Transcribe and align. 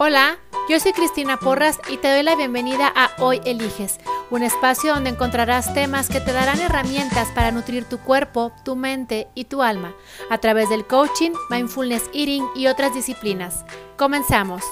Hola, 0.00 0.38
yo 0.68 0.78
soy 0.78 0.92
Cristina 0.92 1.38
Porras 1.38 1.80
y 1.90 1.96
te 1.96 2.08
doy 2.08 2.22
la 2.22 2.36
bienvenida 2.36 2.86
a 2.94 3.10
Hoy 3.20 3.40
Eliges, 3.44 3.98
un 4.30 4.44
espacio 4.44 4.94
donde 4.94 5.10
encontrarás 5.10 5.74
temas 5.74 6.08
que 6.08 6.20
te 6.20 6.32
darán 6.32 6.60
herramientas 6.60 7.32
para 7.34 7.50
nutrir 7.50 7.84
tu 7.84 7.98
cuerpo, 7.98 8.52
tu 8.64 8.76
mente 8.76 9.26
y 9.34 9.46
tu 9.46 9.60
alma 9.60 9.96
a 10.30 10.38
través 10.38 10.68
del 10.68 10.86
coaching, 10.86 11.32
mindfulness 11.50 12.08
eating 12.14 12.44
y 12.54 12.68
otras 12.68 12.94
disciplinas. 12.94 13.64
Comenzamos. 13.96 14.62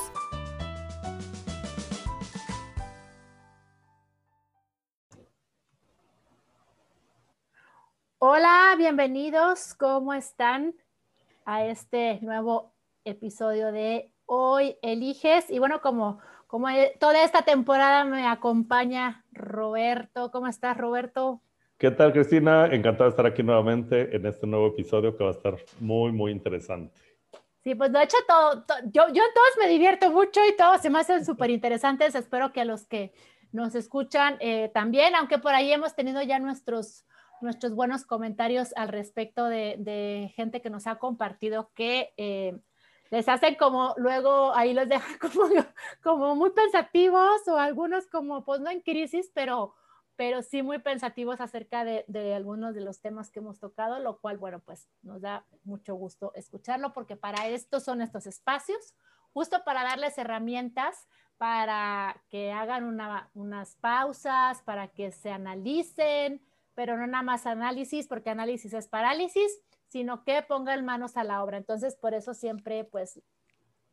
Hola, 8.18 8.76
bienvenidos, 8.78 9.74
¿cómo 9.74 10.14
están 10.14 10.76
a 11.44 11.64
este 11.64 12.20
nuevo 12.22 12.72
episodio 13.04 13.72
de 13.72 14.12
hoy 14.26 14.76
eliges. 14.82 15.50
Y 15.50 15.58
bueno, 15.58 15.80
como, 15.80 16.18
como 16.46 16.68
toda 17.00 17.24
esta 17.24 17.42
temporada 17.42 18.04
me 18.04 18.26
acompaña 18.26 19.24
Roberto. 19.32 20.30
¿Cómo 20.30 20.46
estás, 20.46 20.76
Roberto? 20.76 21.40
¿Qué 21.78 21.90
tal, 21.90 22.12
Cristina? 22.12 22.66
Encantado 22.66 23.04
de 23.04 23.10
estar 23.10 23.26
aquí 23.26 23.42
nuevamente 23.42 24.14
en 24.16 24.24
este 24.26 24.46
nuevo 24.46 24.68
episodio 24.68 25.16
que 25.16 25.24
va 25.24 25.30
a 25.30 25.34
estar 25.34 25.56
muy, 25.78 26.10
muy 26.10 26.32
interesante. 26.32 26.98
Sí, 27.62 27.74
pues 27.74 27.92
de 27.92 28.02
hecho, 28.02 28.16
todo, 28.28 28.64
yo, 28.84 29.08
yo 29.08 29.22
todos 29.34 29.58
me 29.58 29.68
divierto 29.68 30.10
mucho 30.10 30.40
y 30.48 30.56
todos 30.56 30.80
se 30.80 30.88
me 30.88 31.00
hacen 31.00 31.24
súper 31.24 31.50
interesantes. 31.50 32.14
Espero 32.14 32.52
que 32.52 32.60
a 32.60 32.64
los 32.64 32.86
que 32.86 33.12
nos 33.52 33.74
escuchan 33.74 34.36
eh, 34.40 34.70
también, 34.72 35.14
aunque 35.16 35.38
por 35.38 35.52
ahí 35.52 35.72
hemos 35.72 35.94
tenido 35.94 36.22
ya 36.22 36.38
nuestros, 36.38 37.04
nuestros 37.40 37.74
buenos 37.74 38.04
comentarios 38.04 38.72
al 38.76 38.88
respecto 38.88 39.46
de, 39.46 39.76
de 39.78 40.32
gente 40.34 40.62
que 40.62 40.70
nos 40.70 40.86
ha 40.86 40.96
compartido 40.96 41.70
que 41.74 42.14
eh, 42.16 42.56
les 43.10 43.28
hacen 43.28 43.54
como, 43.56 43.94
luego 43.96 44.54
ahí 44.54 44.74
los 44.74 44.88
dejan 44.88 45.18
como, 45.20 45.48
como 46.02 46.36
muy 46.36 46.50
pensativos 46.50 47.46
o 47.48 47.56
algunos 47.56 48.06
como, 48.06 48.44
pues 48.44 48.60
no 48.60 48.70
en 48.70 48.80
crisis, 48.80 49.30
pero, 49.34 49.74
pero 50.16 50.42
sí 50.42 50.62
muy 50.62 50.78
pensativos 50.78 51.40
acerca 51.40 51.84
de, 51.84 52.04
de, 52.08 52.34
algunos 52.34 52.74
de 52.74 52.80
los 52.80 53.00
temas 53.00 53.30
que 53.30 53.40
hemos 53.40 53.58
tocado, 53.60 53.98
lo 53.98 54.18
cual, 54.18 54.38
bueno, 54.38 54.60
pues 54.60 54.88
nos 55.02 55.20
da 55.20 55.46
mucho 55.64 55.94
gusto 55.94 56.32
escucharlo 56.34 56.92
porque 56.92 57.16
para 57.16 57.48
esto 57.48 57.80
son 57.80 58.00
estos 58.00 58.26
espacios, 58.26 58.94
justo 59.32 59.62
para 59.64 59.82
darles 59.82 60.16
herramientas 60.18 61.06
para 61.38 62.22
que 62.30 62.52
hagan 62.52 62.84
una, 62.84 63.30
unas 63.34 63.76
pausas, 63.76 64.62
para 64.62 64.88
que 64.88 65.12
se 65.12 65.30
analicen, 65.30 66.42
pero 66.74 66.96
no 66.96 67.06
nada 67.06 67.22
más 67.22 67.46
análisis, 67.46 68.06
porque 68.06 68.30
análisis 68.30 68.72
es 68.72 68.88
parálisis, 68.88 69.60
sino 69.96 70.24
que 70.24 70.42
pongan 70.42 70.84
manos 70.84 71.16
a 71.16 71.24
la 71.24 71.42
obra. 71.42 71.56
Entonces, 71.56 71.96
por 71.96 72.12
eso 72.12 72.34
siempre, 72.34 72.84
pues, 72.84 73.18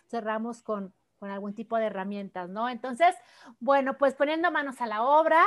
cerramos 0.10 0.62
con, 0.62 0.94
con 1.18 1.32
algún 1.32 1.56
tipo 1.56 1.78
de 1.78 1.86
herramientas, 1.86 2.50
¿no? 2.50 2.68
Entonces, 2.68 3.16
bueno, 3.62 3.98
pues 3.98 4.14
poniendo 4.14 4.52
manos 4.52 4.82
a 4.82 4.86
la 4.86 5.02
obra, 5.04 5.42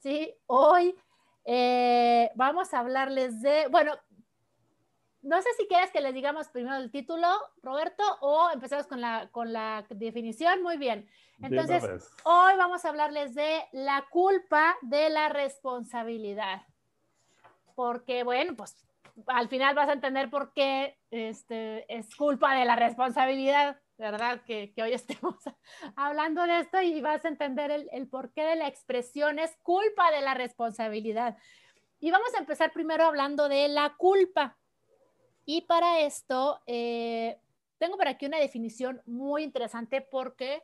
¿sí? 0.00 0.34
Hoy 0.44 0.94
eh, 1.46 2.30
vamos 2.34 2.74
a 2.74 2.80
hablarles 2.80 3.40
de, 3.40 3.68
bueno, 3.70 3.94
no 5.22 5.40
sé 5.40 5.48
si 5.56 5.66
quieres 5.66 5.90
que 5.90 6.02
les 6.02 6.12
digamos 6.12 6.48
primero 6.48 6.76
el 6.76 6.90
título, 6.90 7.28
Roberto, 7.62 8.02
o 8.20 8.50
empezamos 8.52 8.86
con 8.86 9.00
la, 9.00 9.30
con 9.30 9.50
la 9.50 9.86
definición. 9.88 10.62
Muy 10.62 10.76
bien. 10.76 11.08
Entonces, 11.40 11.84
hoy 12.24 12.52
vamos 12.58 12.84
a 12.84 12.90
hablarles 12.90 13.34
de 13.34 13.64
la 13.72 14.04
culpa 14.10 14.76
de 14.82 15.08
la 15.08 15.30
responsabilidad. 15.30 16.66
Porque, 17.74 18.24
bueno, 18.24 18.54
pues 18.54 18.76
al 19.26 19.48
final 19.48 19.74
vas 19.74 19.88
a 19.88 19.94
entender 19.94 20.30
por 20.30 20.52
qué 20.52 20.98
este, 21.10 21.84
es 21.94 22.14
culpa 22.14 22.54
de 22.54 22.64
la 22.64 22.76
responsabilidad, 22.76 23.80
¿verdad? 23.98 24.42
Que, 24.44 24.72
hoy 24.82 24.92
estemos 24.92 25.36
hablando 25.96 26.42
de 26.42 26.60
esto 26.60 26.80
y 26.80 27.00
vas 27.00 27.24
a 27.24 27.28
entender 27.28 27.70
el, 27.70 27.88
el 27.92 28.08
porqué 28.08 28.42
de 28.42 28.56
la 28.56 28.68
expresión 28.68 29.38
es 29.38 29.56
culpa 29.62 30.10
de 30.10 30.22
la 30.22 30.34
responsabilidad. 30.34 31.36
Y 32.00 32.10
vamos 32.10 32.34
a 32.34 32.38
empezar 32.38 32.72
primero 32.72 33.04
hablando 33.04 33.48
de 33.48 33.68
la 33.68 33.94
culpa. 33.96 34.58
Y 35.44 35.62
para 35.62 36.00
esto, 36.00 36.60
eh, 36.66 37.38
tengo 37.78 37.96
por 37.96 38.08
aquí 38.08 38.26
una 38.26 38.38
definición 38.38 39.02
muy 39.06 39.42
interesante 39.42 40.00
porque 40.00 40.62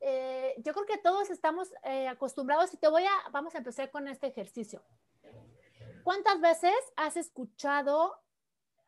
eh, 0.00 0.54
yo 0.58 0.72
creo 0.72 0.86
que 0.86 0.98
todos 0.98 1.30
estamos 1.30 1.72
eh, 1.84 2.08
acostumbrados 2.08 2.72
y 2.74 2.76
te 2.76 2.88
voy 2.88 3.04
a, 3.04 3.30
vamos 3.30 3.54
a 3.54 3.58
empezar 3.58 3.90
con 3.90 4.08
este 4.08 4.28
ejercicio. 4.28 4.82
¿Cuántas 6.06 6.40
veces 6.40 6.72
has 6.94 7.16
escuchado 7.16 8.14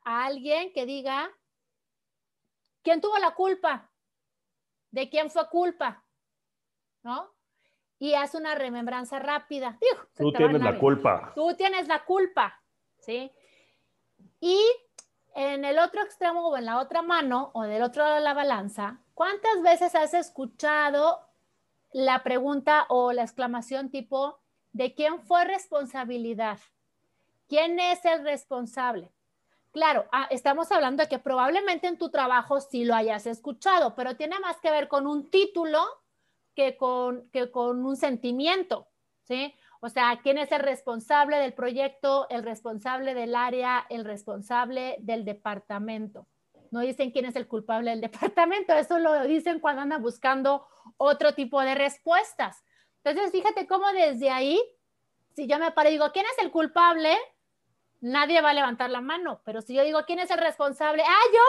a 0.04 0.26
alguien 0.26 0.72
que 0.72 0.86
diga, 0.86 1.28
¿quién 2.84 3.00
tuvo 3.00 3.18
la 3.18 3.34
culpa? 3.34 3.90
¿De 4.92 5.10
quién 5.10 5.28
fue 5.28 5.48
culpa? 5.48 6.04
¿No? 7.02 7.34
Y 7.98 8.14
haz 8.14 8.36
una 8.36 8.54
remembranza 8.54 9.18
rápida. 9.18 9.80
Tú 10.16 10.30
tienes 10.30 10.62
la 10.62 10.78
culpa. 10.78 11.32
Tú 11.34 11.56
tienes 11.56 11.88
la 11.88 12.04
culpa, 12.04 12.62
¿sí? 13.00 13.32
Y 14.38 14.60
en 15.34 15.64
el 15.64 15.80
otro 15.80 16.02
extremo 16.02 16.46
o 16.46 16.56
en 16.56 16.66
la 16.66 16.78
otra 16.78 17.02
mano 17.02 17.50
o 17.52 17.62
del 17.62 17.82
otro 17.82 18.04
lado 18.04 18.14
de 18.14 18.20
la 18.20 18.34
balanza, 18.34 19.00
¿cuántas 19.14 19.60
veces 19.64 19.96
has 19.96 20.14
escuchado 20.14 21.28
la 21.90 22.22
pregunta 22.22 22.86
o 22.88 23.12
la 23.12 23.22
exclamación 23.22 23.90
tipo, 23.90 24.38
¿de 24.70 24.94
quién 24.94 25.20
fue 25.20 25.44
responsabilidad? 25.44 26.60
¿Quién 27.48 27.80
es 27.80 28.04
el 28.04 28.24
responsable? 28.24 29.10
Claro, 29.72 30.06
ah, 30.12 30.28
estamos 30.30 30.70
hablando 30.70 31.02
de 31.02 31.08
que 31.08 31.18
probablemente 31.18 31.86
en 31.86 31.96
tu 31.96 32.10
trabajo 32.10 32.60
sí 32.60 32.84
lo 32.84 32.94
hayas 32.94 33.26
escuchado, 33.26 33.94
pero 33.94 34.16
tiene 34.16 34.38
más 34.38 34.58
que 34.58 34.70
ver 34.70 34.86
con 34.86 35.06
un 35.06 35.30
título 35.30 35.80
que 36.54 36.76
con, 36.76 37.28
que 37.30 37.50
con 37.50 37.84
un 37.86 37.96
sentimiento, 37.96 38.88
¿sí? 39.22 39.54
O 39.80 39.88
sea, 39.88 40.20
¿quién 40.22 40.36
es 40.36 40.52
el 40.52 40.60
responsable 40.60 41.38
del 41.38 41.54
proyecto, 41.54 42.26
el 42.28 42.42
responsable 42.42 43.14
del 43.14 43.34
área, 43.34 43.86
el 43.88 44.04
responsable 44.04 44.96
del 45.00 45.24
departamento? 45.24 46.26
No 46.70 46.80
dicen 46.80 47.12
quién 47.12 47.24
es 47.24 47.36
el 47.36 47.48
culpable 47.48 47.90
del 47.90 48.00
departamento, 48.10 48.74
eso 48.74 48.98
lo 48.98 49.22
dicen 49.24 49.60
cuando 49.60 49.82
andan 49.82 50.02
buscando 50.02 50.66
otro 50.98 51.34
tipo 51.34 51.62
de 51.62 51.74
respuestas. 51.74 52.62
Entonces, 53.04 53.32
fíjate 53.32 53.66
cómo 53.66 53.90
desde 53.92 54.28
ahí, 54.28 54.60
si 55.34 55.46
yo 55.46 55.58
me 55.58 55.70
paro 55.70 55.88
y 55.88 55.92
digo, 55.92 56.10
¿quién 56.12 56.26
es 56.26 56.44
el 56.44 56.50
culpable? 56.50 57.16
Nadie 58.00 58.40
va 58.40 58.50
a 58.50 58.54
levantar 58.54 58.90
la 58.90 59.00
mano, 59.00 59.40
pero 59.44 59.62
si 59.62 59.74
yo 59.74 59.84
digo, 59.84 60.04
¿quién 60.06 60.18
es 60.18 60.30
el 60.30 60.38
responsable? 60.38 61.02
Ah, 61.06 61.26
yo. 61.32 61.40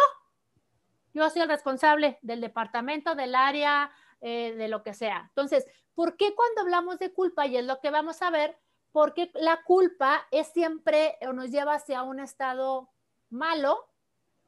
Yo 1.14 1.30
soy 1.30 1.42
el 1.42 1.50
responsable 1.50 2.20
del 2.22 2.42
departamento, 2.42 3.16
del 3.16 3.36
área, 3.36 3.92
eh, 4.22 4.54
de 4.56 4.68
lo 4.68 4.84
que 4.84 4.94
sea. 4.94 5.26
Entonces, 5.30 5.66
¿por 5.96 6.18
qué 6.18 6.36
cuando 6.36 6.62
hablamos 6.62 7.00
de 7.00 7.12
culpa, 7.12 7.48
y 7.48 7.58
es 7.58 7.66
lo 7.66 7.80
que 7.80 7.90
vamos 7.90 8.22
a 8.22 8.30
ver, 8.30 8.58
porque 8.92 9.32
la 9.36 9.64
culpa 9.64 10.28
es 10.32 10.48
siempre 10.48 11.18
o 11.22 11.34
nos 11.34 11.52
lleva 11.52 11.76
hacia 11.76 12.04
un 12.04 12.20
estado 12.20 12.90
malo, 13.30 13.88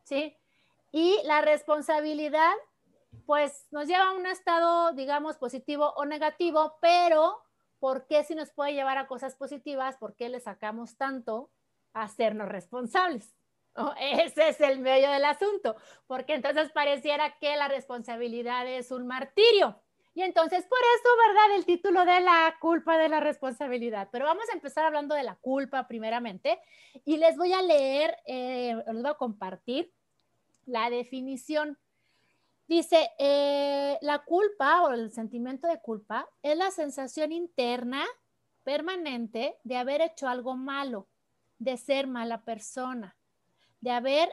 ¿sí? 0.04 0.36
Y 0.92 1.20
la 1.24 1.42
responsabilidad, 1.42 2.54
pues 3.26 3.68
nos 3.72 3.88
lleva 3.88 4.10
a 4.10 4.14
un 4.14 4.26
estado, 4.26 4.92
digamos, 4.94 5.38
positivo 5.38 5.94
o 5.96 6.06
negativo, 6.06 6.78
pero 6.82 7.42
¿por 7.80 8.08
qué 8.08 8.24
si 8.24 8.36
nos 8.36 8.52
puede 8.52 8.74
llevar 8.74 8.98
a 8.98 9.08
cosas 9.08 9.36
positivas? 9.36 9.98
¿Por 9.98 10.16
qué 10.16 10.30
le 10.30 10.40
sacamos 10.40 10.98
tanto? 10.98 11.50
Hacernos 11.94 12.50
responsables. 12.50 13.36
Ese 14.00 14.50
es 14.50 14.62
el 14.62 14.80
medio 14.80 15.10
del 15.12 15.26
asunto, 15.26 15.76
porque 16.08 16.34
entonces 16.34 16.72
pareciera 16.72 17.38
que 17.40 17.56
la 17.56 17.68
responsabilidad 17.68 18.68
es 18.68 18.92
un 18.92 19.08
martirio. 19.08 19.82
Y 20.14 20.24
entonces 20.24 20.66
por 20.66 20.80
eso, 20.98 21.10
¿verdad? 21.28 21.56
El 21.56 21.66
título 21.66 22.04
de 22.04 22.20
la 22.20 22.58
culpa 22.60 22.98
de 22.98 23.08
la 23.08 23.22
responsabilidad. 23.22 24.10
Pero 24.12 24.26
vamos 24.26 24.44
a 24.50 24.54
empezar 24.54 24.84
hablando 24.84 25.16
de 25.16 25.24
la 25.24 25.36
culpa 25.36 25.88
primeramente 25.88 26.60
y 27.06 27.16
les 27.16 27.38
voy 27.38 27.54
a 27.54 27.62
leer, 27.62 28.18
eh, 28.26 28.76
les 28.88 29.02
voy 29.02 29.12
a 29.12 29.14
compartir 29.14 29.94
la 30.66 30.90
definición. 30.90 31.78
Dice, 32.68 33.10
eh, 33.20 33.98
la 34.02 34.20
culpa 34.20 34.84
o 34.84 34.92
el 34.92 35.12
sentimiento 35.12 35.68
de 35.68 35.82
culpa 35.82 36.28
es 36.42 36.58
la 36.58 36.72
sensación 36.72 37.32
interna 37.32 38.06
permanente 38.64 39.58
de 39.64 39.78
haber 39.78 40.02
hecho 40.02 40.28
algo 40.28 40.58
malo 40.58 41.08
de 41.62 41.78
ser 41.78 42.08
mala 42.08 42.44
persona, 42.44 43.16
de 43.82 43.92
haber 43.92 44.30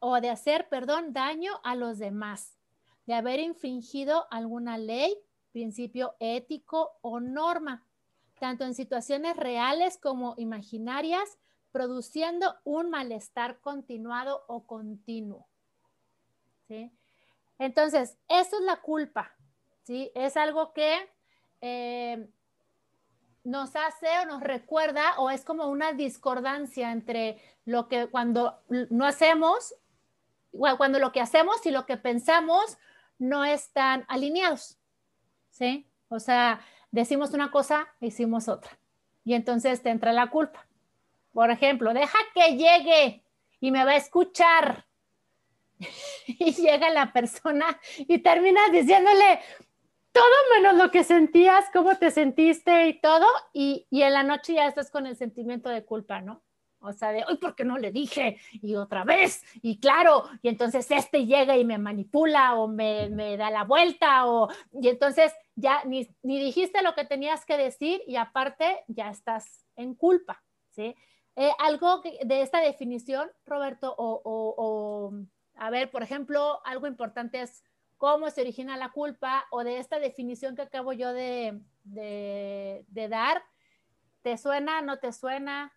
o 0.00 0.20
de 0.20 0.30
hacer, 0.30 0.68
perdón, 0.68 1.12
daño 1.12 1.52
a 1.62 1.76
los 1.76 1.98
demás, 1.98 2.58
de 3.06 3.14
haber 3.14 3.38
infringido 3.38 4.26
alguna 4.32 4.76
ley, 4.76 5.16
principio 5.52 6.16
ético 6.18 6.98
o 7.02 7.20
norma, 7.20 7.86
tanto 8.40 8.64
en 8.64 8.74
situaciones 8.74 9.36
reales 9.36 9.96
como 9.96 10.34
imaginarias, 10.38 11.38
produciendo 11.70 12.56
un 12.64 12.90
malestar 12.90 13.60
continuado 13.60 14.44
o 14.48 14.66
continuo. 14.66 15.46
¿Sí? 16.66 16.90
Entonces, 17.60 18.18
eso 18.28 18.56
es 18.56 18.62
la 18.62 18.82
culpa, 18.82 19.30
¿sí? 19.84 20.10
Es 20.16 20.36
algo 20.36 20.72
que 20.72 21.08
eh, 21.60 22.28
nos 23.46 23.76
hace 23.76 24.08
o 24.22 24.26
nos 24.26 24.42
recuerda 24.42 25.14
o 25.18 25.30
es 25.30 25.44
como 25.44 25.68
una 25.68 25.92
discordancia 25.92 26.90
entre 26.90 27.40
lo 27.64 27.86
que 27.86 28.08
cuando 28.08 28.60
no 28.90 29.06
hacemos, 29.06 29.72
cuando 30.76 30.98
lo 30.98 31.12
que 31.12 31.20
hacemos 31.20 31.64
y 31.64 31.70
lo 31.70 31.86
que 31.86 31.96
pensamos 31.96 32.76
no 33.18 33.44
están 33.44 34.04
alineados, 34.08 34.78
¿sí? 35.50 35.86
O 36.08 36.18
sea, 36.18 36.60
decimos 36.90 37.30
una 37.30 37.52
cosa, 37.52 37.86
hicimos 38.00 38.48
otra. 38.48 38.78
Y 39.24 39.34
entonces 39.34 39.80
te 39.80 39.90
entra 39.90 40.12
la 40.12 40.28
culpa. 40.28 40.66
Por 41.32 41.52
ejemplo, 41.52 41.94
deja 41.94 42.18
que 42.34 42.56
llegue 42.56 43.22
y 43.60 43.70
me 43.70 43.84
va 43.84 43.92
a 43.92 43.96
escuchar. 43.96 44.86
y 46.26 46.52
llega 46.52 46.90
la 46.90 47.12
persona 47.12 47.78
y 47.98 48.18
terminas 48.18 48.72
diciéndole 48.72 49.40
todo 50.16 50.62
menos 50.62 50.82
lo 50.82 50.90
que 50.90 51.04
sentías, 51.04 51.66
cómo 51.72 51.96
te 51.96 52.10
sentiste 52.10 52.88
y 52.88 53.00
todo. 53.00 53.26
Y, 53.52 53.86
y 53.90 54.02
en 54.02 54.14
la 54.14 54.22
noche 54.22 54.54
ya 54.54 54.66
estás 54.66 54.90
con 54.90 55.06
el 55.06 55.16
sentimiento 55.16 55.68
de 55.68 55.84
culpa, 55.84 56.22
¿no? 56.22 56.42
O 56.80 56.92
sea, 56.92 57.12
de, 57.12 57.24
hoy, 57.28 57.36
¿por 57.36 57.54
qué 57.54 57.64
no 57.64 57.76
le 57.76 57.90
dije? 57.90 58.38
Y 58.52 58.76
otra 58.76 59.04
vez, 59.04 59.42
y 59.60 59.78
claro, 59.78 60.24
y 60.42 60.48
entonces 60.48 60.90
este 60.90 61.26
llega 61.26 61.56
y 61.56 61.64
me 61.64 61.78
manipula 61.78 62.54
o 62.54 62.68
me, 62.68 63.10
me 63.10 63.36
da 63.36 63.50
la 63.50 63.64
vuelta, 63.64 64.26
o, 64.26 64.48
y 64.72 64.88
entonces 64.88 65.32
ya 65.54 65.82
ni, 65.84 66.08
ni, 66.22 66.38
dijiste 66.38 66.82
lo 66.82 66.94
que 66.94 67.04
tenías 67.04 67.44
que 67.44 67.56
decir 67.56 68.02
y 68.06 68.16
aparte 68.16 68.84
ya 68.88 69.10
estás 69.10 69.66
en 69.74 69.94
culpa, 69.94 70.42
¿sí? 70.70 70.94
Eh, 71.34 71.50
algo 71.58 72.02
de 72.02 72.40
esta 72.40 72.60
definición, 72.60 73.30
Roberto, 73.44 73.94
o, 73.96 74.22
o, 74.24 74.54
o, 74.56 75.12
a 75.56 75.70
ver, 75.70 75.90
por 75.90 76.02
ejemplo, 76.02 76.60
algo 76.64 76.86
importante 76.86 77.42
es 77.42 77.62
cómo 77.96 78.30
se 78.30 78.42
origina 78.42 78.76
la 78.76 78.90
culpa 78.90 79.44
o 79.50 79.64
de 79.64 79.78
esta 79.78 79.98
definición 79.98 80.54
que 80.54 80.62
acabo 80.62 80.92
yo 80.92 81.12
de, 81.12 81.60
de, 81.84 82.84
de 82.88 83.08
dar, 83.08 83.42
¿te 84.22 84.36
suena, 84.36 84.82
no 84.82 84.98
te 84.98 85.12
suena? 85.12 85.72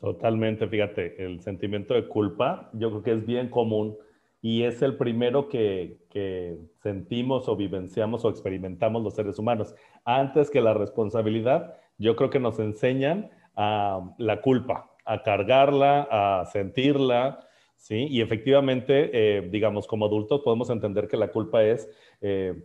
Totalmente, 0.00 0.66
fíjate, 0.68 1.24
el 1.24 1.40
sentimiento 1.40 1.94
de 1.94 2.06
culpa 2.06 2.70
yo 2.74 2.90
creo 2.90 3.02
que 3.02 3.12
es 3.12 3.26
bien 3.26 3.48
común 3.48 3.96
y 4.44 4.64
es 4.64 4.82
el 4.82 4.98
primero 4.98 5.48
que, 5.48 6.04
que, 6.10 6.58
sentimos 6.82 7.48
o 7.48 7.56
vivenciamos 7.56 8.26
o 8.26 8.28
experimentamos 8.28 9.02
los 9.02 9.14
seres 9.14 9.38
humanos. 9.38 9.74
Antes 10.04 10.50
que 10.50 10.60
la 10.60 10.74
responsabilidad, 10.74 11.78
yo 11.96 12.14
creo 12.14 12.28
que 12.28 12.40
nos 12.40 12.58
enseñan 12.58 13.30
a 13.56 14.14
la 14.18 14.42
culpa, 14.42 14.90
a 15.06 15.22
cargarla, 15.22 16.06
a 16.10 16.44
sentirla, 16.44 17.40
¿sí? 17.84 18.06
Y 18.08 18.22
efectivamente, 18.22 19.10
eh, 19.12 19.42
digamos, 19.42 19.86
como 19.86 20.06
adultos 20.06 20.40
podemos 20.40 20.70
entender 20.70 21.06
que 21.06 21.18
la 21.18 21.28
culpa 21.28 21.62
es, 21.62 21.86
eh, 22.22 22.64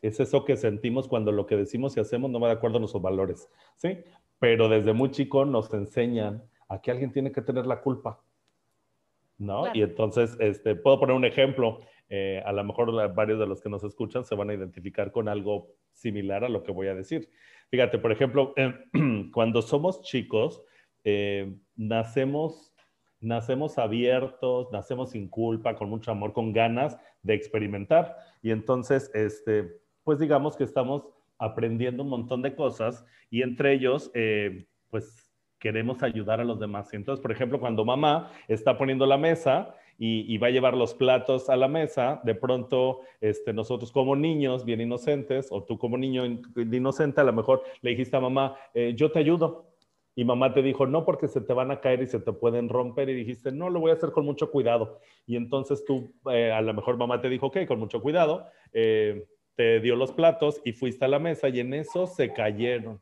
es 0.00 0.18
eso 0.18 0.46
que 0.46 0.56
sentimos 0.56 1.08
cuando 1.08 1.30
lo 1.30 1.46
que 1.46 1.56
decimos 1.56 1.94
y 1.94 2.00
hacemos 2.00 2.30
no 2.30 2.40
va 2.40 2.48
de 2.48 2.54
acuerdo 2.54 2.78
a 2.78 2.80
nuestros 2.80 3.02
valores, 3.02 3.50
¿sí? 3.76 3.98
Pero 4.38 4.70
desde 4.70 4.94
muy 4.94 5.10
chico 5.10 5.44
nos 5.44 5.72
enseñan 5.74 6.42
a 6.68 6.80
que 6.80 6.90
alguien 6.90 7.12
tiene 7.12 7.32
que 7.32 7.42
tener 7.42 7.66
la 7.66 7.82
culpa. 7.82 8.24
¿No? 9.36 9.62
Claro. 9.62 9.78
Y 9.78 9.82
entonces, 9.82 10.34
este, 10.40 10.74
puedo 10.74 10.98
poner 10.98 11.16
un 11.16 11.26
ejemplo. 11.26 11.80
Eh, 12.08 12.42
a 12.44 12.52
lo 12.52 12.64
mejor 12.64 13.14
varios 13.14 13.38
de 13.38 13.46
los 13.46 13.60
que 13.60 13.68
nos 13.68 13.84
escuchan 13.84 14.24
se 14.24 14.34
van 14.34 14.48
a 14.48 14.54
identificar 14.54 15.12
con 15.12 15.28
algo 15.28 15.68
similar 15.92 16.44
a 16.44 16.48
lo 16.48 16.62
que 16.62 16.72
voy 16.72 16.88
a 16.88 16.94
decir. 16.94 17.30
Fíjate, 17.70 17.98
por 17.98 18.10
ejemplo, 18.10 18.54
eh, 18.56 18.72
cuando 19.32 19.60
somos 19.60 20.00
chicos, 20.02 20.62
eh, 21.04 21.56
nacemos, 21.76 22.69
nacemos 23.20 23.78
abiertos, 23.78 24.68
nacemos 24.72 25.10
sin 25.10 25.28
culpa, 25.28 25.76
con 25.76 25.90
mucho 25.90 26.10
amor, 26.10 26.32
con 26.32 26.52
ganas 26.52 26.98
de 27.22 27.34
experimentar. 27.34 28.16
Y 28.42 28.50
entonces, 28.50 29.10
este, 29.14 29.80
pues 30.04 30.18
digamos 30.18 30.56
que 30.56 30.64
estamos 30.64 31.04
aprendiendo 31.38 32.02
un 32.02 32.10
montón 32.10 32.42
de 32.42 32.54
cosas 32.54 33.04
y 33.30 33.42
entre 33.42 33.72
ellos, 33.74 34.10
eh, 34.14 34.66
pues 34.90 35.30
queremos 35.58 36.02
ayudar 36.02 36.40
a 36.40 36.44
los 36.44 36.58
demás. 36.58 36.92
Entonces, 36.94 37.22
por 37.22 37.32
ejemplo, 37.32 37.60
cuando 37.60 37.84
mamá 37.84 38.30
está 38.48 38.76
poniendo 38.76 39.06
la 39.06 39.18
mesa 39.18 39.74
y, 40.02 40.38
va 40.38 40.46
a 40.46 40.50
llevar 40.50 40.74
los 40.74 40.94
platos 40.94 41.50
a 41.50 41.56
la 41.56 41.68
mesa, 41.68 42.22
de 42.24 42.34
pronto 42.34 43.00
este, 43.20 43.52
nosotros 43.52 43.92
como 43.92 44.16
niños 44.16 44.64
bien 44.64 44.80
inocentes, 44.80 45.48
o 45.50 45.62
tú 45.62 45.76
como 45.76 45.98
niño 45.98 46.24
inocente, 46.56 47.20
a 47.20 47.24
lo 47.24 47.34
mejor 47.34 47.62
le 47.82 47.90
dijiste 47.90 48.16
a 48.16 48.20
mamá, 48.20 48.56
eh, 48.72 48.94
yo 48.96 49.12
te 49.12 49.18
ayudo. 49.18 49.69
Y 50.14 50.24
mamá 50.24 50.52
te 50.52 50.62
dijo, 50.62 50.86
no, 50.86 51.04
porque 51.04 51.28
se 51.28 51.40
te 51.40 51.52
van 51.52 51.70
a 51.70 51.80
caer 51.80 52.02
y 52.02 52.06
se 52.06 52.20
te 52.20 52.32
pueden 52.32 52.68
romper. 52.68 53.08
Y 53.08 53.14
dijiste, 53.14 53.52
no, 53.52 53.70
lo 53.70 53.80
voy 53.80 53.90
a 53.90 53.94
hacer 53.94 54.10
con 54.10 54.24
mucho 54.24 54.50
cuidado. 54.50 54.98
Y 55.26 55.36
entonces 55.36 55.84
tú, 55.84 56.14
eh, 56.32 56.50
a 56.50 56.60
lo 56.60 56.74
mejor 56.74 56.96
mamá 56.96 57.20
te 57.20 57.28
dijo, 57.28 57.46
ok, 57.46 57.66
con 57.66 57.78
mucho 57.78 58.02
cuidado. 58.02 58.46
Eh, 58.72 59.26
te 59.54 59.80
dio 59.80 59.94
los 59.94 60.12
platos 60.12 60.60
y 60.64 60.72
fuiste 60.72 61.04
a 61.04 61.08
la 61.08 61.18
mesa 61.18 61.48
y 61.48 61.60
en 61.60 61.74
eso 61.74 62.06
se 62.06 62.32
cayeron 62.32 63.00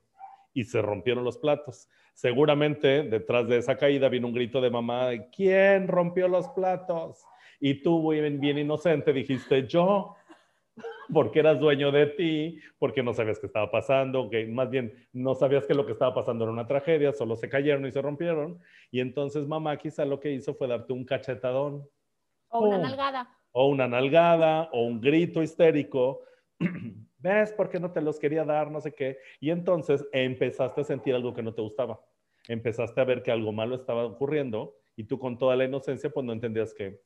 y 0.52 0.64
se 0.64 0.82
rompieron 0.82 1.22
los 1.22 1.38
platos. 1.38 1.88
Seguramente 2.14 3.04
detrás 3.04 3.46
de 3.46 3.58
esa 3.58 3.76
caída 3.76 4.08
vino 4.08 4.26
un 4.26 4.34
grito 4.34 4.60
de 4.60 4.70
mamá, 4.70 5.10
¿quién 5.34 5.86
rompió 5.86 6.26
los 6.26 6.48
platos? 6.48 7.22
Y 7.60 7.82
tú, 7.82 8.10
bien, 8.10 8.40
bien 8.40 8.58
inocente, 8.58 9.12
dijiste, 9.12 9.68
yo, 9.68 10.16
porque 11.12 11.40
eras 11.40 11.58
dueño 11.58 11.90
de 11.92 12.06
ti, 12.06 12.60
porque 12.78 13.02
no 13.02 13.14
sabías 13.14 13.38
qué 13.38 13.46
estaba 13.46 13.70
pasando, 13.70 14.28
que 14.30 14.46
más 14.46 14.70
bien 14.70 14.92
no 15.12 15.34
sabías 15.34 15.66
que 15.66 15.74
lo 15.74 15.86
que 15.86 15.92
estaba 15.92 16.14
pasando 16.14 16.44
era 16.44 16.52
una 16.52 16.66
tragedia, 16.66 17.12
solo 17.12 17.36
se 17.36 17.48
cayeron 17.48 17.86
y 17.86 17.92
se 17.92 18.02
rompieron. 18.02 18.58
Y 18.90 19.00
entonces 19.00 19.46
mamá 19.46 19.76
quizá 19.76 20.04
lo 20.04 20.20
que 20.20 20.32
hizo 20.32 20.54
fue 20.54 20.68
darte 20.68 20.92
un 20.92 21.04
cachetadón. 21.04 21.88
O 22.48 22.60
una 22.60 22.78
nalgada. 22.78 23.28
O 23.52 23.68
una 23.68 23.88
nalgada, 23.88 24.68
o 24.72 24.84
un 24.84 25.00
grito 25.00 25.42
histérico. 25.42 26.20
¿Ves 27.18 27.52
por 27.52 27.68
qué 27.68 27.80
no 27.80 27.90
te 27.90 28.00
los 28.00 28.18
quería 28.18 28.44
dar? 28.44 28.70
No 28.70 28.80
sé 28.80 28.94
qué. 28.94 29.18
Y 29.40 29.50
entonces 29.50 30.06
empezaste 30.12 30.82
a 30.82 30.84
sentir 30.84 31.14
algo 31.14 31.34
que 31.34 31.42
no 31.42 31.52
te 31.52 31.62
gustaba. 31.62 32.00
Empezaste 32.46 33.00
a 33.00 33.04
ver 33.04 33.22
que 33.22 33.32
algo 33.32 33.52
malo 33.52 33.74
estaba 33.74 34.06
ocurriendo 34.06 34.76
y 34.96 35.04
tú 35.04 35.18
con 35.18 35.36
toda 35.36 35.56
la 35.56 35.64
inocencia 35.64 36.10
pues 36.10 36.24
no 36.24 36.32
entendías 36.32 36.72
que 36.74 37.00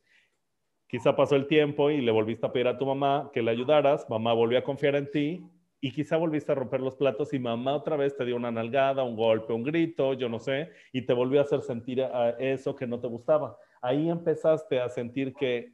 quizá 0.93 1.17
pasó 1.17 1.37
el 1.37 1.47
tiempo 1.47 1.91
y 1.91 2.03
le 2.03 2.13
volviste 2.13 2.45
a 2.45 2.53
pedir 2.53 2.69
a 2.69 2.77
tu 2.77 2.85
mamá 2.85 3.31
que 3.33 3.41
le 3.41 3.51
ayudaras, 3.51 4.09
mamá 4.11 4.35
volvió 4.35 4.59
a 4.59 4.63
confiar 4.63 4.95
en 4.95 5.11
ti 5.11 5.43
y 5.81 5.91
quizá 5.91 6.19
volviste 6.19 6.53
a 6.53 6.55
romper 6.55 6.83
los 6.83 6.97
platos 6.97 7.33
y 7.33 7.39
mamá 7.39 7.75
otra 7.75 7.97
vez 7.97 8.15
te 8.15 8.27
dio 8.27 8.37
una 8.37 8.51
nalgada, 8.51 9.03
un 9.03 9.17
golpe, 9.17 9.55
un 9.55 9.63
grito, 9.63 10.13
yo 10.13 10.29
no 10.29 10.39
sé, 10.39 10.69
y 10.93 11.07
te 11.07 11.15
volvió 11.15 11.41
a 11.41 11.45
hacer 11.45 11.63
sentir 11.63 12.07
eso 12.39 12.77
que 12.77 12.87
no 12.87 13.01
te 13.01 13.09
gustaba. 13.09 13.57
Ahí 13.81 14.11
empezaste 14.11 14.81
a 14.81 14.91
sentir 14.91 15.33
que, 15.33 15.73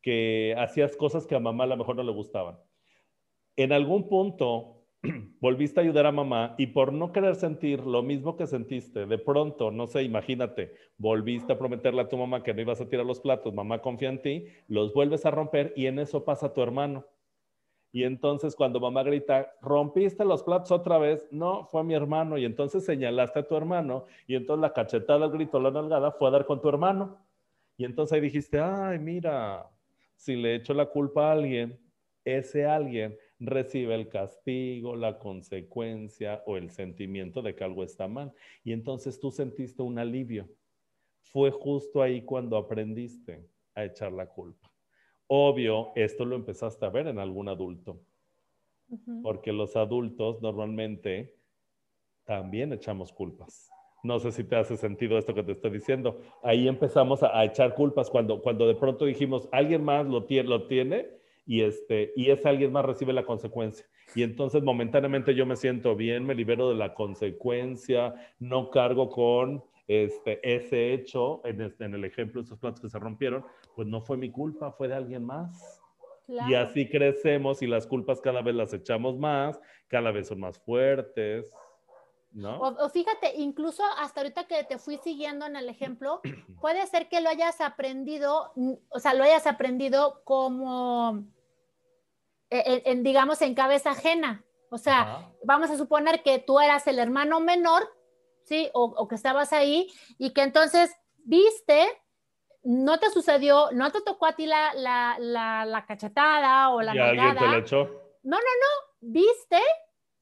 que 0.00 0.54
hacías 0.56 0.96
cosas 0.96 1.26
que 1.26 1.34
a 1.34 1.38
mamá 1.38 1.64
a 1.64 1.66
lo 1.66 1.76
mejor 1.76 1.96
no 1.96 2.02
le 2.02 2.12
gustaban 2.12 2.56
en 3.56 3.72
algún 3.72 4.08
punto 4.08 4.81
volviste 5.40 5.80
a 5.80 5.82
ayudar 5.82 6.06
a 6.06 6.12
mamá 6.12 6.54
y 6.58 6.68
por 6.68 6.92
no 6.92 7.12
querer 7.12 7.34
sentir 7.34 7.80
lo 7.80 8.02
mismo 8.02 8.36
que 8.36 8.46
sentiste, 8.46 9.06
de 9.06 9.18
pronto, 9.18 9.70
no 9.70 9.86
sé, 9.86 10.02
imagínate, 10.04 10.74
volviste 10.96 11.52
a 11.52 11.58
prometerle 11.58 12.02
a 12.02 12.08
tu 12.08 12.16
mamá 12.16 12.42
que 12.42 12.54
no 12.54 12.60
ibas 12.60 12.80
a 12.80 12.88
tirar 12.88 13.04
los 13.04 13.20
platos, 13.20 13.52
mamá 13.52 13.80
confía 13.80 14.10
en 14.10 14.22
ti, 14.22 14.46
los 14.68 14.92
vuelves 14.94 15.26
a 15.26 15.30
romper 15.30 15.72
y 15.76 15.86
en 15.86 15.98
eso 15.98 16.24
pasa 16.24 16.52
tu 16.52 16.62
hermano. 16.62 17.04
Y 17.94 18.04
entonces 18.04 18.56
cuando 18.56 18.80
mamá 18.80 19.02
grita, 19.02 19.52
rompiste 19.60 20.24
los 20.24 20.42
platos 20.42 20.70
otra 20.72 20.96
vez, 20.96 21.28
no, 21.30 21.66
fue 21.66 21.84
mi 21.84 21.92
hermano. 21.92 22.38
Y 22.38 22.46
entonces 22.46 22.86
señalaste 22.86 23.40
a 23.40 23.46
tu 23.46 23.54
hermano 23.54 24.06
y 24.26 24.34
entonces 24.34 24.62
la 24.62 24.72
cachetada, 24.72 25.26
el 25.26 25.32
grito, 25.32 25.60
la 25.60 25.70
nalgada 25.70 26.10
fue 26.12 26.28
a 26.28 26.30
dar 26.30 26.46
con 26.46 26.62
tu 26.62 26.70
hermano. 26.70 27.18
Y 27.76 27.84
entonces 27.84 28.14
ahí 28.14 28.22
dijiste, 28.22 28.58
ay, 28.58 28.98
mira, 28.98 29.68
si 30.16 30.36
le 30.36 30.54
echo 30.54 30.72
la 30.72 30.86
culpa 30.86 31.28
a 31.28 31.32
alguien, 31.32 31.78
ese 32.24 32.64
alguien 32.64 33.14
recibe 33.46 33.94
el 33.94 34.08
castigo, 34.08 34.96
la 34.96 35.18
consecuencia 35.18 36.42
o 36.46 36.56
el 36.56 36.70
sentimiento 36.70 37.42
de 37.42 37.54
que 37.54 37.64
algo 37.64 37.84
está 37.84 38.08
mal. 38.08 38.32
Y 38.64 38.72
entonces 38.72 39.18
tú 39.20 39.30
sentiste 39.30 39.82
un 39.82 39.98
alivio. 39.98 40.48
Fue 41.20 41.50
justo 41.50 42.02
ahí 42.02 42.22
cuando 42.22 42.56
aprendiste 42.56 43.46
a 43.74 43.84
echar 43.84 44.12
la 44.12 44.26
culpa. 44.26 44.70
Obvio, 45.26 45.92
esto 45.94 46.24
lo 46.24 46.36
empezaste 46.36 46.84
a 46.84 46.90
ver 46.90 47.06
en 47.06 47.18
algún 47.18 47.48
adulto, 47.48 48.02
porque 49.22 49.50
los 49.52 49.76
adultos 49.76 50.42
normalmente 50.42 51.34
también 52.24 52.72
echamos 52.72 53.12
culpas. 53.12 53.70
No 54.04 54.18
sé 54.18 54.32
si 54.32 54.44
te 54.44 54.56
hace 54.56 54.76
sentido 54.76 55.16
esto 55.16 55.32
que 55.32 55.44
te 55.44 55.52
estoy 55.52 55.70
diciendo. 55.70 56.20
Ahí 56.42 56.68
empezamos 56.68 57.22
a, 57.22 57.38
a 57.38 57.44
echar 57.44 57.74
culpas 57.74 58.10
cuando, 58.10 58.42
cuando 58.42 58.66
de 58.66 58.74
pronto 58.74 59.04
dijimos, 59.04 59.48
alguien 59.52 59.84
más 59.84 60.06
lo 60.06 60.24
tiene, 60.24 60.48
lo 60.48 60.66
tiene 60.66 61.21
y, 61.46 61.62
este, 61.62 62.12
y 62.16 62.30
ese 62.30 62.48
alguien 62.48 62.72
más 62.72 62.84
recibe 62.84 63.12
la 63.12 63.24
consecuencia. 63.24 63.86
Y 64.14 64.22
entonces 64.22 64.62
momentáneamente 64.62 65.34
yo 65.34 65.46
me 65.46 65.56
siento 65.56 65.96
bien, 65.96 66.24
me 66.24 66.34
libero 66.34 66.68
de 66.68 66.76
la 66.76 66.94
consecuencia, 66.94 68.14
no 68.38 68.70
cargo 68.70 69.08
con 69.08 69.64
este, 69.88 70.40
ese 70.42 70.92
hecho, 70.92 71.40
en, 71.44 71.60
este, 71.62 71.84
en 71.84 71.94
el 71.94 72.04
ejemplo 72.04 72.40
de 72.40 72.46
esos 72.46 72.58
platos 72.58 72.80
que 72.80 72.88
se 72.88 72.98
rompieron, 72.98 73.44
pues 73.74 73.88
no 73.88 74.00
fue 74.00 74.16
mi 74.16 74.30
culpa, 74.30 74.72
fue 74.72 74.88
de 74.88 74.94
alguien 74.94 75.24
más. 75.24 75.80
Claro. 76.26 76.50
Y 76.50 76.54
así 76.54 76.88
crecemos 76.88 77.62
y 77.62 77.66
las 77.66 77.86
culpas 77.86 78.20
cada 78.20 78.42
vez 78.42 78.54
las 78.54 78.72
echamos 78.72 79.18
más, 79.18 79.60
cada 79.88 80.12
vez 80.12 80.28
son 80.28 80.40
más 80.40 80.58
fuertes. 80.58 81.50
¿No? 82.32 82.58
O, 82.58 82.84
o, 82.84 82.88
fíjate, 82.88 83.34
incluso 83.36 83.82
hasta 83.98 84.20
ahorita 84.20 84.44
que 84.44 84.64
te 84.64 84.78
fui 84.78 84.98
siguiendo 84.98 85.44
en 85.44 85.56
el 85.56 85.68
ejemplo, 85.68 86.20
puede 86.60 86.86
ser 86.86 87.08
que 87.08 87.20
lo 87.20 87.28
hayas 87.28 87.60
aprendido, 87.60 88.52
o 88.88 88.98
sea, 88.98 89.14
lo 89.14 89.24
hayas 89.24 89.46
aprendido 89.46 90.22
como, 90.24 91.24
en, 92.50 92.82
en 92.84 93.02
digamos, 93.02 93.42
en 93.42 93.54
cabeza 93.54 93.90
ajena. 93.90 94.44
O 94.70 94.78
sea, 94.78 95.00
Ajá. 95.02 95.32
vamos 95.44 95.70
a 95.70 95.76
suponer 95.76 96.22
que 96.22 96.38
tú 96.38 96.58
eras 96.58 96.86
el 96.86 96.98
hermano 96.98 97.40
menor, 97.40 97.82
¿sí? 98.44 98.70
O, 98.72 98.84
o, 98.84 99.06
que 99.06 99.16
estabas 99.16 99.52
ahí 99.52 99.92
y 100.16 100.30
que 100.30 100.42
entonces 100.42 100.90
viste 101.24 101.86
no 102.64 102.98
te 102.98 103.10
sucedió, 103.10 103.70
no 103.72 103.90
te 103.90 104.00
tocó 104.02 104.26
a 104.26 104.32
ti 104.32 104.46
la, 104.46 104.72
la, 104.74 105.16
la, 105.18 105.64
la 105.64 105.84
cachetada 105.84 106.70
o 106.70 106.80
la 106.80 106.94
¿Y 106.94 106.98
alguien 106.98 107.36
te 107.36 107.46
la 107.46 107.58
echó? 107.58 107.84
No, 108.22 108.36
no, 108.36 108.38
no. 108.38 108.92
¿Viste? 109.00 109.60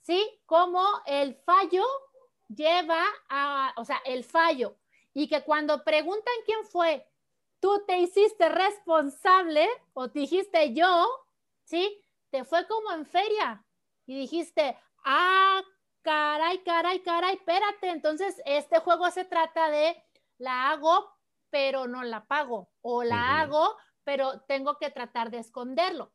¿Sí? 0.01 0.41
Cómo 0.47 0.85
el 1.07 1.35
fallo 1.35 1.85
lleva 2.49 3.05
a, 3.29 3.73
o 3.77 3.85
sea, 3.85 4.01
el 4.05 4.25
fallo. 4.25 4.77
Y 5.13 5.29
que 5.29 5.43
cuando 5.43 5.85
preguntan 5.85 6.35
quién 6.45 6.65
fue, 6.65 7.07
tú 7.61 7.85
te 7.87 7.99
hiciste 7.99 8.49
responsable 8.49 9.69
o 9.93 10.09
dijiste 10.09 10.73
yo, 10.73 11.09
¿sí? 11.65 12.03
Te 12.31 12.45
fue 12.45 12.67
como 12.67 12.93
en 12.93 13.07
feria 13.07 13.65
y 14.07 14.19
dijiste, 14.19 14.79
ah, 15.05 15.63
caray, 16.03 16.63
caray, 16.63 17.03
caray, 17.03 17.35
espérate. 17.37 17.91
Entonces, 17.91 18.41
este 18.45 18.79
juego 18.81 19.11
se 19.11 19.25
trata 19.25 19.71
de 19.71 20.03
la 20.39 20.71
hago, 20.71 21.11
pero 21.51 21.87
no 21.87 22.03
la 22.03 22.25
pago, 22.27 22.71
o 22.81 23.03
la 23.03 23.41
hago, 23.41 23.77
pero 24.05 24.41
tengo 24.43 24.79
que 24.79 24.91
tratar 24.91 25.31
de 25.31 25.39
esconderlo, 25.39 26.13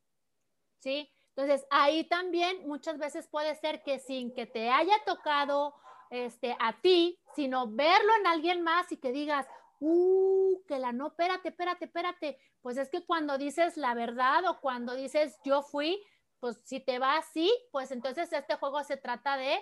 ¿sí? 0.80 1.15
Entonces, 1.36 1.68
ahí 1.70 2.06
también 2.06 2.66
muchas 2.66 2.98
veces 2.98 3.28
puede 3.28 3.56
ser 3.56 3.84
que 3.84 4.00
sin 4.00 4.34
que 4.34 4.46
te 4.46 4.70
haya 4.70 4.96
tocado 5.06 5.76
este, 6.10 6.56
a 6.60 6.80
ti, 6.80 7.20
sino 7.36 7.68
verlo 7.68 8.16
en 8.20 8.28
alguien 8.28 8.62
más 8.62 8.90
y 8.94 8.98
que 8.98 9.12
digas, 9.12 9.46
uh, 9.80 10.64
que 10.66 10.80
la 10.80 10.94
no, 10.94 11.08
espérate, 11.08 11.50
espérate, 11.50 11.86
espérate. 11.86 12.40
Pues 12.62 12.78
es 12.78 12.90
que 12.90 13.06
cuando 13.06 13.38
dices 13.38 13.76
la 13.76 13.94
verdad 13.94 14.46
o 14.46 14.62
cuando 14.62 14.96
dices 14.96 15.38
yo 15.44 15.62
fui, 15.62 16.02
pues 16.40 16.58
si 16.64 16.80
te 16.80 17.00
va 17.00 17.18
así, 17.18 17.52
pues 17.72 17.92
entonces 17.92 18.32
este 18.32 18.56
juego 18.56 18.82
se 18.86 18.96
trata 18.96 19.36
de 19.36 19.62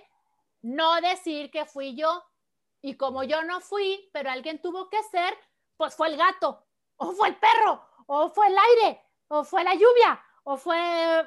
no 0.61 1.01
decir 1.01 1.49
que 1.49 1.65
fui 1.65 1.95
yo. 1.95 2.23
Y 2.83 2.97
como 2.97 3.23
yo 3.23 3.41
no 3.43 3.61
fui, 3.61 4.09
pero 4.13 4.29
alguien 4.29 4.61
tuvo 4.61 4.89
que 4.89 5.01
ser, 5.03 5.35
pues 5.75 5.95
fue 5.95 6.09
el 6.09 6.17
gato, 6.17 6.67
o 6.97 7.13
fue 7.13 7.29
el 7.29 7.37
perro, 7.37 7.81
o 8.05 8.29
fue 8.29 8.47
el 8.47 8.57
aire, 8.57 9.01
o 9.29 9.43
fue 9.43 9.63
la 9.63 9.73
lluvia, 9.73 10.21
o 10.43 10.57
fue, 10.57 11.25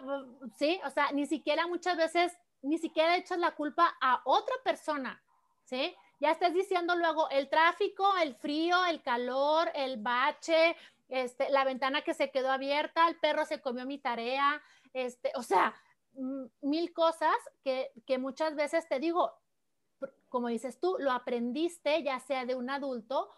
sí, 0.57 0.81
o 0.85 0.91
sea, 0.91 1.11
ni 1.13 1.27
siquiera 1.27 1.67
muchas 1.67 1.97
veces, 1.97 2.37
ni 2.63 2.79
siquiera 2.79 3.17
echas 3.17 3.39
la 3.39 3.55
culpa 3.55 3.97
a 4.01 4.21
otra 4.25 4.55
persona, 4.63 5.23
¿sí? 5.65 5.95
Ya 6.21 6.31
estás 6.31 6.53
diciendo 6.53 6.97
luego 6.97 7.29
el 7.31 7.49
tráfico, 7.49 8.17
el 8.19 8.35
frío, 8.35 8.85
el 8.87 9.03
calor, 9.03 9.71
el 9.75 10.01
bache, 10.01 10.77
este, 11.09 11.51
la 11.51 11.65
ventana 11.65 12.03
que 12.03 12.15
se 12.15 12.31
quedó 12.31 12.51
abierta, 12.51 13.09
el 13.09 13.19
perro 13.19 13.45
se 13.45 13.61
comió 13.61 13.87
mi 13.87 13.99
tarea, 13.99 14.63
este, 14.93 15.33
o 15.35 15.43
sea, 15.43 15.75
mil 16.63 16.93
cosas 16.93 17.37
que, 17.63 17.93
que 18.07 18.19
muchas 18.19 18.55
veces 18.55 18.89
te 18.89 18.99
digo, 18.99 19.33
como 20.29 20.49
dices 20.49 20.81
tú, 20.81 20.97
lo 20.99 21.13
aprendiste 21.13 22.03
ya 22.03 22.19
sea 22.21 22.45
de 22.45 22.55
un 22.55 22.71
adulto 22.71 23.31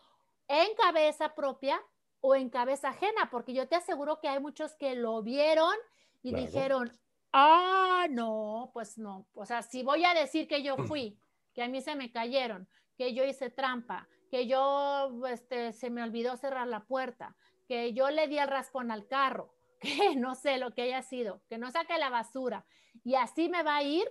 en 0.48 0.74
cabeza 0.76 1.34
propia 1.34 1.80
o 2.20 2.34
en 2.34 2.50
cabeza 2.50 2.90
ajena, 2.90 3.28
porque 3.30 3.52
yo 3.52 3.68
te 3.68 3.76
aseguro 3.76 4.20
que 4.20 4.28
hay 4.28 4.40
muchos 4.40 4.74
que 4.74 4.94
lo 4.94 5.22
vieron 5.22 5.74
y 6.22 6.34
dijeron, 6.34 6.92
ah, 7.32 8.06
no, 8.10 8.70
pues 8.72 8.98
no, 8.98 9.26
o 9.34 9.46
sea, 9.46 9.62
si 9.62 9.82
voy 9.82 10.04
a 10.04 10.14
decir 10.14 10.48
que 10.48 10.62
yo 10.62 10.76
fui, 10.76 11.18
que 11.54 11.62
a 11.62 11.68
mí 11.68 11.80
se 11.80 11.94
me 11.94 12.10
cayeron, 12.10 12.68
que 12.96 13.14
yo 13.14 13.24
hice 13.24 13.50
trampa, 13.50 14.08
que 14.30 14.46
yo 14.46 15.10
este, 15.26 15.72
se 15.72 15.90
me 15.90 16.02
olvidó 16.02 16.36
cerrar 16.36 16.66
la 16.66 16.84
puerta, 16.84 17.36
que 17.66 17.92
yo 17.92 18.10
le 18.10 18.28
di 18.28 18.38
el 18.38 18.48
raspón 18.48 18.90
al 18.90 19.06
carro, 19.06 19.54
que 19.80 20.16
no 20.16 20.34
sé 20.34 20.58
lo 20.58 20.74
que 20.74 20.82
haya 20.82 21.02
sido, 21.02 21.42
que 21.48 21.58
no 21.58 21.70
saque 21.70 21.98
la 21.98 22.10
basura, 22.10 22.66
y 23.04 23.14
así 23.14 23.48
me 23.48 23.62
va 23.62 23.76
a 23.76 23.82
ir, 23.82 24.08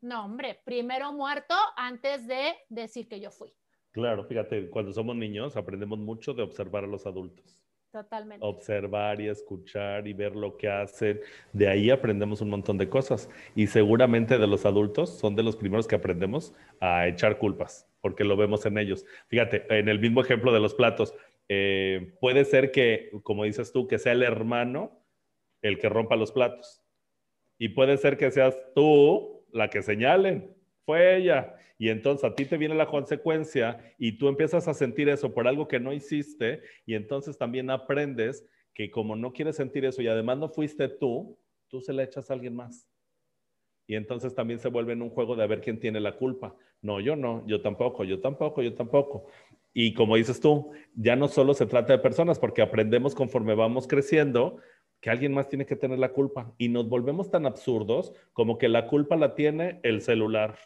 no, 0.00 0.26
hombre, 0.26 0.60
primero 0.64 1.12
muerto 1.12 1.54
antes 1.76 2.26
de 2.26 2.54
decir 2.68 3.08
que 3.08 3.20
yo 3.20 3.30
fui. 3.30 3.54
Claro, 3.94 4.24
fíjate, 4.24 4.68
cuando 4.70 4.92
somos 4.92 5.14
niños 5.14 5.56
aprendemos 5.56 6.00
mucho 6.00 6.34
de 6.34 6.42
observar 6.42 6.82
a 6.82 6.88
los 6.88 7.06
adultos. 7.06 7.56
Totalmente. 7.92 8.44
Observar 8.44 9.20
y 9.20 9.28
escuchar 9.28 10.08
y 10.08 10.12
ver 10.12 10.34
lo 10.34 10.56
que 10.56 10.68
hacen. 10.68 11.20
De 11.52 11.68
ahí 11.68 11.90
aprendemos 11.90 12.40
un 12.40 12.50
montón 12.50 12.76
de 12.76 12.88
cosas. 12.88 13.30
Y 13.54 13.68
seguramente 13.68 14.36
de 14.36 14.48
los 14.48 14.66
adultos 14.66 15.16
son 15.16 15.36
de 15.36 15.44
los 15.44 15.54
primeros 15.54 15.86
que 15.86 15.94
aprendemos 15.94 16.52
a 16.80 17.06
echar 17.06 17.38
culpas, 17.38 17.88
porque 18.00 18.24
lo 18.24 18.36
vemos 18.36 18.66
en 18.66 18.78
ellos. 18.78 19.06
Fíjate, 19.28 19.64
en 19.68 19.88
el 19.88 20.00
mismo 20.00 20.22
ejemplo 20.22 20.52
de 20.52 20.58
los 20.58 20.74
platos, 20.74 21.14
eh, 21.48 22.16
puede 22.20 22.44
ser 22.44 22.72
que, 22.72 23.12
como 23.22 23.44
dices 23.44 23.70
tú, 23.70 23.86
que 23.86 24.00
sea 24.00 24.10
el 24.10 24.24
hermano 24.24 25.06
el 25.62 25.78
que 25.78 25.88
rompa 25.88 26.16
los 26.16 26.32
platos. 26.32 26.82
Y 27.58 27.68
puede 27.68 27.96
ser 27.96 28.18
que 28.18 28.32
seas 28.32 28.58
tú 28.74 29.46
la 29.52 29.70
que 29.70 29.82
señalen. 29.82 30.52
Fue 30.84 31.16
ella. 31.16 31.54
Y 31.78 31.88
entonces 31.88 32.24
a 32.24 32.34
ti 32.34 32.44
te 32.44 32.56
viene 32.56 32.74
la 32.74 32.86
consecuencia 32.86 33.94
y 33.98 34.12
tú 34.12 34.28
empiezas 34.28 34.68
a 34.68 34.74
sentir 34.74 35.08
eso 35.08 35.34
por 35.34 35.48
algo 35.48 35.66
que 35.66 35.80
no 35.80 35.92
hiciste 35.92 36.62
y 36.86 36.94
entonces 36.94 37.36
también 37.36 37.68
aprendes 37.70 38.46
que 38.72 38.90
como 38.90 39.16
no 39.16 39.32
quieres 39.32 39.56
sentir 39.56 39.84
eso 39.84 40.02
y 40.02 40.08
además 40.08 40.38
no 40.38 40.48
fuiste 40.48 40.88
tú, 40.88 41.38
tú 41.68 41.80
se 41.80 41.92
le 41.92 42.04
echas 42.04 42.30
a 42.30 42.34
alguien 42.34 42.54
más. 42.54 42.88
Y 43.86 43.96
entonces 43.96 44.34
también 44.34 44.58
se 44.58 44.68
vuelve 44.68 44.92
en 44.92 45.02
un 45.02 45.10
juego 45.10 45.36
de 45.36 45.44
a 45.44 45.46
ver 45.46 45.60
quién 45.60 45.78
tiene 45.78 46.00
la 46.00 46.16
culpa. 46.16 46.56
No, 46.80 47.00
yo 47.00 47.16
no, 47.16 47.46
yo 47.46 47.60
tampoco, 47.60 48.04
yo 48.04 48.20
tampoco, 48.20 48.62
yo 48.62 48.74
tampoco. 48.74 49.26
Y 49.72 49.92
como 49.94 50.16
dices 50.16 50.40
tú, 50.40 50.70
ya 50.94 51.16
no 51.16 51.28
solo 51.28 51.52
se 51.54 51.66
trata 51.66 51.92
de 51.92 51.98
personas, 51.98 52.38
porque 52.38 52.62
aprendemos 52.62 53.14
conforme 53.14 53.54
vamos 53.54 53.86
creciendo 53.86 54.58
que 55.00 55.10
alguien 55.10 55.34
más 55.34 55.48
tiene 55.48 55.66
que 55.66 55.76
tener 55.76 55.98
la 55.98 56.12
culpa. 56.12 56.54
Y 56.56 56.68
nos 56.68 56.88
volvemos 56.88 57.30
tan 57.30 57.44
absurdos 57.44 58.14
como 58.32 58.56
que 58.56 58.68
la 58.68 58.86
culpa 58.86 59.16
la 59.16 59.34
tiene 59.34 59.80
el 59.82 60.00
celular 60.00 60.56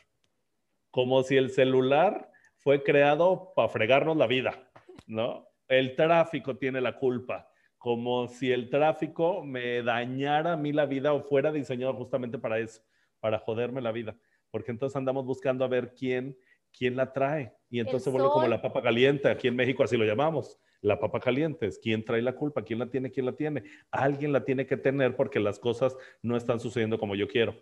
como 0.98 1.22
si 1.22 1.36
el 1.36 1.50
celular 1.50 2.28
fue 2.56 2.82
creado 2.82 3.52
para 3.54 3.68
fregarnos 3.68 4.16
la 4.16 4.26
vida, 4.26 4.68
¿no? 5.06 5.46
El 5.68 5.94
tráfico 5.94 6.56
tiene 6.56 6.80
la 6.80 6.98
culpa, 6.98 7.48
como 7.76 8.26
si 8.26 8.50
el 8.50 8.68
tráfico 8.68 9.44
me 9.44 9.80
dañara 9.84 10.54
a 10.54 10.56
mí 10.56 10.72
la 10.72 10.86
vida 10.86 11.12
o 11.12 11.22
fuera 11.22 11.52
diseñado 11.52 11.94
justamente 11.94 12.36
para 12.36 12.58
eso, 12.58 12.82
para 13.20 13.38
joderme 13.38 13.80
la 13.80 13.92
vida, 13.92 14.16
porque 14.50 14.72
entonces 14.72 14.96
andamos 14.96 15.24
buscando 15.24 15.64
a 15.64 15.68
ver 15.68 15.94
quién, 15.94 16.36
quién 16.76 16.96
la 16.96 17.12
trae 17.12 17.54
y 17.70 17.78
entonces 17.78 18.02
se 18.02 18.10
vuelve 18.10 18.30
como 18.30 18.48
la 18.48 18.60
papa 18.60 18.82
caliente, 18.82 19.28
aquí 19.28 19.46
en 19.46 19.54
México 19.54 19.84
así 19.84 19.96
lo 19.96 20.04
llamamos. 20.04 20.58
La 20.80 20.98
papa 20.98 21.20
caliente 21.20 21.66
es 21.66 21.78
quién 21.78 22.04
trae 22.04 22.22
la 22.22 22.34
culpa, 22.34 22.64
quién 22.64 22.80
la 22.80 22.86
tiene, 22.86 23.12
quién 23.12 23.26
la 23.26 23.36
tiene. 23.36 23.62
Alguien 23.92 24.32
la 24.32 24.44
tiene 24.44 24.66
que 24.66 24.76
tener 24.76 25.14
porque 25.14 25.38
las 25.38 25.60
cosas 25.60 25.96
no 26.22 26.36
están 26.36 26.58
sucediendo 26.58 26.98
como 26.98 27.14
yo 27.14 27.28
quiero. 27.28 27.54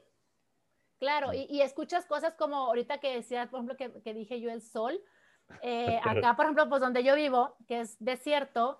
Claro, 0.98 1.32
y, 1.34 1.60
escuchas 1.60 2.06
cosas 2.06 2.34
como 2.34 2.56
ahorita 2.56 2.98
que 2.98 3.14
decía, 3.14 3.50
por 3.50 3.60
ejemplo, 3.60 4.02
que, 4.02 4.14
dije 4.14 4.40
yo 4.40 4.50
el 4.50 4.62
sol. 4.62 4.98
Eh, 5.62 6.00
acá, 6.04 6.36
por 6.36 6.46
ejemplo, 6.46 6.68
pues 6.68 6.80
donde 6.80 7.04
yo 7.04 7.14
vivo, 7.14 7.56
que 7.68 7.80
es 7.80 7.96
desierto, 7.98 8.78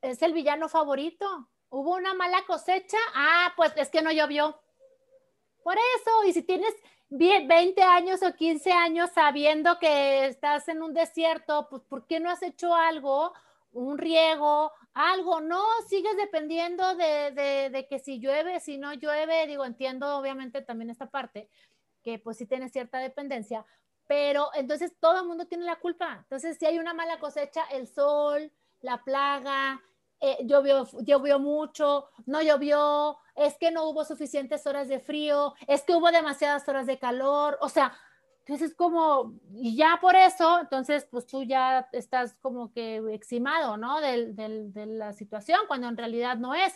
es 0.00 0.22
el 0.22 0.32
villano 0.32 0.68
favorito. 0.68 1.48
Hubo 1.68 1.94
una 1.94 2.14
mala 2.14 2.44
cosecha, 2.46 2.98
ah, 3.14 3.52
pues 3.56 3.72
es 3.76 3.88
que 3.90 4.02
no 4.02 4.12
llovió. 4.12 4.60
Por 5.62 5.76
eso, 5.76 6.24
y 6.26 6.32
si 6.32 6.42
tienes 6.42 6.74
20 7.10 7.82
años 7.82 8.22
o 8.22 8.34
15 8.34 8.72
años 8.72 9.10
sabiendo 9.12 9.78
que 9.78 10.26
estás 10.26 10.68
en 10.68 10.82
un 10.82 10.94
desierto, 10.94 11.68
pues 11.68 11.82
¿por 11.82 12.06
qué 12.06 12.20
no 12.20 12.30
has 12.30 12.42
hecho 12.42 12.74
algo? 12.74 13.32
Un 13.72 13.98
riego, 13.98 14.72
algo, 14.94 15.40
no, 15.40 15.62
sigues 15.88 16.16
dependiendo 16.16 16.94
de, 16.96 17.86
que 17.88 17.98
si 17.98 18.18
llueve, 18.18 18.60
si 18.60 18.78
no 18.78 18.92
llueve, 18.94 19.46
digo, 19.46 19.64
entiendo 19.64 20.16
obviamente 20.16 20.62
también 20.62 20.90
esta 20.90 21.06
parte, 21.06 21.48
que 22.02 22.18
pues 22.18 22.38
sí 22.38 22.46
tiene 22.46 22.68
cierta 22.68 22.98
dependencia, 22.98 23.64
pero 24.06 24.50
entonces 24.54 24.92
todo 24.98 25.20
el 25.20 25.28
mundo 25.28 25.46
tiene 25.46 25.64
la 25.64 25.76
culpa. 25.76 26.18
Entonces, 26.22 26.58
si 26.58 26.66
hay 26.66 26.78
una 26.78 26.94
mala 26.94 27.20
cosecha, 27.20 27.64
el 27.70 27.86
sol, 27.86 28.52
la 28.80 29.04
plaga, 29.04 29.80
eh, 30.20 30.38
llovió, 30.44 30.86
llovió 31.02 31.38
mucho, 31.38 32.08
no 32.26 32.42
llovió, 32.42 33.18
es 33.36 33.56
que 33.56 33.70
no 33.70 33.88
hubo 33.88 34.04
suficientes 34.04 34.66
horas 34.66 34.88
de 34.88 34.98
frío, 35.00 35.54
es 35.66 35.82
que 35.82 35.94
hubo 35.94 36.10
demasiadas 36.10 36.68
horas 36.68 36.86
de 36.86 36.98
calor, 36.98 37.56
o 37.60 37.68
sea, 37.68 37.96
entonces 38.40 38.70
es 38.70 38.74
como, 38.74 39.34
y 39.52 39.76
ya 39.76 39.98
por 40.00 40.16
eso, 40.16 40.60
entonces 40.60 41.06
pues 41.10 41.26
tú 41.26 41.44
ya 41.44 41.88
estás 41.92 42.34
como 42.40 42.72
que 42.72 42.96
eximado, 43.12 43.76
¿no? 43.76 44.00
de 44.00 44.86
la 44.86 45.12
situación, 45.12 45.60
cuando 45.68 45.88
en 45.88 45.96
realidad 45.96 46.36
no 46.36 46.54
es. 46.54 46.74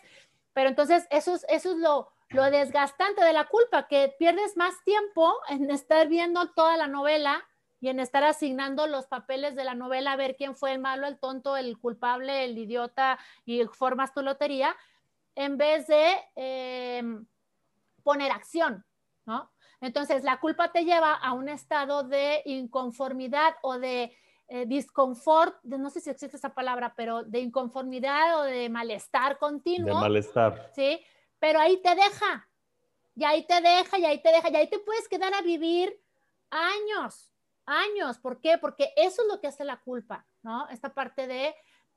Pero 0.52 0.68
entonces 0.68 1.06
eso 1.10 1.34
es, 1.34 1.44
eso 1.48 1.72
es 1.72 1.78
lo, 1.78 2.08
lo 2.28 2.44
desgastante 2.44 3.24
de 3.24 3.32
la 3.32 3.46
culpa, 3.46 3.88
que 3.88 4.14
pierdes 4.18 4.56
más 4.56 4.74
tiempo 4.84 5.34
en 5.48 5.70
estar 5.70 6.08
viendo 6.08 6.50
toda 6.50 6.76
la 6.76 6.86
novela 6.86 7.44
y 7.80 7.88
en 7.88 8.00
estar 8.00 8.24
asignando 8.24 8.86
los 8.86 9.06
papeles 9.06 9.56
de 9.56 9.64
la 9.64 9.74
novela 9.74 10.12
a 10.12 10.16
ver 10.16 10.36
quién 10.36 10.56
fue 10.56 10.72
el 10.72 10.78
malo, 10.78 11.06
el 11.06 11.18
tonto, 11.18 11.56
el 11.56 11.78
culpable, 11.78 12.44
el 12.44 12.56
idiota 12.56 13.18
y 13.44 13.64
formas 13.64 14.14
tu 14.14 14.22
lotería, 14.22 14.76
en 15.34 15.58
vez 15.58 15.86
de 15.86 16.14
em, 16.36 17.26
poner 18.02 18.30
acción, 18.30 18.84
¿no? 19.26 19.50
Entonces, 19.80 20.24
la 20.24 20.40
culpa 20.40 20.72
te 20.72 20.84
lleva 20.84 21.14
a 21.14 21.32
un 21.32 21.48
estado 21.48 22.02
de 22.04 22.42
inconformidad 22.46 23.54
o 23.62 23.78
de 23.78 24.16
eh, 24.48 24.66
disconfort, 24.66 25.56
no 25.64 25.90
sé 25.90 26.00
si 26.00 26.10
existe 26.10 26.36
esa 26.36 26.54
palabra, 26.54 26.94
pero 26.96 27.22
de 27.22 27.40
inconformidad 27.40 28.40
o 28.40 28.42
de 28.42 28.68
malestar 28.68 29.38
continuo. 29.38 29.94
De 29.94 29.94
malestar. 29.94 30.70
Sí, 30.74 31.00
pero 31.38 31.58
ahí 31.60 31.80
te 31.82 31.94
deja, 31.94 32.48
y 33.16 33.24
ahí 33.24 33.46
te 33.46 33.60
deja, 33.60 33.98
y 33.98 34.04
ahí 34.04 34.22
te 34.22 34.30
deja, 34.30 34.50
y 34.50 34.56
ahí 34.56 34.68
te 34.68 34.78
puedes 34.80 35.08
quedar 35.08 35.32
a 35.34 35.42
vivir 35.42 35.98
años, 36.50 37.32
años. 37.64 38.18
¿Por 38.18 38.40
qué? 38.40 38.58
Porque 38.58 38.92
eso 38.96 39.22
es 39.22 39.28
lo 39.28 39.40
que 39.40 39.46
hace 39.46 39.64
la 39.64 39.80
culpa, 39.80 40.26
¿no? 40.42 40.68
Esta 40.68 40.92
parte 40.92 41.26
de 41.26 41.54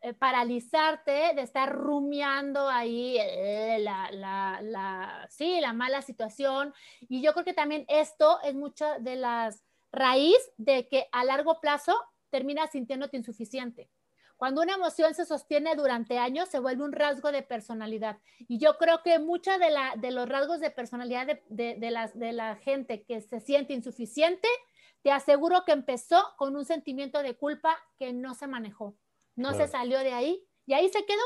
eh, 0.08 0.14
paralizarte, 0.14 1.34
de 1.36 1.42
estar 1.42 1.72
rumiando 1.72 2.70
ahí 2.70 3.18
eh, 3.20 3.78
la, 3.80 4.10
la, 4.12 5.28
sí, 5.30 5.60
la 5.62 5.74
mala 5.74 6.02
situación. 6.02 6.74
Y 7.02 7.22
yo 7.22 7.34
creo 7.34 7.46
que 7.46 7.54
también 7.54 7.86
esto 7.88 8.40
es 8.44 8.56
mucha 8.56 9.00
de 9.00 9.16
las 9.16 9.64
raíz 9.92 10.38
de 10.58 10.88
que 10.88 11.08
a 11.12 11.24
largo 11.24 11.60
plazo 11.60 11.96
terminas 12.30 12.72
sintiéndote 12.72 13.18
insuficiente. 13.18 13.90
Cuando 14.38 14.62
una 14.62 14.76
emoción 14.76 15.16
se 15.16 15.26
sostiene 15.26 15.76
durante 15.76 16.20
años, 16.20 16.48
se 16.50 16.60
vuelve 16.60 16.84
un 16.84 16.92
rasgo 16.92 17.32
de 17.32 17.42
personalidad. 17.42 18.20
Y 18.48 18.60
yo 18.60 18.78
creo 18.78 19.02
que 19.02 19.18
mucha 19.18 19.58
de, 19.58 19.74
de 19.96 20.12
los 20.12 20.30
rasgos 20.30 20.60
de 20.60 20.70
personalidad 20.70 21.26
de, 21.50 21.76
de, 21.76 21.92
las, 21.92 22.18
de 22.18 22.34
la 22.34 22.56
gente 22.58 23.04
que 23.04 23.20
se 23.20 23.40
siente 23.40 23.74
insuficiente, 23.74 24.48
te 25.02 25.12
aseguro 25.12 25.64
que 25.66 25.72
empezó 25.72 26.24
con 26.38 26.56
un 26.56 26.66
sentimiento 26.66 27.24
de 27.24 27.36
culpa 27.36 27.76
que 27.98 28.14
no 28.14 28.36
se 28.36 28.46
manejó, 28.46 28.96
no 29.38 29.54
se 29.54 29.68
salió 29.68 30.00
de 30.00 30.12
ahí 30.14 30.44
y 30.66 30.74
ahí 30.74 30.90
se 30.90 31.06
quedó, 31.06 31.24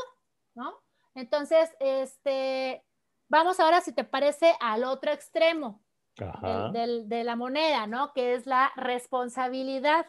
¿no? 0.54 0.78
Entonces, 1.14 1.74
este, 1.80 2.84
vamos 3.28 3.58
ahora, 3.58 3.80
si 3.80 3.92
te 3.92 4.04
parece, 4.04 4.54
al 4.60 4.84
otro 4.84 5.10
extremo 5.10 5.82
de 6.16 7.24
la 7.24 7.36
moneda, 7.36 7.86
¿no? 7.86 8.12
Que 8.12 8.34
es 8.34 8.46
la 8.46 8.70
responsabilidad. 8.76 10.06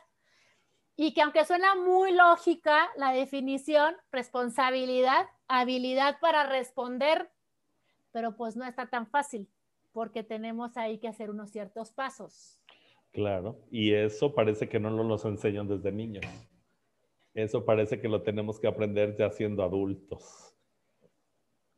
Y 0.96 1.14
que 1.14 1.22
aunque 1.22 1.46
suena 1.46 1.76
muy 1.76 2.12
lógica 2.12 2.90
la 2.98 3.12
definición, 3.12 3.96
responsabilidad, 4.12 5.26
habilidad 5.48 6.20
para 6.20 6.44
responder, 6.44 7.32
pero 8.12 8.36
pues 8.36 8.56
no 8.56 8.66
está 8.66 8.88
tan 8.90 9.08
fácil 9.08 9.50
porque 9.92 10.24
tenemos 10.24 10.78
ahí 10.78 11.00
que 11.00 11.08
hacer 11.08 11.30
unos 11.32 11.52
ciertos 11.52 11.92
pasos. 11.92 12.60
Claro, 13.12 13.60
y 13.72 13.94
eso 13.94 14.36
parece 14.36 14.68
que 14.68 14.80
no 14.80 14.90
nos 14.90 15.24
lo 15.24 15.30
enseñan 15.30 15.68
desde 15.68 15.92
niños. 15.92 16.26
Eso 17.34 17.66
parece 17.66 18.00
que 18.00 18.08
lo 18.08 18.22
tenemos 18.22 18.60
que 18.60 18.68
aprender 18.68 19.16
ya 19.18 19.30
siendo 19.32 19.64
adultos. 19.64 20.56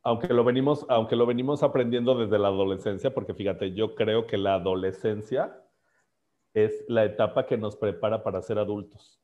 Aunque 0.02 0.32
lo 0.32 0.44
venimos, 0.44 0.86
aunque 0.88 1.16
lo 1.16 1.26
venimos 1.26 1.62
aprendiendo 1.62 2.14
desde 2.14 2.38
la 2.38 2.48
adolescencia, 2.48 3.12
porque 3.12 3.34
fíjate, 3.34 3.72
yo 3.72 3.94
creo 3.94 4.26
que 4.26 4.38
la 4.38 4.54
adolescencia 4.54 5.64
es 6.54 6.84
la 6.88 7.04
etapa 7.04 7.46
que 7.46 7.56
nos 7.56 7.76
prepara 7.76 8.22
para 8.22 8.40
ser 8.40 8.58
adultos. 8.58 9.20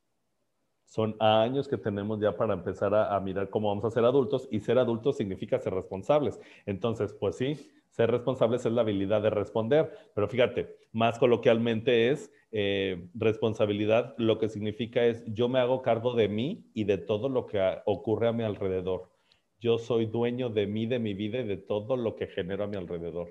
Son 0.85 1.15
años 1.19 1.67
que 1.67 1.77
tenemos 1.77 2.19
ya 2.19 2.35
para 2.35 2.53
empezar 2.53 2.93
a, 2.93 3.19
mirar 3.19 3.49
cómo 3.49 3.69
vamos 3.69 3.85
a 3.85 3.91
ser 3.91 4.05
adultos 4.05 4.47
y 4.51 4.59
ser 4.59 4.77
adultos 4.77 5.17
significa 5.17 5.57
ser 5.57 5.73
responsables. 5.73 6.39
Entonces, 6.65 7.13
pues 7.13 7.37
sí, 7.37 7.71
ser 7.93 8.09
responsables 8.09 8.65
es 8.65 8.71
la 8.71 8.81
habilidad 8.81 9.21
de 9.21 9.29
responder, 9.29 10.09
pero 10.15 10.27
fíjate, 10.27 10.77
más 10.93 11.19
coloquialmente 11.19 12.09
es 12.09 12.31
eh, 12.51 13.07
responsabilidad, 13.13 14.15
lo 14.17 14.39
que 14.39 14.49
significa 14.49 15.05
es 15.05 15.23
yo 15.27 15.47
me 15.47 15.59
hago 15.59 15.83
cargo 15.83 16.15
de 16.15 16.27
mí 16.27 16.65
y 16.73 16.85
de 16.85 16.97
todo 16.97 17.29
lo 17.29 17.45
que 17.45 17.61
ocurre 17.85 18.29
a 18.29 18.33
mi 18.33 18.43
alrededor. 18.43 19.11
Yo 19.59 19.77
soy 19.77 20.07
dueño 20.07 20.49
de 20.49 20.65
mí, 20.65 20.87
de 20.87 20.97
mi 20.97 21.13
vida 21.13 21.39
y 21.41 21.43
de 21.45 21.57
todo 21.57 21.95
lo 21.95 22.15
que 22.15 22.25
genero 22.25 22.63
a 22.63 22.67
mi 22.67 22.77
alrededor. 22.77 23.29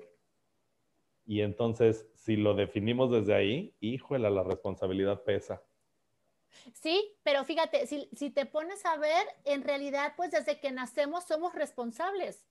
Y 1.25 1.41
entonces, 1.41 2.09
si 2.15 2.37
lo 2.37 2.53
definimos 2.53 3.11
desde 3.11 3.33
ahí, 3.33 3.75
híjole, 3.81 4.29
la 4.29 4.43
responsabilidad 4.43 5.23
pesa. 5.23 5.61
Sí, 6.73 7.17
pero 7.23 7.43
fíjate, 7.43 7.85
si, 7.85 8.29
te 8.29 8.45
pones 8.45 8.85
a 8.85 8.95
ver, 8.95 9.27
en 9.43 9.61
realidad, 9.61 10.13
pues 10.15 10.31
desde 10.31 10.61
que 10.61 10.71
nacemos 10.71 11.25
somos 11.25 11.53
responsables 11.53 12.45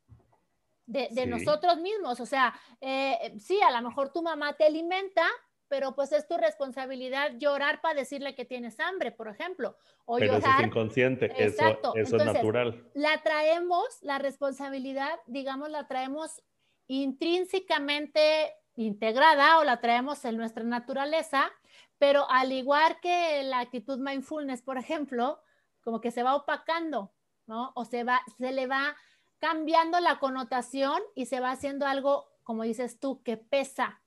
de, 0.87 1.27
nosotros 1.27 1.79
mismos. 1.79 2.21
O 2.21 2.27
sea, 2.27 2.55
eh, 2.81 3.35
sí, 3.39 3.61
a 3.63 3.71
lo 3.71 3.89
mejor 3.89 4.13
tu 4.13 4.23
mamá 4.23 4.55
te 4.55 4.65
alimenta, 4.65 5.27
pero 5.69 5.95
pues 5.95 6.13
es 6.13 6.27
tu 6.27 6.37
responsabilidad 6.37 7.33
llorar 7.39 7.81
para 7.81 7.95
decirle 7.95 8.35
que 8.35 8.45
tienes 8.45 8.79
hambre, 8.79 9.11
por 9.11 9.29
ejemplo. 9.29 9.77
O 10.05 10.19
pero 10.19 10.37
eso 10.37 10.49
es 10.59 10.67
inconsciente, 10.67 11.33
eso, 11.37 11.95
eso 11.95 12.17
es 12.17 12.25
natural. 12.25 12.91
La 12.95 13.23
traemos, 13.23 13.87
la 14.03 14.19
responsabilidad, 14.19 15.19
digamos, 15.27 15.71
la 15.71 15.87
traemos 15.87 16.43
intrínsecamente 16.89 18.53
integrada 18.75 19.59
o 19.59 19.65
la 19.65 19.81
traemos 19.81 20.25
en 20.25 20.37
nuestra 20.37 20.65
naturaleza, 20.65 21.51
pero 21.99 22.29
al 22.31 22.53
igual 22.53 22.99
que 23.01 23.43
la 23.45 23.61
actitud 23.61 23.99
mindfulness, 23.99 24.63
por 24.63 24.77
ejemplo, 24.77 25.41
como 25.83 26.01
que 26.01 26.11
se 26.11 26.23
va 26.23 26.35
opacando, 26.35 27.13
¿no? 27.47 27.73
O 27.75 27.85
se 27.85 28.05
va, 28.05 28.21
se 28.39 28.53
le 28.53 28.67
va 28.67 28.97
cambiando 29.43 29.99
la 29.99 30.21
connotación 30.21 31.03
y 31.17 31.27
se 31.27 31.41
va 31.41 31.51
haciendo 31.51 31.85
algo, 31.85 32.31
como 32.45 32.63
dices 32.63 33.01
tú, 33.01 33.25
que 33.25 33.37
pesa, 33.37 34.01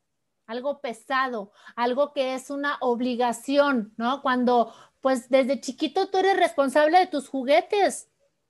algo 0.47 0.79
pesado, 0.79 1.51
algo 1.75 2.13
que 2.13 2.35
es 2.35 2.49
una 2.49 2.77
obligación, 2.79 3.93
¿no? 3.97 4.21
Cuando, 4.21 4.73
pues 5.01 5.29
desde 5.29 5.59
chiquito 5.59 6.09
tú 6.09 6.19
eres 6.19 6.37
responsable 6.37 6.99
de 6.99 7.07
tus 7.07 7.27
juguetes, 7.27 8.09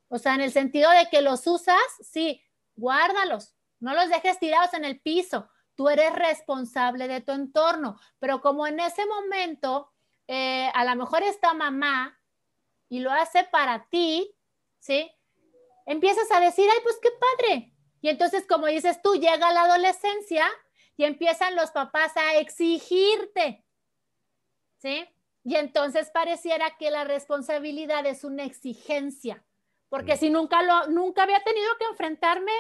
o 0.10 0.19
sea, 0.19 0.36
en 0.36 0.41
el 0.41 0.52
sentido 0.52 0.91
de 0.91 1.10
que 1.10 1.24
los 1.24 1.48
usas, 1.48 1.82
sí, 2.02 2.43
guárdalos, 2.76 3.56
no 3.80 3.95
los 3.95 4.08
dejes 4.10 4.38
tirados 4.38 4.76
en 4.76 4.86
el 4.86 5.02
piso, 5.02 5.50
tú 5.74 5.89
eres 5.89 6.13
responsable 6.13 7.08
de 7.08 7.21
tu 7.21 7.32
entorno, 7.32 8.00
pero 8.19 8.41
como 8.41 8.67
en 8.67 8.80
ese 8.80 9.08
momento 9.08 9.91
eh, 10.28 10.69
a 10.71 10.86
lo 10.86 10.95
mejor 10.95 11.24
está 11.24 11.56
mamá 11.56 12.15
y 12.89 13.00
lo 13.00 13.12
hace 13.12 13.43
para 13.45 13.88
ti, 13.89 14.36
¿sí? 14.78 15.12
Empiezas 15.86 16.32
a 16.32 16.39
decir, 16.39 16.67
ay, 16.71 16.80
pues 16.84 16.98
qué 17.02 17.10
padre. 17.12 17.74
Y 18.02 18.10
entonces, 18.10 18.45
como 18.48 18.67
dices 18.67 19.02
tú, 19.02 19.15
llega 19.15 19.52
la 19.52 19.63
adolescencia 19.63 20.48
y 20.98 21.04
empiezan 21.04 21.56
los 21.56 21.71
papás 21.71 22.15
a 22.17 22.36
exigirte, 22.36 23.65
¿sí? 24.78 25.08
Y 25.43 25.56
entonces 25.56 26.10
pareciera 26.12 26.78
que 26.78 26.91
la 26.91 27.04
responsabilidad 27.04 28.06
es 28.06 28.24
una 28.24 28.43
exigencia, 28.43 29.45
porque 29.89 30.17
si 30.17 30.30
nunca 30.30 30.62
lo, 30.63 30.88
nunca 30.88 31.24
había 31.24 31.43
tenido 31.43 31.78
que 31.78 31.86
enfrentarme 31.86 32.52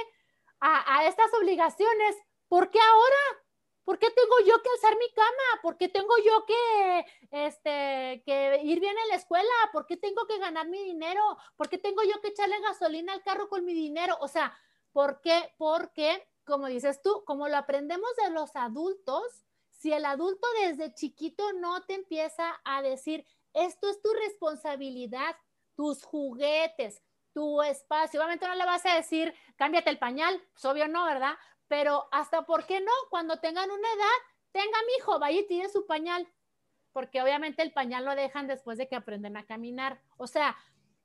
a, 0.59 0.97
a 0.97 1.07
estas 1.07 1.33
obligaciones, 1.33 2.15
¿Por 2.47 2.69
qué 2.69 2.79
ahora? 2.79 3.44
¿Por 3.85 3.99
qué 3.99 4.09
tengo 4.09 4.35
yo 4.47 4.61
que 4.63 4.69
alzar 4.71 4.97
mi 4.97 5.09
cama? 5.11 5.61
¿Por 5.61 5.77
qué 5.77 5.87
tengo 5.87 6.13
yo 6.25 6.45
que, 6.45 7.05
este, 7.29 8.23
que 8.25 8.59
ir 8.63 8.79
bien 8.79 8.97
en 8.97 9.07
la 9.09 9.15
escuela? 9.15 9.53
¿Por 9.71 9.85
qué 9.85 9.95
tengo 9.95 10.25
que 10.25 10.39
ganar 10.39 10.67
mi 10.67 10.83
dinero? 10.83 11.21
¿Por 11.55 11.69
qué 11.69 11.77
tengo 11.77 12.01
yo 12.03 12.19
que 12.19 12.29
echarle 12.29 12.59
gasolina 12.61 13.13
al 13.13 13.21
carro 13.21 13.47
con 13.47 13.63
mi 13.63 13.73
dinero? 13.75 14.17
O 14.21 14.27
sea, 14.27 14.57
¿por 14.91 15.21
qué? 15.21 15.53
Porque, 15.57 16.27
como 16.45 16.65
dices 16.65 17.01
tú, 17.03 17.23
como 17.25 17.47
lo 17.47 17.57
aprendemos 17.57 18.09
de 18.23 18.31
los 18.31 18.55
adultos, 18.55 19.45
si 19.69 19.93
el 19.93 20.05
adulto 20.05 20.47
desde 20.61 20.95
chiquito 20.95 21.53
no 21.53 21.83
te 21.83 21.93
empieza 21.93 22.59
a 22.63 22.81
decir, 22.81 23.23
esto 23.53 23.87
es 23.87 24.01
tu 24.01 24.11
responsabilidad, 24.13 25.35
tus 25.75 26.03
juguetes, 26.03 27.03
tu 27.33 27.61
espacio, 27.61 28.19
obviamente 28.19 28.47
no 28.47 28.55
le 28.55 28.65
vas 28.65 28.85
a 28.85 28.95
decir, 28.95 29.35
cámbiate 29.57 29.89
el 29.89 29.99
pañal, 29.99 30.41
pues 30.53 30.65
obvio 30.65 30.87
no, 30.87 31.03
¿verdad? 31.05 31.35
Pero 31.67 32.07
hasta, 32.11 32.45
¿por 32.45 32.65
qué 32.65 32.79
no? 32.79 32.91
Cuando 33.09 33.39
tengan 33.39 33.69
una 33.69 33.93
edad, 33.93 34.17
tenga 34.51 34.77
mi 34.87 34.93
hijo, 34.97 35.19
vaya 35.19 35.39
y 35.39 35.47
tire 35.47 35.69
su 35.69 35.85
pañal, 35.85 36.27
porque 36.93 37.21
obviamente 37.21 37.61
el 37.61 37.73
pañal 37.73 38.05
lo 38.05 38.15
dejan 38.15 38.47
después 38.47 38.77
de 38.77 38.87
que 38.87 38.95
aprenden 38.95 39.37
a 39.37 39.45
caminar. 39.45 40.01
O 40.17 40.27
sea, 40.27 40.55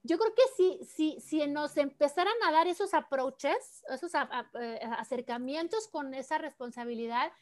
yo 0.02 0.18
creo 0.18 0.34
que 0.34 0.42
si, 0.56 0.84
si, 0.84 1.20
si 1.20 1.46
nos 1.46 1.76
empezaran 1.76 2.34
a 2.46 2.52
dar 2.52 2.66
esos 2.66 2.94
approaches, 2.94 3.84
esos 3.88 4.12
eh, 4.14 4.80
acercamientos 4.98 5.88
con 5.88 6.14
esa 6.14 6.38
responsabilidad, 6.38 7.32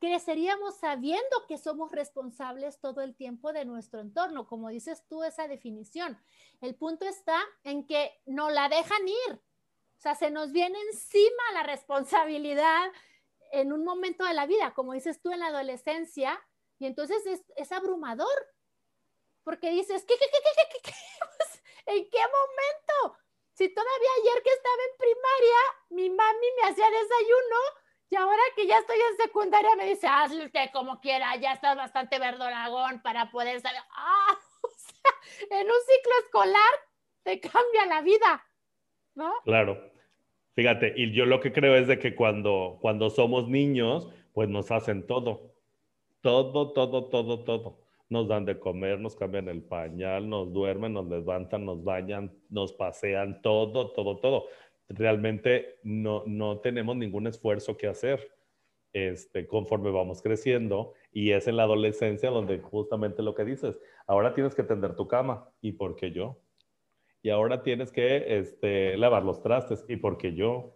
creceríamos 0.00 0.76
sabiendo 0.78 1.46
que 1.48 1.58
somos 1.58 1.92
responsables 1.92 2.80
todo 2.80 3.02
el 3.02 3.14
tiempo 3.14 3.52
de 3.52 3.64
nuestro 3.64 4.00
entorno, 4.00 4.46
como 4.46 4.68
dices 4.68 5.04
tú, 5.08 5.22
esa 5.22 5.48
definición. 5.48 6.18
El 6.60 6.74
punto 6.74 7.04
está 7.04 7.40
en 7.64 7.86
que 7.86 8.20
no 8.26 8.50
la 8.50 8.68
dejan 8.68 9.06
ir, 9.06 9.40
o 9.98 10.00
sea, 10.00 10.14
se 10.14 10.30
nos 10.30 10.52
viene 10.52 10.80
encima 10.92 11.42
la 11.54 11.64
responsabilidad 11.64 12.92
en 13.50 13.72
un 13.72 13.84
momento 13.84 14.24
de 14.24 14.32
la 14.32 14.46
vida, 14.46 14.72
como 14.72 14.92
dices 14.92 15.20
tú 15.20 15.32
en 15.32 15.40
la 15.40 15.48
adolescencia, 15.48 16.40
y 16.78 16.86
entonces 16.86 17.20
es, 17.56 17.72
abrumador, 17.72 18.28
porque 19.42 19.70
dices, 19.70 20.04
¿qué, 20.06 20.14
qué, 20.16 20.26
qué, 20.30 20.38
qué, 20.40 20.68
qué, 20.70 20.90
qué? 20.90 20.94
¿En 21.86 22.10
qué 22.10 22.18
momento? 22.18 23.18
Si 23.54 23.68
todavía 23.74 24.08
ayer 24.22 24.42
que 24.44 24.50
estaba 24.50 24.82
en 24.88 24.98
primaria, 24.98 25.58
mi 25.90 26.10
mami 26.10 26.46
me 26.62 26.68
hacía 26.68 26.88
desayuno, 26.88 27.56
y 28.10 28.16
ahora 28.16 28.42
que 28.54 28.68
ya 28.68 28.78
estoy 28.78 29.00
en 29.00 29.16
secundaria 29.16 29.74
me 29.74 29.86
dice, 29.86 30.06
hazle 30.06 30.46
usted 30.46 30.70
como 30.72 31.00
quiera, 31.00 31.34
ya 31.36 31.54
estás 31.54 31.76
bastante 31.76 32.20
verdoragón 32.20 33.02
para 33.02 33.32
poder 33.32 33.60
saber. 33.60 33.82
Ah, 33.90 34.38
o 34.62 34.70
sea, 34.70 35.58
en 35.58 35.66
un 35.66 35.80
ciclo 35.80 36.12
escolar 36.24 36.88
te 37.24 37.40
cambia 37.40 37.86
la 37.86 38.00
vida. 38.02 38.47
Claro. 39.44 39.78
Fíjate, 40.54 40.94
y 40.96 41.12
yo 41.12 41.24
lo 41.26 41.40
que 41.40 41.52
creo 41.52 41.76
es 41.76 41.86
de 41.86 41.98
que 41.98 42.14
cuando, 42.14 42.78
cuando 42.80 43.10
somos 43.10 43.48
niños, 43.48 44.08
pues 44.32 44.48
nos 44.48 44.70
hacen 44.70 45.06
todo. 45.06 45.52
Todo, 46.20 46.72
todo, 46.72 47.04
todo, 47.08 47.44
todo. 47.44 47.78
Nos 48.08 48.26
dan 48.26 48.44
de 48.44 48.58
comer, 48.58 48.98
nos 48.98 49.14
cambian 49.14 49.48
el 49.48 49.62
pañal, 49.62 50.28
nos 50.28 50.52
duermen, 50.52 50.94
nos 50.94 51.06
levantan, 51.08 51.64
nos 51.64 51.84
bañan, 51.84 52.32
nos 52.48 52.72
pasean, 52.72 53.40
todo, 53.42 53.92
todo, 53.92 54.16
todo. 54.18 54.46
Realmente 54.88 55.78
no, 55.82 56.24
no 56.26 56.58
tenemos 56.58 56.96
ningún 56.96 57.26
esfuerzo 57.26 57.76
que 57.76 57.86
hacer 57.86 58.32
este, 58.92 59.46
conforme 59.46 59.90
vamos 59.90 60.22
creciendo 60.22 60.94
y 61.12 61.32
es 61.32 61.46
en 61.46 61.56
la 61.56 61.64
adolescencia 61.64 62.30
donde 62.30 62.58
justamente 62.58 63.22
lo 63.22 63.34
que 63.34 63.44
dices, 63.44 63.78
ahora 64.06 64.34
tienes 64.34 64.54
que 64.54 64.62
tender 64.62 64.96
tu 64.96 65.06
cama. 65.06 65.50
¿Y 65.60 65.72
por 65.72 65.94
qué 65.94 66.10
yo? 66.10 66.38
Y 67.22 67.30
ahora 67.30 67.62
tienes 67.62 67.90
que 67.90 68.38
este, 68.38 68.96
lavar 68.96 69.24
los 69.24 69.42
trastes, 69.42 69.84
y 69.88 69.96
porque 69.96 70.34
yo, 70.34 70.74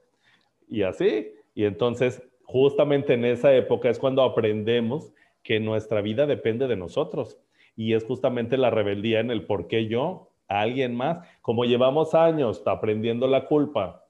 y 0.69 0.83
así. 0.83 1.33
Y 1.55 1.65
entonces, 1.65 2.23
justamente 2.45 3.15
en 3.15 3.25
esa 3.25 3.55
época 3.55 3.91
es 3.91 3.99
cuando 3.99 4.23
aprendemos 4.23 5.13
que 5.43 5.61
nuestra 5.61 6.01
vida 6.01 6.27
depende 6.27 6.67
de 6.67 6.77
nosotros. 6.77 7.39
Y 7.77 7.95
es 7.95 8.05
justamente 8.05 8.57
la 8.57 8.71
rebeldía 8.71 9.21
en 9.21 9.31
el 9.31 9.47
por 9.47 9.67
qué 9.67 9.87
yo, 9.87 10.31
a 10.49 10.61
alguien 10.61 10.95
más. 10.95 11.27
Como 11.41 11.65
llevamos 11.65 12.15
años 12.15 12.63
aprendiendo 12.67 13.27
la 13.27 13.47
culpa, 13.47 14.05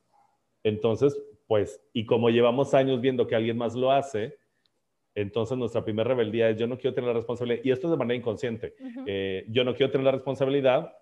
entonces, 0.64 1.20
pues, 1.46 1.80
y 1.92 2.06
como 2.06 2.30
llevamos 2.30 2.74
años 2.74 3.00
viendo 3.00 3.26
que 3.26 3.36
alguien 3.36 3.56
más 3.56 3.74
lo 3.74 3.92
hace, 3.92 4.38
entonces 5.14 5.58
nuestra 5.58 5.84
primera 5.84 6.08
rebeldía 6.08 6.48
es 6.48 6.56
yo 6.56 6.66
no 6.66 6.78
quiero 6.78 6.94
tener 6.94 7.08
la 7.08 7.14
responsabilidad, 7.14 7.62
y 7.64 7.70
esto 7.70 7.86
es 7.86 7.90
de 7.90 7.96
manera 7.96 8.18
inconsciente, 8.18 8.74
eh, 9.06 9.44
yo 9.48 9.62
no 9.64 9.74
quiero 9.74 9.92
tener 9.92 10.06
la 10.06 10.12
responsabilidad 10.12 10.92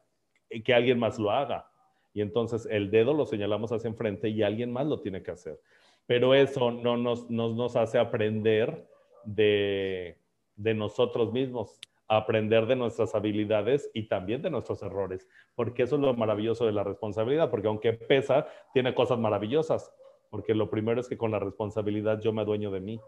que 0.64 0.74
alguien 0.74 0.98
más 0.98 1.18
lo 1.18 1.30
haga. 1.30 1.70
Y 2.12 2.20
entonces 2.22 2.66
el 2.70 2.90
dedo 2.90 3.14
lo 3.14 3.26
señalamos 3.26 3.72
hacia 3.72 3.88
enfrente 3.88 4.28
y 4.28 4.42
alguien 4.42 4.72
más 4.72 4.86
lo 4.86 5.00
tiene 5.00 5.22
que 5.22 5.30
hacer. 5.30 5.60
Pero 6.06 6.34
eso 6.34 6.70
no 6.70 6.96
nos, 6.96 7.30
nos 7.30 7.76
hace 7.76 7.98
aprender 7.98 8.88
de, 9.24 10.18
de 10.56 10.74
nosotros 10.74 11.32
mismos, 11.32 11.78
aprender 12.08 12.66
de 12.66 12.74
nuestras 12.74 13.14
habilidades 13.14 13.88
y 13.94 14.08
también 14.08 14.42
de 14.42 14.50
nuestros 14.50 14.82
errores, 14.82 15.28
porque 15.54 15.84
eso 15.84 15.94
es 15.94 16.02
lo 16.02 16.12
maravilloso 16.14 16.66
de 16.66 16.72
la 16.72 16.82
responsabilidad, 16.82 17.50
porque 17.50 17.68
aunque 17.68 17.92
pesa, 17.92 18.48
tiene 18.74 18.94
cosas 18.94 19.18
maravillosas, 19.18 19.94
porque 20.28 20.54
lo 20.54 20.68
primero 20.68 21.00
es 21.00 21.08
que 21.08 21.16
con 21.16 21.30
la 21.30 21.38
responsabilidad 21.38 22.20
yo 22.20 22.32
me 22.32 22.42
adueño 22.42 22.70
de 22.72 22.80
mí 22.80 23.00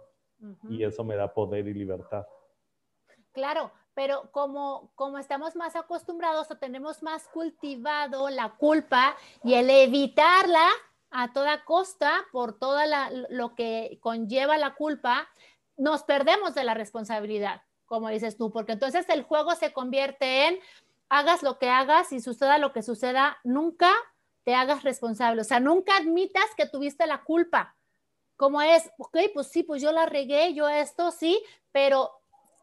y 0.68 0.82
eso 0.84 1.04
me 1.04 1.16
da 1.16 1.32
poder 1.34 1.66
y 1.68 1.74
libertad. 1.74 2.26
Claro, 3.32 3.72
pero 3.94 4.30
como, 4.32 4.90
como 4.94 5.18
estamos 5.18 5.56
más 5.56 5.76
acostumbrados 5.76 6.50
o 6.50 6.56
tenemos 6.56 7.02
más 7.02 7.28
cultivado 7.28 8.30
la 8.30 8.50
culpa 8.50 9.16
y 9.44 9.54
el 9.54 9.68
evitarla 9.70 10.66
a 11.10 11.32
toda 11.32 11.64
costa 11.64 12.24
por 12.32 12.58
todo 12.58 12.80
lo 13.28 13.54
que 13.54 13.98
conlleva 14.00 14.56
la 14.56 14.74
culpa, 14.74 15.28
nos 15.76 16.02
perdemos 16.04 16.54
de 16.54 16.64
la 16.64 16.74
responsabilidad, 16.74 17.62
como 17.86 18.08
dices 18.08 18.36
tú, 18.36 18.50
porque 18.50 18.72
entonces 18.72 19.06
el 19.08 19.22
juego 19.22 19.54
se 19.54 19.72
convierte 19.72 20.48
en 20.48 20.58
hagas 21.10 21.42
lo 21.42 21.58
que 21.58 21.68
hagas 21.68 22.12
y 22.12 22.20
suceda 22.20 22.56
lo 22.56 22.72
que 22.72 22.82
suceda, 22.82 23.38
nunca 23.44 23.92
te 24.44 24.54
hagas 24.54 24.82
responsable, 24.82 25.42
o 25.42 25.44
sea, 25.44 25.60
nunca 25.60 25.98
admitas 25.98 26.46
que 26.56 26.66
tuviste 26.66 27.06
la 27.06 27.22
culpa. 27.22 27.76
Como 28.36 28.62
es, 28.62 28.90
ok, 28.96 29.18
pues 29.34 29.48
sí, 29.48 29.62
pues 29.62 29.82
yo 29.82 29.92
la 29.92 30.06
regué, 30.06 30.54
yo 30.54 30.68
esto 30.68 31.10
sí, 31.10 31.40
pero 31.70 32.21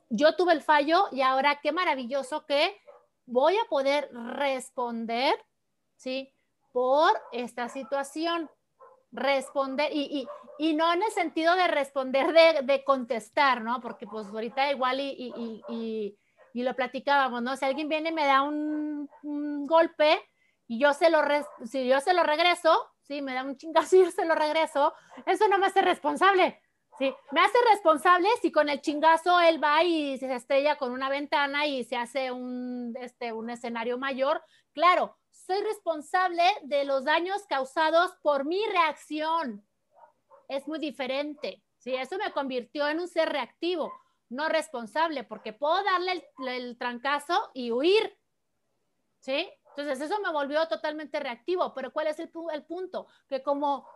yo 0.10 0.36
tuve 0.36 0.54
el 0.54 0.62
fallo 0.62 1.08
y 1.12 1.22
ahora 1.22 1.60
qué 1.62 1.72
maravilloso 1.72 2.45
que 2.45 2.82
voy 3.26 3.56
a 3.58 3.69
poder 3.69 4.10
responder, 4.12 5.36
¿sí? 5.95 6.34
Por 6.72 7.12
esta 7.32 7.69
situación. 7.69 8.50
Responder 9.12 9.89
y, 9.91 10.28
y, 10.60 10.76
no 10.76 10.93
en 10.93 11.02
el 11.02 11.10
sentido 11.10 11.56
de 11.56 11.67
responder, 11.67 12.32
de, 12.32 12.62
de, 12.62 12.84
contestar, 12.84 13.63
¿no? 13.63 13.82
Porque 13.82 14.06
pues 14.06 14.28
ahorita 14.28 14.69
igual 14.72 15.00
y, 15.00 15.34
y, 15.67 16.15
lo 16.54 16.76
platicábamos, 16.76 17.41
¿no? 17.41 17.56
Si 17.56 17.65
alguien 17.65 17.89
viene 17.89 18.10
y 18.10 18.13
me 18.13 18.28
da 18.28 18.43
un, 18.43 19.10
un 19.24 19.65
golpe 19.65 20.22
y 20.67 20.80
yo 20.80 20.93
se 20.93 21.10
lo, 21.10 21.24
si 21.65 21.88
yo 21.88 22.00
se 22.02 22.13
lo 22.13 22.22
regreso, 22.22 22.91
sí, 23.02 23.24
me 23.24 23.34
da 23.34 23.43
un 23.43 23.58
chingazo 23.58 23.95
y 23.95 24.04
yo 24.04 24.12
se 24.12 24.26
lo 24.26 24.36
regreso, 24.36 24.93
eso 25.26 25.48
no 25.48 25.58
me 25.58 25.65
hace 25.65 25.82
responsable. 25.82 26.62
Sí, 26.99 27.15
me 27.31 27.39
hace 27.39 27.57
responsable 27.71 28.27
si 28.41 28.51
con 28.51 28.67
el 28.67 28.81
chingazo 28.81 29.39
él 29.39 29.63
va 29.63 29.81
y 29.83 30.17
se 30.17 30.35
estrella 30.35 30.75
con 30.75 30.91
una 30.91 31.07
ventana 31.09 31.65
y 31.65 31.85
se 31.85 31.95
hace 31.95 32.29
un, 32.29 32.93
este, 32.99 33.31
un 33.31 33.49
escenario 33.49 33.97
mayor. 33.97 34.43
Claro, 34.73 35.17
soy 35.31 35.62
responsable 35.62 36.43
de 36.63 36.83
los 36.83 37.05
daños 37.05 37.45
causados 37.47 38.12
por 38.21 38.43
mi 38.43 38.62
reacción. 38.65 39.65
Es 40.49 40.67
muy 40.67 40.77
diferente. 40.77 41.63
Sí, 41.77 41.95
eso 41.95 42.17
me 42.17 42.33
convirtió 42.33 42.85
en 42.89 42.99
un 42.99 43.07
ser 43.07 43.29
reactivo, 43.29 43.93
no 44.27 44.49
responsable, 44.49 45.23
porque 45.23 45.53
puedo 45.53 45.81
darle 45.81 46.27
el, 46.47 46.77
trancazo 46.77 47.49
y 47.53 47.71
huir. 47.71 48.19
¿Sí? 49.21 49.49
Entonces, 49.69 50.01
eso 50.01 50.19
me 50.19 50.33
volvió 50.33 50.67
totalmente 50.67 51.17
reactivo. 51.21 51.73
Pero 51.73 51.93
¿cuál 51.93 52.07
es 52.07 52.19
el, 52.19 52.29
el 52.53 52.65
punto? 52.65 53.07
Que 53.29 53.41
como 53.41 53.88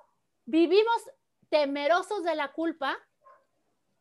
vivimos 0.45 1.03
temerosos 1.49 2.23
de 2.23 2.35
la 2.35 2.51
culpa, 2.53 2.97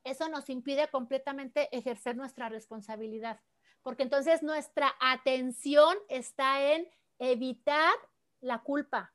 eso 0.04 0.28
nos 0.28 0.48
impide 0.50 0.88
completamente 0.88 1.68
ejercer 1.76 2.16
nuestra 2.16 2.48
responsabilidad, 2.48 3.40
porque 3.82 4.02
entonces 4.02 4.42
nuestra 4.42 4.94
atención 5.00 5.96
está 6.08 6.72
en 6.72 6.88
evitar 7.18 7.94
la 8.40 8.62
culpa, 8.62 9.14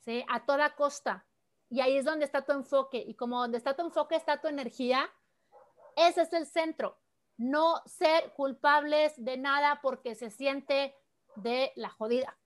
¿sí? 0.00 0.24
A 0.28 0.44
toda 0.46 0.74
costa. 0.74 1.26
Y 1.70 1.80
ahí 1.80 1.98
es 1.98 2.04
donde 2.04 2.24
está 2.24 2.44
tu 2.44 2.52
enfoque. 2.52 3.04
Y 3.06 3.14
como 3.14 3.40
donde 3.40 3.58
está 3.58 3.76
tu 3.76 3.84
enfoque 3.84 4.16
está 4.16 4.40
tu 4.40 4.48
energía, 4.48 5.10
ese 5.96 6.22
es 6.22 6.32
el 6.32 6.46
centro. 6.46 6.98
No 7.36 7.82
ser 7.86 8.32
culpables 8.32 9.12
de 9.16 9.36
nada 9.36 9.80
porque 9.82 10.14
se 10.14 10.30
siente 10.30 10.94
de 11.36 11.72
la 11.76 11.90
jodida, 11.90 12.38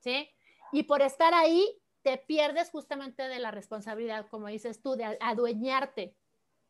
¿sí? 0.00 0.30
Y 0.72 0.84
por 0.84 1.02
estar 1.02 1.34
ahí, 1.34 1.82
te 2.04 2.18
pierdes 2.18 2.70
justamente 2.70 3.22
de 3.24 3.38
la 3.40 3.50
responsabilidad, 3.50 4.26
como 4.28 4.48
dices 4.48 4.82
tú, 4.82 4.94
de 4.94 5.16
adueñarte, 5.20 6.14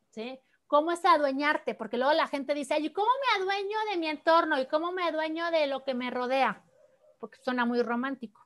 ¿sí? 0.09 0.39
¿Cómo 0.65 0.93
es 0.93 1.03
adueñarte? 1.03 1.75
Porque 1.75 1.97
luego 1.97 2.13
la 2.13 2.27
gente 2.27 2.53
dice, 2.53 2.79
¿y 2.79 2.89
cómo 2.91 3.07
me 3.07 3.43
adueño 3.43 3.77
de 3.91 3.97
mi 3.97 4.07
entorno? 4.07 4.59
¿Y 4.59 4.65
cómo 4.65 4.93
me 4.93 5.03
adueño 5.03 5.51
de 5.51 5.67
lo 5.67 5.83
que 5.83 5.93
me 5.93 6.09
rodea? 6.09 6.63
Porque 7.19 7.37
suena 7.41 7.65
muy 7.65 7.81
romántico. 7.83 8.41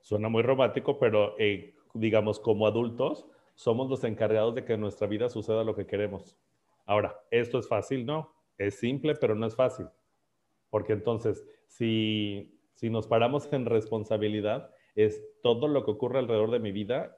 Suena 0.00 0.28
muy 0.28 0.42
romántico, 0.42 0.98
pero 0.98 1.38
eh, 1.38 1.76
digamos, 1.92 2.40
como 2.40 2.66
adultos, 2.66 3.26
somos 3.54 3.88
los 3.90 4.02
encargados 4.02 4.54
de 4.54 4.64
que 4.64 4.72
en 4.72 4.80
nuestra 4.80 5.06
vida 5.06 5.28
suceda 5.28 5.64
lo 5.64 5.76
que 5.76 5.86
queremos. 5.86 6.36
Ahora, 6.86 7.20
esto 7.30 7.58
es 7.58 7.68
fácil, 7.68 8.06
¿no? 8.06 8.32
Es 8.56 8.78
simple, 8.78 9.14
pero 9.16 9.34
no 9.34 9.46
es 9.46 9.54
fácil. 9.54 9.86
Porque 10.70 10.94
entonces, 10.94 11.44
si, 11.66 12.58
si 12.74 12.88
nos 12.88 13.06
paramos 13.06 13.52
en 13.52 13.66
responsabilidad, 13.66 14.70
es 14.96 15.22
todo 15.42 15.68
lo 15.68 15.84
que 15.84 15.92
ocurre 15.92 16.18
alrededor 16.18 16.50
de 16.50 16.58
mi 16.58 16.72
vida 16.72 17.16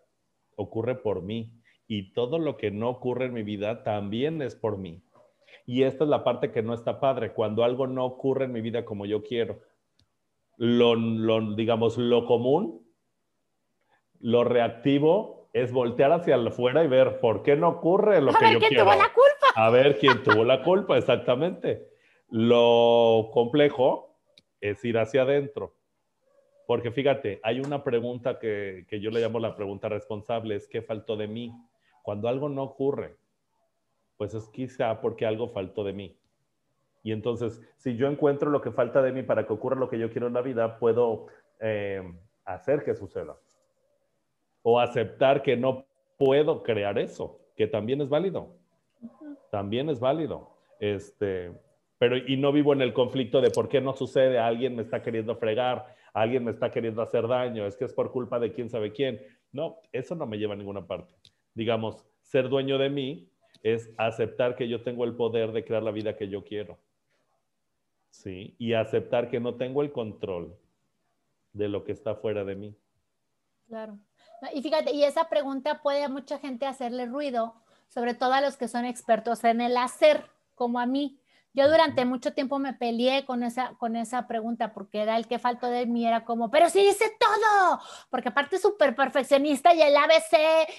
ocurre 0.57 0.97
por 0.97 1.23
mí 1.23 1.53
y 1.87 2.13
todo 2.13 2.39
lo 2.39 2.57
que 2.57 2.71
no 2.71 2.91
ocurre 2.91 3.27
en 3.27 3.33
mi 3.33 3.45
vida 3.45 3.83
también 3.85 4.43
es 4.43 4.55
por 4.55 4.77
mí. 4.77 5.03
Y 5.65 5.85
esta 5.85 6.05
es 6.05 6.11
la 6.11 6.25
parte 6.25 6.51
que 6.51 6.63
no 6.63 6.75
está 6.75 7.01
padre, 7.01 7.33
cuando 7.33 7.65
algo 7.65 7.87
no 7.87 8.05
ocurre 8.05 8.45
en 8.45 8.53
mi 8.53 8.61
vida 8.61 8.85
como 8.85 9.07
yo 9.07 9.23
quiero. 9.23 9.61
Lo, 10.57 10.97
digamos, 11.55 11.97
lo 11.97 12.27
común, 12.27 12.85
lo 14.21 14.45
reactivo 14.45 15.49
es 15.53 15.73
voltear 15.73 16.13
hacia 16.13 16.37
afuera 16.37 16.85
y 16.85 16.89
ver 16.89 17.21
por 17.21 17.43
qué 17.43 17.57
no 17.57 17.69
ocurre 17.69 18.21
lo 18.21 18.33
que 18.35 18.53
yo 18.53 18.59
quiero. 18.59 18.91
A 18.91 18.91
ver 18.91 18.99
quién 18.99 19.03
tuvo 19.03 19.03
la 19.03 19.13
culpa. 19.13 19.47
A 19.55 19.71
ver 19.71 19.99
quién 19.99 20.23
tuvo 20.23 20.45
la 20.45 20.63
culpa, 20.63 20.99
exactamente. 20.99 21.89
Lo 22.29 23.31
complejo 23.33 24.19
es 24.61 24.85
ir 24.85 24.99
hacia 24.99 25.23
adentro 25.23 25.78
porque 26.69 26.91
fíjate, 26.91 27.41
hay 27.43 27.61
una 27.61 27.83
pregunta 27.83 28.39
que, 28.39 28.85
yo 28.91 29.11
le 29.11 29.21
llamo 29.21 29.39
la 29.39 29.57
pregunta 29.57 29.89
responsable, 29.89 30.55
es 30.55 30.69
¿qué 30.69 30.83
faltó 30.83 31.17
de 31.17 31.27
mí? 31.27 31.51
Cuando 32.03 32.29
algo 32.29 32.51
no 32.51 32.63
ocurre, 32.63 33.17
pues 34.19 34.35
es 34.35 34.51
quizá 34.51 35.01
porque 35.01 35.25
algo 35.25 35.49
faltó 35.49 35.83
de 35.83 35.95
mí. 35.95 36.19
Y 37.03 37.13
entonces, 37.13 37.63
si 37.79 37.97
yo 37.97 38.07
encuentro 38.07 38.51
lo 38.51 38.61
que 38.61 38.71
falta 38.71 39.01
de 39.01 39.13
mí 39.13 39.23
para 39.23 39.47
que 39.47 39.53
ocurra 39.55 39.77
lo 39.77 39.89
que 39.89 39.99
yo 39.99 40.11
quiero 40.11 40.27
en 40.27 40.35
la 40.35 40.43
vida, 40.43 40.79
puedo 40.79 41.29
eh, 41.59 42.03
hacer 42.45 42.85
que 42.85 42.95
suceda. 42.95 43.39
O 44.61 44.79
aceptar 44.79 45.41
que 45.41 45.57
no 45.57 45.87
puedo 46.19 46.63
crear 46.63 46.99
eso, 46.99 47.41
que 47.57 47.67
también 47.67 48.03
es 48.03 48.11
válido. 48.11 48.57
También 49.51 49.89
es 49.89 50.01
válido. 50.01 50.51
Este, 50.81 51.51
pero 51.99 52.19
y 52.19 52.37
no 52.37 52.53
vivo 52.53 52.75
en 52.75 52.83
el 52.83 52.93
conflicto 52.93 53.41
de 53.41 53.49
por 53.49 53.71
qué 53.71 53.81
no 53.81 53.95
sucede, 53.95 54.39
alguien 54.39 54.77
me 54.77 54.83
está 54.83 55.03
queriendo 55.03 55.35
fregar, 55.37 55.97
alguien 56.23 56.45
me 56.45 56.51
está 56.51 56.71
queriendo 56.71 57.03
hacer 57.03 57.27
daño, 57.27 57.67
es 57.67 57.77
que 57.77 57.85
es 57.85 57.93
por 57.93 58.13
culpa 58.13 58.39
de 58.39 58.53
quién 58.53 58.71
sabe 58.71 58.93
quién. 58.93 59.21
No, 59.53 59.81
eso 59.93 60.15
no 60.15 60.27
me 60.27 60.39
lleva 60.39 60.55
a 60.55 60.57
ninguna 60.57 60.87
parte. 60.87 61.15
Digamos, 61.55 62.05
ser 62.23 62.49
dueño 62.49 62.79
de 62.79 62.91
mí 62.91 63.31
es 63.63 63.91
aceptar 63.97 64.57
que 64.57 64.69
yo 64.69 64.83
tengo 64.83 65.05
el 65.05 65.15
poder 65.15 65.53
de 65.53 65.65
crear 65.65 65.83
la 65.83 65.91
vida 65.91 66.17
que 66.17 66.29
yo 66.29 66.45
quiero. 66.45 66.79
¿Sí? 68.11 68.55
Y 68.59 68.73
aceptar 68.73 69.31
que 69.31 69.41
no 69.41 69.57
tengo 69.57 69.83
el 69.83 69.93
control 69.93 70.57
de 71.53 71.69
lo 71.69 71.85
que 71.85 71.93
está 71.93 72.15
fuera 72.15 72.45
de 72.45 72.55
mí. 72.55 72.77
Claro. 73.67 73.99
Y 74.55 74.63
fíjate, 74.63 74.93
y 74.93 75.05
esa 75.05 75.29
pregunta 75.29 75.83
puede 75.83 76.05
a 76.05 76.09
mucha 76.09 76.39
gente 76.39 76.67
hacerle 76.67 77.07
ruido, 77.07 77.55
sobre 77.89 78.15
todo 78.15 78.33
a 78.33 78.41
los 78.41 78.57
que 78.57 78.69
son 78.69 78.85
expertos 78.85 79.45
en 79.45 79.61
el 79.61 79.77
hacer, 79.77 80.25
como 80.55 80.79
a 80.79 80.87
mí. 80.87 81.18
Yo 81.55 81.69
durante 81.69 82.05
mucho 82.05 82.35
tiempo 82.35 82.59
me 82.59 82.75
peleé 82.75 83.25
con 83.25 83.43
esa, 83.43 83.75
con 83.79 83.97
esa 83.97 84.27
pregunta 84.27 84.73
porque 84.73 85.03
era 85.03 85.17
el 85.17 85.27
que 85.27 85.39
faltó 85.39 85.67
de 85.67 85.87
mí, 85.87 86.07
era 86.07 86.25
como, 86.25 86.51
pero 86.51 86.69
sí 86.69 86.81
dice 86.81 87.07
todo, 87.19 87.81
porque 88.11 88.29
aparte 88.29 88.59
súper 88.59 88.95
perfeccionista 88.95 89.75
y 89.75 89.83
el 89.83 89.97
ABC, 89.97 90.37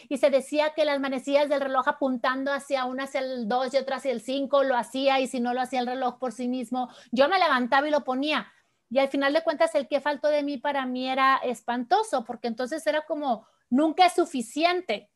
y 0.08 0.18
se 0.18 0.30
decía 0.30 0.74
que 0.76 0.86
las 0.86 1.00
manecillas 1.00 1.50
del 1.50 1.62
reloj 1.62 1.88
apuntando 1.88 2.54
hacia 2.54 2.86
una 2.86 3.04
hacia 3.04 3.22
el 3.22 3.48
2 3.48 3.74
y 3.74 3.78
otra 3.78 3.98
hacia 3.98 4.12
el 4.12 4.22
5 4.22 4.64
lo 4.64 4.78
hacía, 4.78 5.20
y 5.20 5.28
si 5.28 5.40
no 5.40 5.54
lo 5.54 5.62
hacía 5.62 5.80
el 5.80 5.88
reloj 5.88 6.18
por 6.20 6.32
sí 6.32 6.48
mismo, 6.48 6.90
yo 7.12 7.28
me 7.28 7.40
levantaba 7.40 7.88
y 7.88 7.92
lo 7.92 8.04
ponía. 8.04 8.48
Y 8.90 9.00
al 9.00 9.10
final 9.10 9.34
de 9.34 9.44
cuentas, 9.44 9.76
el 9.76 9.88
que 9.88 10.02
faltó 10.02 10.30
de 10.30 10.44
mí 10.44 10.58
para 10.58 10.86
mí 10.86 11.10
era 11.10 11.38
espantoso, 11.44 12.24
porque 12.26 12.48
entonces 12.48 12.86
era 12.88 13.06
como, 13.06 13.48
nunca 13.70 14.06
es 14.06 14.14
suficiente. 14.14 15.12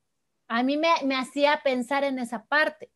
A 0.48 0.62
mí 0.62 0.78
me, 0.78 0.90
me 1.06 1.16
hacía 1.16 1.62
pensar 1.64 2.04
en 2.04 2.20
esa 2.20 2.46
parte. 2.46 2.92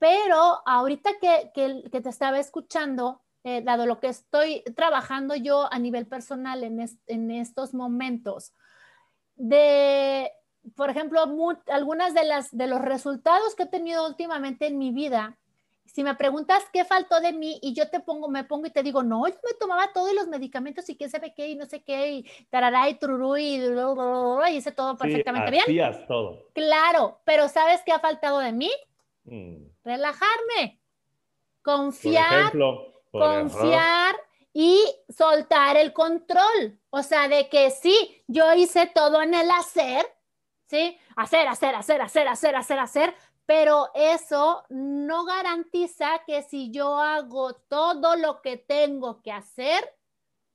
Pero 0.00 0.62
ahorita 0.64 1.10
que, 1.20 1.52
que, 1.54 1.84
que 1.92 2.00
te 2.00 2.08
estaba 2.08 2.38
escuchando, 2.40 3.20
eh, 3.44 3.62
dado 3.62 3.84
lo 3.86 4.00
que 4.00 4.08
estoy 4.08 4.62
trabajando 4.74 5.36
yo 5.36 5.72
a 5.72 5.78
nivel 5.78 6.06
personal 6.06 6.64
en, 6.64 6.84
en 7.06 7.30
estos 7.30 7.74
momentos, 7.74 8.54
de, 9.36 10.32
por 10.74 10.88
ejemplo, 10.88 11.22
algunas 11.68 12.14
de, 12.14 12.24
las, 12.24 12.50
de 12.50 12.66
los 12.66 12.80
resultados 12.80 13.54
que 13.54 13.64
he 13.64 13.66
tenido 13.66 14.06
últimamente 14.06 14.66
en 14.66 14.78
mi 14.78 14.90
vida, 14.90 15.38
si 15.84 16.02
me 16.02 16.14
preguntas 16.14 16.62
qué 16.72 16.84
faltó 16.84 17.20
de 17.20 17.34
mí 17.34 17.58
y 17.60 17.74
yo 17.74 17.90
te 17.90 18.00
pongo, 18.00 18.28
me 18.28 18.44
pongo 18.44 18.66
y 18.66 18.70
te 18.70 18.82
digo, 18.82 19.02
no, 19.02 19.28
yo 19.28 19.34
me 19.44 19.54
tomaba 19.58 19.92
todos 19.92 20.14
los 20.14 20.28
medicamentos 20.28 20.88
y 20.88 20.94
qué 20.96 21.10
sabe 21.10 21.34
qué 21.34 21.48
y 21.48 21.56
no 21.56 21.66
sé 21.66 21.82
qué 21.82 22.12
y 22.12 22.26
tarará 22.48 22.88
y 22.88 22.94
tururú 22.94 23.36
y, 23.36 23.56
y 23.56 24.56
hice 24.56 24.72
todo 24.72 24.96
perfectamente 24.96 25.60
sí, 25.60 25.72
bien. 25.72 26.06
todo. 26.06 26.46
Claro, 26.54 27.20
pero 27.24 27.48
¿sabes 27.48 27.82
qué 27.84 27.92
ha 27.92 27.98
faltado 27.98 28.38
de 28.38 28.52
mí? 28.52 28.70
Mm. 29.24 29.66
Relajarme, 29.84 30.80
confiar, 31.62 32.52
confiar 33.10 34.16
y 34.52 34.82
soltar 35.08 35.76
el 35.76 35.92
control. 35.92 36.80
O 36.90 37.02
sea, 37.02 37.28
de 37.28 37.48
que 37.48 37.70
sí, 37.70 38.22
yo 38.26 38.52
hice 38.54 38.86
todo 38.86 39.22
en 39.22 39.34
el 39.34 39.50
hacer, 39.50 40.06
¿sí? 40.66 40.98
Hacer, 41.16 41.48
hacer, 41.48 41.74
hacer, 41.74 42.00
hacer, 42.00 42.28
hacer, 42.28 42.56
hacer, 42.56 42.78
hacer, 42.78 43.14
pero 43.46 43.88
eso 43.94 44.64
no 44.68 45.24
garantiza 45.24 46.22
que 46.26 46.42
si 46.42 46.70
yo 46.70 46.98
hago 46.98 47.54
todo 47.54 48.16
lo 48.16 48.42
que 48.42 48.56
tengo 48.56 49.22
que 49.22 49.32
hacer, 49.32 49.96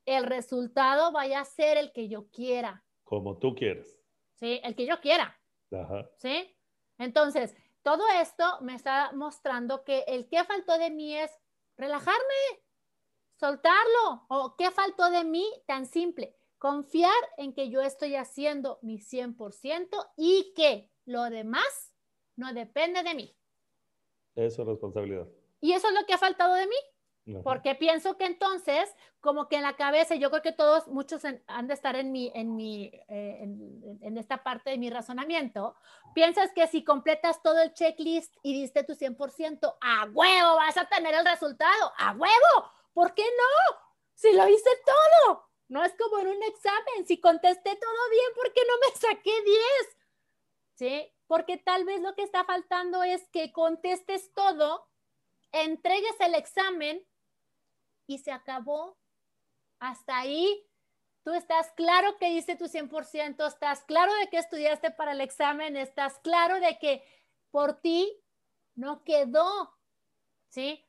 el 0.06 0.26
resultado 0.26 1.12
vaya 1.12 1.42
a 1.42 1.46
ser 1.46 1.78
el 1.78 1.92
que 1.92 2.08
yo 2.08 2.30
quiera. 2.30 2.84
Como 3.04 3.38
tú 3.38 3.56
quieres. 3.56 4.00
Sí, 4.36 4.60
el 4.64 4.76
que 4.76 4.86
yo 4.86 5.00
quiera. 5.02 5.38
Ajá. 5.72 6.10
¿Sí? 6.18 6.56
Entonces, 6.98 7.56
todo 7.86 8.04
esto 8.20 8.44
me 8.62 8.74
está 8.74 9.12
mostrando 9.14 9.84
que 9.84 10.06
el 10.08 10.28
que 10.28 10.44
faltó 10.44 10.76
de 10.80 10.90
mí 10.90 11.16
es 11.16 11.32
relajarme, 11.78 12.64
soltarlo. 13.40 14.26
O 14.28 14.56
qué 14.58 14.72
faltó 14.72 15.12
de 15.12 15.24
mí, 15.24 15.46
tan 15.68 15.86
simple, 15.86 16.36
confiar 16.58 17.14
en 17.38 17.54
que 17.54 17.70
yo 17.70 17.82
estoy 17.82 18.16
haciendo 18.16 18.80
mi 18.82 18.98
100% 18.98 19.88
y 20.18 20.52
que 20.56 20.90
lo 21.06 21.26
demás 21.26 21.94
no 22.36 22.54
depende 22.54 23.04
de 23.04 23.14
mí. 23.14 23.38
Eso 24.34 24.64
es 24.64 24.68
responsabilidad. 24.68 25.28
Y 25.62 25.74
eso 25.74 25.88
es 25.90 25.94
lo 25.94 26.08
que 26.08 26.14
ha 26.14 26.18
faltado 26.18 26.56
de 26.56 26.66
mí. 26.66 26.76
Porque 27.44 27.74
pienso 27.74 28.18
que 28.18 28.26
entonces, 28.26 28.94
como 29.20 29.48
que 29.48 29.56
en 29.56 29.64
la 29.64 29.76
cabeza, 29.76 30.14
yo 30.14 30.30
creo 30.30 30.44
que 30.44 30.52
todos, 30.52 30.88
muchos 30.88 31.24
han 31.26 31.68
de 31.68 31.74
estar 31.74 31.96
en, 31.96 32.12
mi, 32.12 32.32
en, 32.36 32.56
mi, 32.56 32.92
eh, 33.08 33.40
en, 33.42 34.18
esta 34.18 34.44
parte 34.44 34.70
de 34.70 34.78
mi 34.78 34.92
razonamiento, 34.92 35.76
piensas 36.14 36.52
que 36.54 36.68
si 36.68 36.84
completas 36.84 37.42
todo 37.42 37.60
el 37.62 37.74
checklist 37.74 38.36
y 38.44 38.54
diste 38.54 38.84
tu 38.84 38.94
100%, 38.94 39.76
a 39.82 40.06
huevo 40.14 40.56
vas 40.56 40.78
a 40.78 40.88
tener 40.88 41.16
el 41.16 41.26
resultado, 41.26 41.92
a 41.98 42.12
huevo. 42.12 42.72
¿Por 42.94 43.16
qué 43.16 43.24
no? 43.24 43.78
Si 44.14 44.32
lo 44.32 44.48
hice 44.48 44.70
todo. 44.86 45.50
No 45.68 45.84
es 45.84 45.94
como 45.98 46.20
en 46.20 46.28
un 46.28 46.44
examen, 46.44 47.08
si 47.08 47.20
contesté 47.20 47.76
todo 47.76 48.10
bien, 48.12 48.32
¿por 48.36 48.54
qué 48.54 48.62
no 48.68 48.74
me 48.88 48.96
saqué 48.96 49.32
10? 49.44 49.98
¿Sí? 50.76 51.16
porque 51.28 51.58
tal 51.58 51.86
vez 51.86 52.02
lo 52.02 52.16
que 52.16 52.24
está 52.24 52.44
faltando 52.44 53.04
es 53.04 53.28
que 53.30 53.52
contestes 53.52 54.32
todo, 54.34 54.88
entregues 55.52 56.16
el 56.20 56.36
examen 56.36 57.04
y 58.08 58.20
se 58.20 58.32
acabó. 58.32 58.98
Hasta 59.80 60.18
ahí, 60.18 60.66
tú 61.24 61.34
estás 61.34 61.72
claro 61.74 62.18
que 62.18 62.30
hice 62.32 62.56
tu 62.56 62.66
100%, 62.66 63.48
estás 63.48 63.84
claro 63.84 64.14
de 64.16 64.30
que 64.30 64.38
estudiaste 64.38 64.92
para 64.92 65.12
el 65.12 65.22
examen, 65.22 65.76
estás 65.76 66.20
claro 66.20 66.60
de 66.60 66.78
que 66.80 67.04
por 67.52 67.82
ti 67.82 68.12
no 68.76 69.04
quedó, 69.04 69.78
¿sí? 70.50 70.86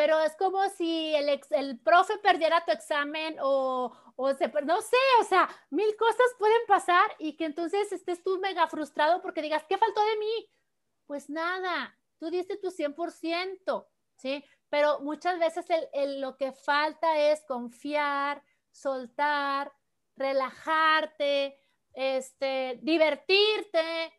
pero 0.00 0.18
es 0.20 0.34
como 0.36 0.66
si 0.70 1.14
el, 1.14 1.28
el 1.50 1.78
profe 1.80 2.16
perdiera 2.22 2.64
tu 2.64 2.72
examen 2.72 3.36
o, 3.42 3.92
o 4.16 4.32
se, 4.32 4.48
no 4.64 4.80
sé, 4.80 4.96
o 5.20 5.24
sea, 5.24 5.46
mil 5.68 5.94
cosas 5.96 6.24
pueden 6.38 6.62
pasar 6.66 7.04
y 7.18 7.36
que 7.36 7.44
entonces 7.44 7.92
estés 7.92 8.22
tú 8.22 8.38
mega 8.38 8.66
frustrado 8.66 9.20
porque 9.20 9.42
digas, 9.42 9.62
¿qué 9.68 9.76
faltó 9.76 10.02
de 10.02 10.16
mí? 10.16 10.50
Pues 11.04 11.28
nada, 11.28 11.94
tú 12.18 12.30
diste 12.30 12.56
tu 12.56 12.70
100%, 12.70 13.88
¿sí? 14.16 14.42
Pero 14.70 15.00
muchas 15.00 15.38
veces 15.38 15.66
el, 15.92 16.20
lo 16.20 16.36
que 16.36 16.52
falta 16.52 17.18
es 17.18 17.44
confiar, 17.44 18.42
soltar, 18.70 19.72
relajarte, 20.16 21.58
este, 21.92 22.78
divertirte, 22.82 24.12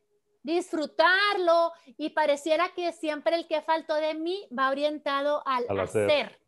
disfrutarlo 0.43 1.71
y 1.97 2.09
pareciera 2.09 2.73
que 2.73 2.91
siempre 2.91 3.35
el 3.35 3.47
que 3.47 3.61
faltó 3.61 3.95
de 3.95 4.13
mí 4.13 4.47
va 4.57 4.69
orientado 4.69 5.41
al, 5.45 5.79
hacer. 5.79 6.39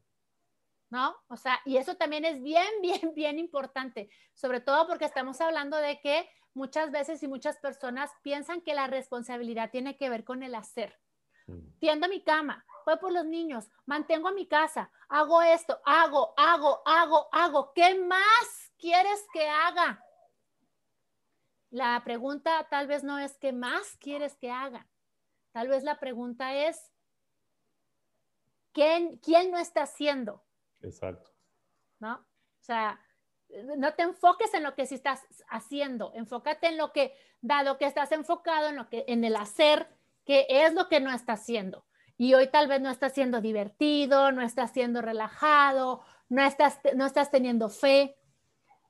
¿No? 0.89 1.15
O 1.27 1.37
sea, 1.37 1.59
y 1.65 1.77
eso 1.77 1.95
también 1.95 2.25
es 2.25 2.41
bien, 2.41 2.67
bien, 2.81 3.13
bien 3.15 3.39
importante, 3.39 4.09
sobre 4.33 4.59
todo 4.59 4.87
porque 4.87 5.05
estamos 5.05 5.41
hablando 5.41 5.77
de 5.77 5.99
que 6.01 6.29
muchas 6.53 6.91
veces 6.91 7.23
y 7.23 7.27
muchas 7.27 7.57
personas 7.57 8.11
piensan 8.21 8.61
que 8.61 8.75
la 8.75 8.87
responsabilidad 8.87 9.71
tiene 9.71 9.97
que 9.97 10.09
ver 10.09 10.23
con 10.23 10.43
el 10.43 10.55
hacer. 10.55 10.99
Mm. 11.47 11.79
Tiendo 11.79 12.07
mi 12.07 12.23
cama, 12.23 12.65
voy 12.85 12.97
por 12.97 13.11
los 13.11 13.25
niños, 13.25 13.69
mantengo 13.85 14.31
mi 14.31 14.47
casa, 14.47 14.91
hago 15.09 15.41
esto, 15.41 15.79
hago, 15.85 16.33
hago, 16.37 16.81
hago, 16.85 17.27
hago. 17.31 17.73
¿Qué 17.73 17.95
más 17.95 18.71
quieres 18.77 19.25
que 19.33 19.47
haga? 19.47 20.03
La 21.69 22.01
pregunta 22.03 22.67
tal 22.69 22.87
vez 22.87 23.03
no 23.03 23.17
es 23.17 23.37
qué 23.37 23.51
más 23.51 23.97
quieres 23.97 24.35
que 24.35 24.51
haga. 24.51 24.87
Tal 25.51 25.67
vez 25.67 25.83
la 25.83 25.99
pregunta 25.99 26.55
es, 26.55 26.91
¿quién, 28.71 29.17
quién 29.17 29.51
no 29.51 29.57
está 29.57 29.83
haciendo? 29.83 30.43
Exacto. 30.81 31.31
¿No? 31.99 32.15
O 32.15 32.65
sea, 32.65 32.99
no 33.77 33.93
te 33.93 34.03
enfoques 34.03 34.53
en 34.53 34.63
lo 34.63 34.75
que 34.75 34.85
sí 34.85 34.95
estás 34.95 35.21
haciendo, 35.47 36.11
enfócate 36.15 36.67
en 36.67 36.77
lo 36.77 36.91
que, 36.91 37.15
dado 37.41 37.77
que 37.77 37.85
estás 37.85 38.11
enfocado 38.11 38.69
en 38.69 38.75
lo 38.75 38.89
que, 38.89 39.05
en 39.07 39.23
el 39.23 39.35
hacer, 39.35 39.87
que 40.25 40.45
es 40.49 40.73
lo 40.73 40.87
que 40.87 40.99
no 40.99 41.11
está 41.11 41.33
haciendo. 41.33 41.85
Y 42.17 42.33
hoy 42.35 42.47
tal 42.47 42.67
vez 42.67 42.81
no 42.81 42.89
estás 42.89 43.13
siendo 43.13 43.41
divertido, 43.41 44.31
no 44.31 44.41
estás 44.41 44.71
siendo 44.71 45.01
relajado, 45.01 46.01
no 46.29 46.43
estás, 46.43 46.79
no 46.95 47.05
estás 47.05 47.31
teniendo 47.31 47.69
fe, 47.69 48.15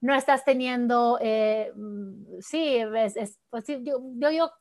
no 0.02 0.14
estás 0.14 0.44
teniendo, 0.44 1.18
eh, 1.22 1.72
mm, 1.76 2.40
sí, 2.42 2.78
es, 2.78 3.40
pues 3.50 3.66
yo, 3.68 4.00
yo, 4.16 4.52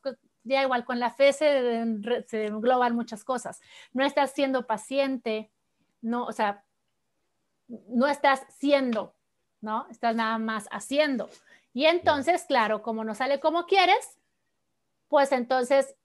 ya 0.43 0.63
igual 0.63 0.85
con 0.85 0.99
la 0.99 1.11
fe 1.11 1.33
se, 1.33 1.83
se, 2.27 2.45
engloban 2.45 2.95
muchas 2.95 3.23
cosas. 3.23 3.59
No 3.91 4.05
estás 4.05 4.31
siendo 4.31 4.65
paciente, 4.65 5.51
no, 6.01 6.25
o 6.25 6.31
sea, 6.31 6.63
no 7.67 8.07
estás 8.07 8.41
siendo, 8.57 9.15
¿no? 9.61 9.87
Estás 9.89 10.15
nada 10.15 10.37
más 10.37 10.67
haciendo. 10.71 11.29
Y 11.73 11.85
entonces, 11.85 12.43
claro, 12.43 12.81
como 12.81 13.03
no 13.03 13.15
sale 13.15 13.39
como 13.39 13.65
quieres, 13.65 14.19
pues 15.09 15.31
entonces 15.31 15.95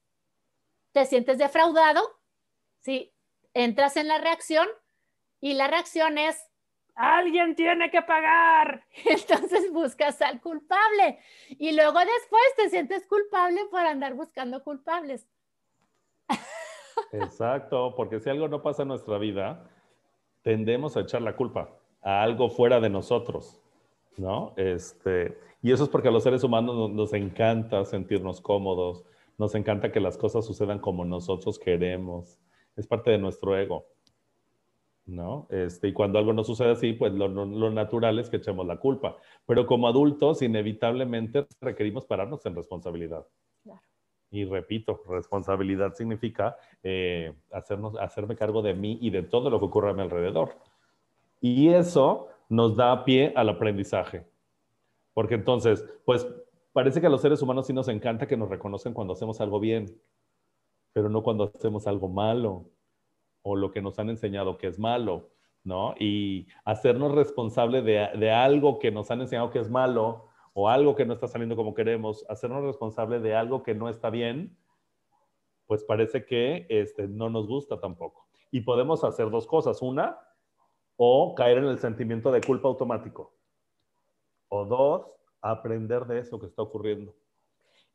te 0.91 1.05
sientes 1.05 1.37
defraudado, 1.37 2.01
¿sí? 2.79 3.13
Entras 3.53 3.97
en 3.97 4.07
la 4.07 4.17
reacción 4.17 4.67
y 5.41 5.53
la 5.53 5.67
reacción 5.67 6.17
es 6.17 6.49
alguien 6.99 7.55
tiene 7.55 7.89
que 7.89 8.01
pagar. 8.01 8.83
Entonces 9.05 9.71
buscas 9.71 10.21
al 10.21 10.41
culpable 10.41 11.19
y 11.47 11.71
luego 11.71 11.99
después 11.99 12.43
te 12.57 12.69
sientes 12.69 13.05
culpable 13.07 13.61
por 13.71 13.81
andar 13.81 14.13
buscando 14.13 14.63
culpables. 14.63 15.27
Exacto, 17.13 17.95
porque 17.95 18.19
si 18.19 18.29
algo 18.29 18.47
no 18.47 18.61
pasa 18.61 18.83
en 18.83 18.89
nuestra 18.89 19.17
vida, 19.17 19.67
tendemos 20.41 20.95
a 20.97 21.01
echar 21.01 21.21
la 21.21 21.35
culpa 21.35 21.69
a 22.01 22.21
algo 22.21 22.49
fuera 22.49 22.79
de 22.79 22.89
nosotros, 22.89 23.59
¿no? 24.17 24.53
Este, 24.57 25.37
y 25.61 25.71
eso 25.71 25.83
es 25.83 25.89
porque 25.89 26.09
a 26.09 26.11
los 26.11 26.23
seres 26.23 26.43
humanos 26.43 26.75
nos, 26.75 26.91
nos 26.91 27.13
encanta 27.13 27.83
sentirnos 27.85 28.41
cómodos, 28.41 29.05
nos 29.39 29.55
encanta 29.55 29.91
que 29.91 29.99
las 29.99 30.17
cosas 30.17 30.45
sucedan 30.45 30.79
como 30.79 31.05
nosotros 31.05 31.57
queremos, 31.57 32.37
es 32.75 32.85
parte 32.85 33.09
de 33.09 33.17
nuestro 33.17 33.57
ego. 33.57 33.87
¿no? 35.05 35.47
Este, 35.49 35.87
y 35.87 35.93
cuando 35.93 36.19
algo 36.19 36.33
no 36.33 36.43
sucede 36.43 36.71
así, 36.71 36.93
pues 36.93 37.13
lo, 37.13 37.29
natural 37.71 38.19
es 38.19 38.29
que 38.29 38.37
echemos 38.37 38.67
la 38.67 38.77
culpa. 38.77 39.17
Pero 39.45 39.65
como 39.65 39.87
adultos, 39.87 40.41
inevitablemente 40.41 41.47
requerimos 41.61 42.05
pararnos 42.05 42.45
en 42.45 42.55
responsabilidad. 42.55 43.25
Y 44.31 44.45
repito, 44.45 45.01
responsabilidad 45.09 45.95
significa 45.95 46.55
eh, 46.83 47.33
hacernos, 47.51 47.97
hacerme 47.97 48.35
cargo 48.35 48.61
de 48.61 48.75
mí 48.75 48.99
y 49.01 49.09
de 49.09 49.23
todo 49.23 49.49
lo 49.49 49.57
que 49.57 49.65
ocurre 49.65 49.89
a 49.89 49.93
mi 49.93 50.03
alrededor. 50.03 50.55
Y 51.41 51.69
eso 51.69 52.27
nos 52.47 52.75
da 52.75 53.03
pie 53.05 53.33
al 53.35 53.49
aprendizaje. 53.49 54.27
Porque 55.15 55.33
entonces, 55.33 55.83
pues 56.05 56.27
parece 56.73 57.01
que 57.01 57.07
a 57.07 57.09
los 57.09 57.21
seres 57.21 57.41
humanos 57.41 57.67
sí 57.67 57.73
nos 57.73 57.87
encanta 57.87 58.27
que 58.27 58.37
nos 58.37 58.49
reconocen 58.49 58.93
cuando 58.93 59.13
hacemos 59.13 59.41
algo 59.41 59.59
bien, 59.59 59.99
pero 60.93 61.09
no 61.09 61.23
cuando 61.23 61.51
hacemos 61.55 61.87
algo 61.87 62.09
malo 62.09 62.69
o 63.41 63.55
lo 63.55 63.71
que 63.71 63.81
nos 63.81 63.97
han 63.99 64.09
enseñado 64.09 64.57
que 64.57 64.67
es 64.67 64.79
malo, 64.79 65.29
¿no? 65.63 65.95
Y 65.99 66.47
hacernos 66.65 67.13
responsable 67.13 67.81
de, 67.81 68.09
de 68.17 68.31
algo 68.31 68.79
que 68.79 68.91
nos 68.91 69.11
han 69.11 69.21
enseñado 69.21 69.49
que 69.51 69.59
es 69.59 69.69
malo 69.69 70.29
o 70.53 70.67
algo 70.67 70.95
que 70.95 71.05
no 71.05 71.13
está 71.13 71.27
saliendo 71.27 71.55
como 71.55 71.73
queremos, 71.73 72.25
hacernos 72.29 72.63
responsable 72.63 73.19
de 73.19 73.35
algo 73.35 73.63
que 73.63 73.75
no 73.75 73.87
está 73.87 74.09
bien, 74.09 74.57
pues 75.69 75.83
parece 75.83 76.25
que 76.25 76.65
este, 76.69 77.07
no 77.07 77.29
nos 77.29 77.47
gusta 77.47 77.79
tampoco. 77.79 78.27
Y 78.51 78.61
podemos 78.61 79.03
hacer 79.03 79.29
dos 79.29 79.45
cosas. 79.45 79.83
Una, 79.83 80.19
o 80.97 81.35
caer 81.35 81.59
en 81.59 81.65
el 81.65 81.77
sentimiento 81.77 82.31
de 82.31 82.41
culpa 82.41 82.67
automático. 82.67 83.35
O 84.47 84.65
dos, 84.65 85.05
aprender 85.41 86.05
de 86.05 86.19
eso 86.19 86.39
que 86.39 86.47
está 86.47 86.61
ocurriendo. 86.61 87.15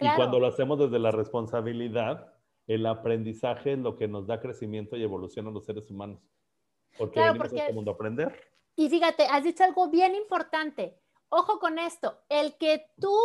Y 0.00 0.08
cuando 0.16 0.40
lo 0.40 0.46
hacemos 0.46 0.78
desde 0.78 0.98
la 0.98 1.10
responsabilidad, 1.10 2.32
el 2.66 2.86
aprendizaje 2.86 3.72
es 3.72 3.78
lo 3.78 3.96
que 3.96 4.08
nos 4.08 4.26
da 4.26 4.40
crecimiento 4.40 4.96
y 4.96 5.02
evolución 5.02 5.46
a 5.46 5.50
los 5.50 5.64
seres 5.64 5.90
humanos. 5.90 6.20
Porque 6.98 7.20
venimos 7.20 7.52
a 7.52 7.56
este 7.56 7.72
mundo 7.72 7.90
a 7.90 7.94
aprender. 7.94 8.34
Y 8.76 8.88
fíjate, 8.88 9.26
has 9.26 9.44
dicho 9.44 9.64
algo 9.64 9.88
bien 9.88 10.14
importante. 10.14 10.98
Ojo 11.28 11.58
con 11.58 11.78
esto, 11.78 12.18
el 12.28 12.56
que 12.56 12.86
tú 13.00 13.16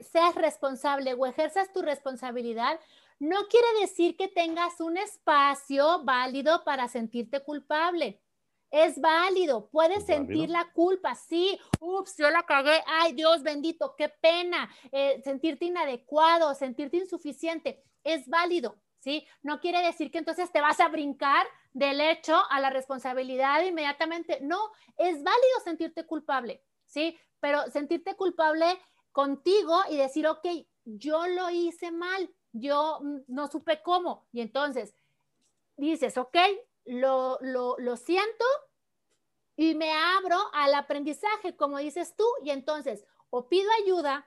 seas 0.00 0.34
responsable 0.34 1.14
o 1.14 1.26
ejerzas 1.26 1.72
tu 1.72 1.82
responsabilidad 1.82 2.78
no 3.18 3.36
quiere 3.48 3.66
decir 3.80 4.16
que 4.16 4.28
tengas 4.28 4.80
un 4.80 4.96
espacio 4.96 6.04
válido 6.04 6.62
para 6.64 6.88
sentirte 6.88 7.42
culpable. 7.42 8.20
Es 8.70 9.00
válido, 9.00 9.68
puedes 9.70 10.04
sentir 10.04 10.50
la 10.50 10.70
culpa, 10.72 11.14
sí, 11.14 11.58
ups, 11.80 12.16
yo 12.18 12.28
la 12.30 12.42
cagué, 12.44 12.82
ay 12.86 13.12
Dios 13.14 13.42
bendito, 13.42 13.94
qué 13.96 14.10
pena, 14.10 14.70
eh, 14.92 15.22
sentirte 15.24 15.64
inadecuado, 15.64 16.54
sentirte 16.54 16.98
insuficiente, 16.98 17.82
es 18.04 18.28
válido, 18.28 18.78
¿sí? 18.98 19.26
No 19.42 19.60
quiere 19.60 19.82
decir 19.82 20.10
que 20.10 20.18
entonces 20.18 20.52
te 20.52 20.60
vas 20.60 20.80
a 20.80 20.88
brincar 20.88 21.46
del 21.72 22.00
hecho 22.00 22.36
a 22.50 22.60
la 22.60 22.68
responsabilidad 22.68 23.62
inmediatamente, 23.64 24.38
no, 24.42 24.58
es 24.96 25.22
válido 25.22 25.60
sentirte 25.64 26.04
culpable, 26.04 26.62
¿sí? 26.84 27.18
Pero 27.40 27.70
sentirte 27.70 28.16
culpable 28.16 28.66
contigo 29.12 29.80
y 29.90 29.96
decir, 29.96 30.26
ok, 30.26 30.46
yo 30.84 31.26
lo 31.26 31.50
hice 31.50 31.90
mal, 31.90 32.30
yo 32.52 33.00
mm, 33.00 33.18
no 33.28 33.48
supe 33.48 33.82
cómo. 33.82 34.26
Y 34.32 34.40
entonces 34.40 34.94
dices, 35.76 36.18
ok, 36.18 36.36
lo, 36.88 37.38
lo, 37.40 37.96
siento 37.96 38.44
y 39.56 39.74
me 39.74 39.92
abro 39.92 40.38
al 40.52 40.74
aprendizaje, 40.74 41.56
como 41.56 41.78
dices 41.78 42.14
tú, 42.16 42.24
y 42.44 42.50
entonces 42.50 43.04
o 43.30 43.48
pido 43.48 43.70
ayuda, 43.82 44.26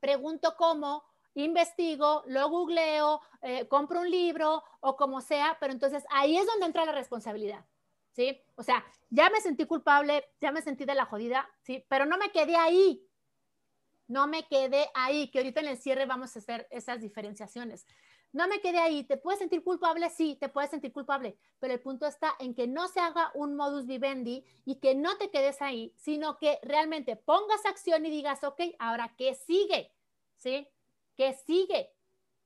pregunto 0.00 0.56
cómo, 0.58 1.04
investigo, 1.34 2.22
lo 2.26 2.48
googleo, 2.48 3.20
eh, 3.42 3.66
compro 3.68 4.00
un 4.00 4.10
libro 4.10 4.62
o 4.80 4.96
como 4.96 5.20
sea, 5.20 5.56
pero 5.58 5.72
entonces 5.72 6.04
ahí 6.10 6.36
es 6.36 6.46
donde 6.46 6.66
entra 6.66 6.84
la 6.84 6.92
responsabilidad, 6.92 7.64
¿sí? 8.12 8.40
O 8.56 8.62
sea, 8.62 8.84
ya 9.10 9.30
me 9.30 9.40
sentí 9.40 9.64
culpable, 9.64 10.24
ya 10.40 10.52
me 10.52 10.62
sentí 10.62 10.84
de 10.84 10.94
la 10.94 11.06
jodida, 11.06 11.48
¿sí? 11.62 11.84
Pero 11.88 12.04
no 12.04 12.18
me 12.18 12.30
quedé 12.30 12.56
ahí, 12.56 13.06
no 14.08 14.26
me 14.26 14.46
quedé 14.46 14.88
ahí, 14.94 15.30
que 15.30 15.38
ahorita 15.38 15.60
en 15.60 15.68
el 15.68 15.78
cierre 15.78 16.06
vamos 16.06 16.36
a 16.36 16.38
hacer 16.38 16.66
esas 16.70 17.00
diferenciaciones. 17.00 17.86
No 18.32 18.48
me 18.48 18.60
quedé 18.60 18.78
ahí, 18.78 19.04
¿te 19.04 19.16
puedes 19.16 19.38
sentir 19.38 19.62
culpable? 19.64 20.10
Sí, 20.10 20.36
te 20.38 20.48
puedes 20.48 20.70
sentir 20.70 20.92
culpable, 20.92 21.38
pero 21.58 21.72
el 21.72 21.80
punto 21.80 22.06
está 22.06 22.34
en 22.38 22.54
que 22.54 22.66
no 22.66 22.86
se 22.88 23.00
haga 23.00 23.30
un 23.34 23.56
modus 23.56 23.86
vivendi 23.86 24.44
y 24.64 24.76
que 24.76 24.94
no 24.94 25.16
te 25.16 25.30
quedes 25.30 25.62
ahí, 25.62 25.94
sino 25.96 26.38
que 26.38 26.58
realmente 26.62 27.16
pongas 27.16 27.64
acción 27.64 28.04
y 28.04 28.10
digas, 28.10 28.44
ok, 28.44 28.60
ahora, 28.78 29.14
¿qué 29.16 29.34
sigue? 29.34 29.92
¿Sí? 30.36 30.68
¿Qué 31.16 31.32
sigue? 31.46 31.96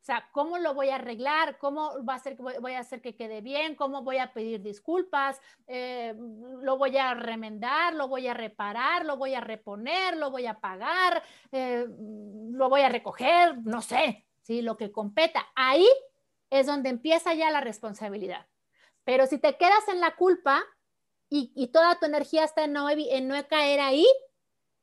O 0.00 0.04
sea, 0.04 0.30
¿cómo 0.32 0.58
lo 0.58 0.72
voy 0.72 0.88
a 0.88 0.94
arreglar? 0.94 1.58
¿Cómo 1.58 2.02
va 2.04 2.14
a 2.14 2.18
ser, 2.18 2.36
voy 2.36 2.72
a 2.72 2.78
hacer 2.80 3.02
que 3.02 3.16
quede 3.16 3.42
bien? 3.42 3.74
¿Cómo 3.74 4.02
voy 4.02 4.16
a 4.16 4.32
pedir 4.32 4.62
disculpas? 4.62 5.38
Eh, 5.66 6.14
¿Lo 6.62 6.78
voy 6.78 6.96
a 6.96 7.12
remendar? 7.14 7.94
¿Lo 7.94 8.08
voy 8.08 8.26
a 8.26 8.32
reparar? 8.32 9.04
¿Lo 9.04 9.18
voy 9.18 9.34
a 9.34 9.40
reponer? 9.40 10.16
¿Lo 10.16 10.30
voy 10.30 10.46
a 10.46 10.58
pagar? 10.58 11.22
Eh, 11.52 11.86
¿Lo 12.50 12.70
voy 12.70 12.80
a 12.80 12.88
recoger? 12.88 13.58
No 13.64 13.82
sé, 13.82 14.26
¿sí? 14.42 14.62
Lo 14.62 14.76
que 14.76 14.92
competa. 14.92 15.46
Ahí 15.54 15.86
es 16.50 16.66
donde 16.66 16.88
empieza 16.90 17.34
ya 17.34 17.50
la 17.50 17.60
responsabilidad. 17.60 18.46
Pero 19.04 19.26
si 19.26 19.38
te 19.38 19.56
quedas 19.56 19.88
en 19.88 20.00
la 20.00 20.16
culpa 20.16 20.62
y, 21.28 21.68
toda 21.68 21.98
tu 21.98 22.06
energía 22.06 22.44
está 22.44 22.64
en 22.64 22.72
no, 22.72 22.88
en 22.90 23.28
no 23.28 23.48
caer 23.48 23.80
ahí, 23.80 24.06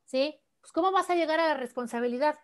¿sí? 0.05 0.39
Pues 0.61 0.71
¿cómo 0.71 0.91
vas 0.91 1.09
a 1.09 1.15
llegar 1.15 1.39
a 1.39 1.47
la 1.47 1.55
responsabilidad? 1.55 2.37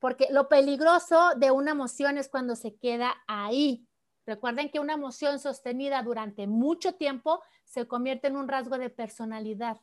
porque 0.00 0.28
lo 0.30 0.48
peligroso 0.48 1.34
de 1.36 1.50
una 1.52 1.72
emoción 1.72 2.18
es 2.18 2.28
cuando 2.28 2.56
se 2.56 2.74
queda 2.74 3.14
ahí. 3.28 3.86
Recuerden 4.26 4.70
que 4.70 4.80
una 4.80 4.94
emoción 4.94 5.38
sostenida 5.38 6.02
durante 6.02 6.46
mucho 6.46 6.94
tiempo 6.94 7.42
se 7.64 7.86
convierte 7.86 8.28
en 8.28 8.36
un 8.36 8.48
rasgo 8.48 8.78
de 8.78 8.90
personalidad. 8.90 9.76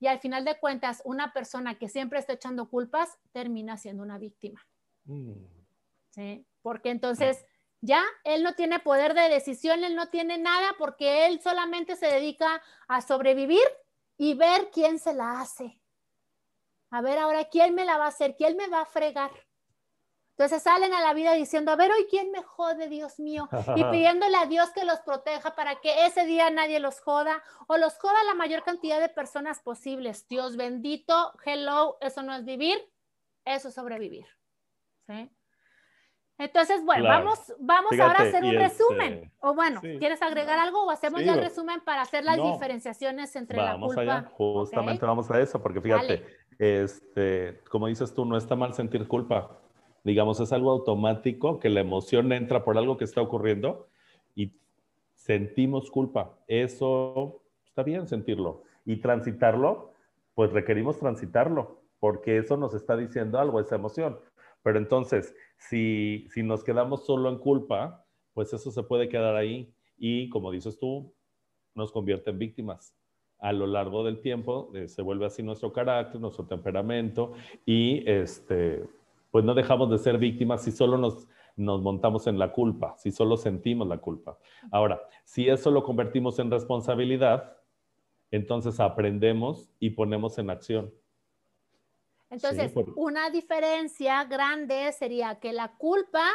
Y 0.00 0.06
al 0.08 0.18
final 0.18 0.44
de 0.44 0.58
cuentas, 0.58 1.02
una 1.04 1.32
persona 1.32 1.78
que 1.78 1.88
siempre 1.88 2.18
está 2.18 2.32
echando 2.32 2.68
culpas 2.68 3.18
termina 3.30 3.76
siendo 3.76 4.02
una 4.02 4.18
víctima. 4.18 4.66
Mm. 5.04 5.61
¿Sí? 6.14 6.46
Porque 6.62 6.90
entonces 6.90 7.44
ya 7.80 8.02
él 8.24 8.42
no 8.42 8.54
tiene 8.54 8.78
poder 8.78 9.14
de 9.14 9.28
decisión, 9.28 9.84
él 9.84 9.96
no 9.96 10.08
tiene 10.08 10.38
nada 10.38 10.74
porque 10.78 11.26
él 11.26 11.40
solamente 11.42 11.96
se 11.96 12.06
dedica 12.06 12.62
a 12.88 13.00
sobrevivir 13.02 13.66
y 14.16 14.34
ver 14.34 14.70
quién 14.72 14.98
se 14.98 15.14
la 15.14 15.40
hace 15.40 15.82
a 16.92 17.00
ver 17.00 17.18
ahora 17.18 17.46
quién 17.46 17.74
me 17.74 17.86
la 17.86 17.96
va 17.96 18.04
a 18.04 18.08
hacer, 18.08 18.36
quién 18.36 18.56
me 18.56 18.68
va 18.68 18.82
a 18.82 18.86
fregar. 18.86 19.30
Entonces 20.36 20.62
salen 20.62 20.92
a 20.92 21.00
la 21.00 21.14
vida 21.14 21.32
diciendo, 21.32 21.72
a 21.72 21.76
ver 21.76 21.90
hoy 21.90 22.06
quién 22.08 22.30
me 22.30 22.42
jode, 22.42 22.88
Dios 22.88 23.18
mío, 23.18 23.48
y 23.76 23.84
pidiéndole 23.84 24.36
a 24.36 24.46
Dios 24.46 24.70
que 24.72 24.84
los 24.84 25.00
proteja 25.00 25.54
para 25.54 25.80
que 25.80 26.04
ese 26.06 26.26
día 26.26 26.50
nadie 26.50 26.80
los 26.80 27.00
joda 27.00 27.42
o 27.66 27.78
los 27.78 27.98
joda 27.98 28.22
la 28.24 28.34
mayor 28.34 28.62
cantidad 28.62 29.00
de 29.00 29.08
personas 29.08 29.60
posibles. 29.60 30.28
Dios 30.28 30.56
bendito, 30.56 31.32
hello, 31.46 31.96
eso 32.02 32.22
no 32.22 32.34
es 32.34 32.44
vivir, 32.44 32.78
eso 33.46 33.68
es 33.68 33.74
sobrevivir. 33.74 34.26
¿Sí? 35.06 35.30
Entonces, 36.44 36.84
bueno, 36.84 37.04
vamos, 37.04 37.38
vamos 37.60 37.92
ahora 37.92 38.18
a 38.18 38.22
hacer 38.22 38.42
un 38.42 38.54
resumen. 38.54 39.12
Este, 39.12 39.32
o 39.40 39.54
bueno, 39.54 39.80
¿quieres 39.80 40.20
agregar 40.22 40.58
algo 40.58 40.84
o 40.84 40.90
hacemos 40.90 41.22
ya 41.22 41.34
el 41.34 41.40
resumen 41.40 41.80
para 41.84 42.02
hacer 42.02 42.24
las 42.24 42.36
diferenciaciones 42.36 43.34
entre 43.36 43.58
la 43.58 43.78
culpa? 43.78 44.00
Allá. 44.00 44.24
Justamente 44.32 45.06
vamos 45.06 45.30
a 45.30 45.40
eso, 45.40 45.62
porque 45.62 45.80
fíjate, 45.80 46.24
este, 46.58 47.60
como 47.70 47.86
dices 47.86 48.12
tú, 48.12 48.24
no 48.24 48.36
está 48.36 48.56
mal 48.56 48.74
sentir 48.74 49.06
culpa. 49.06 49.60
Digamos, 50.02 50.40
es 50.40 50.52
algo 50.52 50.72
automático 50.72 51.60
que 51.60 51.68
la 51.68 51.80
emoción 51.80 52.32
entra 52.32 52.64
por 52.64 52.76
algo 52.76 52.96
que 52.96 53.04
está 53.04 53.22
ocurriendo 53.22 53.88
y 54.34 54.52
sentimos 55.14 55.92
culpa. 55.92 56.38
Eso 56.48 57.42
está 57.64 57.84
bien 57.84 58.08
sentirlo. 58.08 58.64
Y 58.84 58.96
transitarlo, 58.96 59.92
pues 60.34 60.50
requerimos 60.52 60.98
transitarlo, 60.98 61.82
porque 62.00 62.38
eso 62.38 62.56
nos 62.56 62.74
está 62.74 62.96
diciendo 62.96 63.38
algo, 63.38 63.60
esa 63.60 63.76
emoción. 63.76 64.18
Pero 64.62 64.78
entonces, 64.78 65.34
si, 65.58 66.26
si 66.30 66.42
nos 66.42 66.64
quedamos 66.64 67.06
solo 67.06 67.28
en 67.28 67.38
culpa, 67.38 68.04
pues 68.34 68.52
eso 68.52 68.70
se 68.70 68.82
puede 68.82 69.08
quedar 69.08 69.36
ahí 69.36 69.72
y, 69.98 70.28
como 70.30 70.50
dices 70.50 70.78
tú, 70.78 71.14
nos 71.74 71.92
convierte 71.92 72.30
en 72.30 72.38
víctimas 72.38 72.94
a 73.42 73.52
lo 73.52 73.66
largo 73.66 74.04
del 74.04 74.20
tiempo 74.20 74.70
eh, 74.74 74.88
se 74.88 75.02
vuelve 75.02 75.26
así 75.26 75.42
nuestro 75.42 75.72
carácter, 75.72 76.20
nuestro 76.20 76.46
temperamento 76.46 77.32
y 77.66 78.08
este, 78.08 78.84
pues 79.32 79.44
no 79.44 79.52
dejamos 79.52 79.90
de 79.90 79.98
ser 79.98 80.16
víctimas 80.16 80.62
si 80.62 80.70
solo 80.70 80.96
nos, 80.96 81.26
nos 81.56 81.82
montamos 81.82 82.28
en 82.28 82.38
la 82.38 82.52
culpa, 82.52 82.94
si 82.96 83.10
solo 83.10 83.36
sentimos 83.36 83.88
la 83.88 83.98
culpa. 83.98 84.38
Ahora, 84.70 85.02
si 85.24 85.48
eso 85.48 85.72
lo 85.72 85.82
convertimos 85.82 86.38
en 86.38 86.52
responsabilidad, 86.52 87.56
entonces 88.30 88.78
aprendemos 88.78 89.68
y 89.80 89.90
ponemos 89.90 90.38
en 90.38 90.48
acción. 90.48 90.92
Entonces, 92.32 92.72
una 92.96 93.30
diferencia 93.30 94.24
grande 94.24 94.90
sería 94.92 95.38
que 95.38 95.52
la 95.52 95.76
culpa 95.76 96.26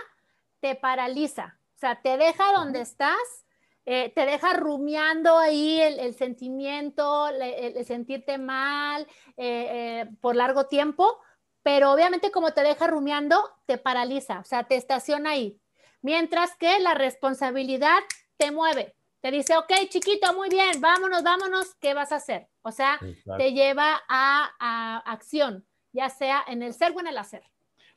te 0.59 0.75
paraliza, 0.75 1.59
o 1.75 1.79
sea, 1.79 2.01
te 2.01 2.17
deja 2.17 2.53
donde 2.53 2.81
estás 2.81 3.45
eh, 3.89 4.11
te 4.13 4.25
deja 4.25 4.51
rumiando 4.51 5.37
ahí 5.37 5.79
el, 5.79 6.13
sentimiento, 6.13 7.29
el, 7.29 7.85
sentirte 7.85 8.37
mal 8.37 9.03
eh, 9.37 9.37
eh, 9.37 10.09
por 10.19 10.35
largo 10.35 10.65
tiempo, 10.65 11.21
pero 11.63 11.93
obviamente 11.93 12.29
como 12.29 12.51
te 12.51 12.63
deja 12.63 12.87
rumiando, 12.87 13.41
te 13.65 13.77
paraliza, 13.77 14.39
o 14.39 14.43
sea, 14.43 14.65
te 14.65 14.75
estaciona 14.75 15.29
ahí. 15.29 15.57
Mientras 16.01 16.53
que 16.57 16.81
la 16.81 16.95
responsabilidad 16.95 17.99
te 18.35 18.51
mueve, 18.51 18.93
te 19.21 19.31
dice, 19.31 19.55
ok, 19.55 19.71
chiquito, 19.87 20.33
muy 20.33 20.49
bien, 20.49 20.81
vámonos, 20.81 21.23
vámonos, 21.23 21.73
¿qué 21.75 21.93
vas 21.93 22.11
a 22.11 22.17
hacer? 22.17 22.49
O 22.63 22.73
sea, 22.73 22.99
te 23.37 23.53
lleva 23.53 24.03
a, 24.09 24.51
a 24.59 24.97
acción, 25.13 25.65
ya 25.97 26.09
sea 26.09 26.43
en 26.47 26.61
el 26.61 26.73
ser 26.73 26.93
o 26.95 26.99
en 26.99 27.07
el 27.07 27.17
hacer. 27.17 27.43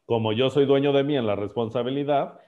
Como 0.07 0.33
yo 0.33 0.51
soy 0.51 0.67
dueño 0.67 0.93
de 0.93 1.05
mí 1.05 1.17
en 1.17 1.27
la 1.27 1.37
responsabilidad, 1.37 2.41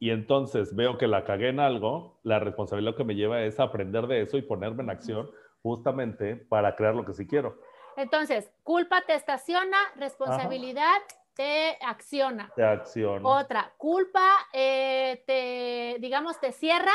y 0.00 0.10
entonces 0.10 0.74
veo 0.74 0.98
que 0.98 1.06
la 1.06 1.24
cagué 1.24 1.48
en 1.48 1.60
algo, 1.60 2.20
la 2.22 2.38
responsabilidad 2.38 2.96
que 2.96 3.04
me 3.04 3.14
lleva 3.14 3.42
es 3.42 3.58
aprender 3.58 4.06
de 4.06 4.22
eso 4.22 4.36
y 4.36 4.42
ponerme 4.42 4.82
en 4.82 4.90
acción 4.90 5.30
justamente 5.62 6.36
para 6.36 6.76
crear 6.76 6.94
lo 6.94 7.04
que 7.04 7.14
sí 7.14 7.26
quiero. 7.26 7.60
Entonces, 7.96 8.52
culpa 8.62 9.02
te 9.06 9.14
estaciona, 9.14 9.76
responsabilidad 9.96 10.98
te 11.34 11.78
acciona. 11.84 12.52
Te 12.54 12.64
acciona. 12.64 13.28
Otra, 13.28 13.72
culpa 13.76 14.28
eh, 14.52 15.22
te, 15.26 16.00
digamos, 16.00 16.38
te 16.40 16.52
cierra 16.52 16.94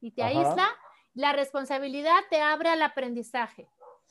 y 0.00 0.10
te 0.10 0.22
aísla 0.22 0.66
La 1.14 1.32
responsabilidad 1.32 2.18
te 2.28 2.40
abre 2.40 2.70
al 2.70 2.82
aprendizaje. 2.82 3.68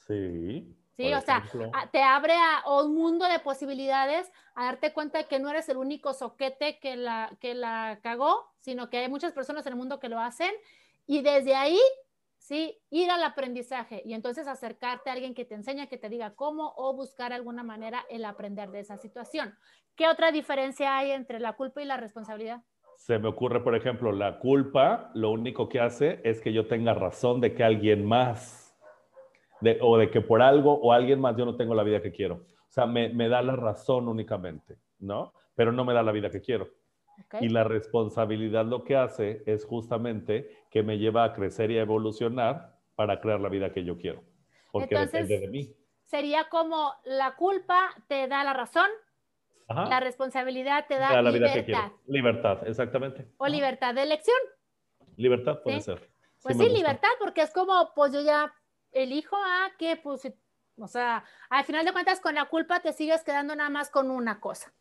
Sí. 0.08 0.76
Sí, 0.96 1.12
o 1.12 1.22
sea, 1.22 1.44
te 1.91 2.04
abre 2.04 2.34
a, 2.34 2.70
un 2.82 2.94
mundo 2.94 3.26
de 3.26 3.39
posibilidades 3.39 4.32
a 4.54 4.66
darte 4.66 4.94
cuenta 4.94 5.18
de 5.18 5.26
que 5.26 5.39
no 5.39 5.50
eres 5.50 5.68
el 5.70 5.78
único 5.78 6.14
soquete 6.14 6.78
que 6.80 6.96
la, 6.96 7.36
que 7.39 7.56
la 7.56 8.00
cagó, 8.04 8.52
sino 8.60 8.89
que 8.89 9.00
hay 9.00 9.10
muchas 9.10 9.34
personas 9.34 9.66
en 9.66 9.74
el 9.74 9.78
mundo 9.78 10.00
que 10.00 10.10
lo 10.10 10.20
hacen. 10.20 10.52
Y 11.08 11.22
desde 11.22 11.56
ahí, 11.56 11.80
sí, 12.38 12.80
ir 12.91 13.10
al 13.10 13.24
aprendizaje 13.24 14.04
y 14.06 14.14
entonces 14.14 14.48
acercarte 14.48 15.10
a 15.10 15.14
alguien 15.14 15.34
que 15.34 15.46
te 15.46 15.56
enseñe, 15.56 15.88
que 15.88 15.98
te 15.98 16.10
diga 16.10 16.36
cómo 16.36 16.74
o 16.78 16.94
buscar 16.96 17.34
alguna 17.34 17.64
manera 17.64 18.06
el 18.10 18.24
aprender 18.24 18.70
de 18.70 18.82
esa 18.82 18.98
situación. 18.98 19.58
¿Qué 19.96 20.08
otra 20.08 20.32
diferencia 20.32 20.96
hay 20.96 21.12
entre 21.12 21.39
la 21.39 21.54
culpa 21.54 21.82
y 21.82 21.86
la 21.86 21.98
responsabilidad? 21.98 22.62
Se 22.98 23.18
me 23.18 23.30
ocurre, 23.30 23.64
por 23.64 23.76
ejemplo, 23.76 24.12
la 24.12 24.38
culpa 24.38 25.10
lo 25.16 25.32
único 25.32 25.68
que 25.68 25.80
hace 25.80 26.22
es 26.24 26.39
que 26.39 26.54
yo 26.54 26.68
tenga 26.68 26.94
razón 26.94 27.41
de 27.41 27.56
que 27.56 27.64
alguien 27.64 28.06
más 28.06 28.62
o 29.82 29.97
de 29.97 30.09
que 30.09 30.22
por 30.22 30.41
algo 30.41 30.74
o 30.74 30.91
alguien 30.91 31.20
más 31.20 31.36
yo 31.38 31.45
no 31.45 31.55
tengo 31.55 31.76
la 31.76 31.84
vida 31.84 32.01
que 32.01 32.11
quiero. 32.11 32.36
O 32.36 32.72
sea, 32.74 32.86
me, 32.86 33.30
da 33.30 33.41
la 33.41 33.55
razón 33.55 34.07
únicamente, 34.07 34.78
¿no? 34.99 35.34
Pero 35.55 35.72
no 35.72 35.86
me 35.86 35.93
da 35.93 36.01
la 36.01 36.11
vida 36.11 36.32
que 36.32 36.41
quiero. 36.41 36.70
Y 37.39 37.49
la 37.49 37.64
responsabilidad 37.64 38.66
lo 38.66 38.84
que 38.84 38.95
hace 38.95 39.43
es 39.45 39.66
justamente 39.66 40.49
que 40.72 40.82
me 40.82 40.97
lleva 40.97 41.24
a 41.24 41.34
crecer 41.34 41.70
y 41.70 41.78
a 41.78 41.82
evolucionar 41.82 42.80
para 42.95 43.22
crear 43.22 43.39
la 43.39 43.49
vida 43.49 43.72
que 43.72 43.84
yo 43.84 43.97
quiero. 43.97 44.24
Porque 44.72 44.97
depende 44.97 45.39
de 45.39 45.47
mí. 45.47 45.76
Sería 46.05 46.49
como 46.49 46.93
la 47.05 47.36
culpa 47.36 47.89
te 48.07 48.28
da 48.28 48.43
la 48.43 48.53
razón, 48.53 48.89
la 49.68 49.99
responsabilidad 49.99 50.86
te 50.88 50.97
da, 50.97 51.22
la 51.22 51.32
libertad. 51.32 51.66
Vida 51.66 51.91
que 52.05 52.11
libertad, 52.11 52.68
exactamente. 52.68 53.28
O 53.38 53.47
libertad 53.47 53.93
de 53.93 54.03
elección. 54.03 54.38
Libertad 55.16 55.61
puede 55.64 55.82
ser. 55.82 56.09
Pues 56.41 56.57
sí, 56.57 56.70
libertad, 56.70 57.09
porque 57.20 57.41
es 57.41 57.51
como, 57.51 57.91
pues 57.95 58.11
yo 58.11 58.22
ya 58.22 58.51
elijo 58.94 59.36
a 59.36 59.72
que, 59.78 59.98
pues, 59.98 60.32
o 60.78 60.88
sea, 60.88 61.24
al 61.50 61.66
final 61.66 61.86
de 61.86 61.94
cuentas, 61.94 62.20
con 62.20 62.36
la 62.36 62.46
culpa 62.46 62.80
te 62.80 62.94
sigues 62.94 63.24
quedando 63.24 63.56
nada 63.56 63.70
más 63.70 63.89
con 63.89 64.10
una 64.10 64.39
cosa. 64.39 64.74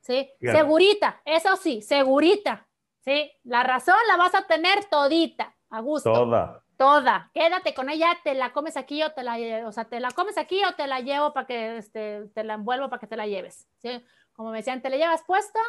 ¿Sí? 0.00 0.30
Segurita, 0.40 1.20
eso 1.24 1.56
sí, 1.56 1.82
segurita. 1.82 2.68
¿Sí? 3.00 3.32
La 3.44 3.62
razón 3.62 3.96
la 4.08 4.16
vas 4.16 4.34
a 4.34 4.46
tener 4.46 4.84
todita, 4.86 5.56
a 5.70 5.80
gusto. 5.80 6.12
Toda. 6.12 6.62
Toda. 6.76 7.30
Quédate 7.32 7.74
con 7.74 7.88
ella, 7.88 8.08
te 8.22 8.34
la 8.34 8.52
comes 8.52 8.76
aquí 8.76 9.02
o 9.02 9.12
te 9.12 9.22
la, 9.22 9.66
o 9.66 9.72
sea, 9.72 9.86
te 9.86 9.98
la 9.98 10.10
comes 10.10 10.36
aquí 10.38 10.62
o 10.64 10.74
te 10.74 10.86
la 10.86 11.00
llevo 11.00 11.32
para 11.32 11.46
que, 11.46 11.78
este, 11.78 12.28
te 12.34 12.44
la 12.44 12.54
envuelvo 12.54 12.88
para 12.88 13.00
que 13.00 13.06
te 13.06 13.16
la 13.16 13.26
lleves. 13.26 13.68
¿Sí? 13.78 14.04
Como 14.32 14.50
me 14.50 14.58
decían, 14.58 14.82
¿te 14.82 14.90
la 14.90 14.96
llevas 14.96 15.22
puesta 15.24 15.60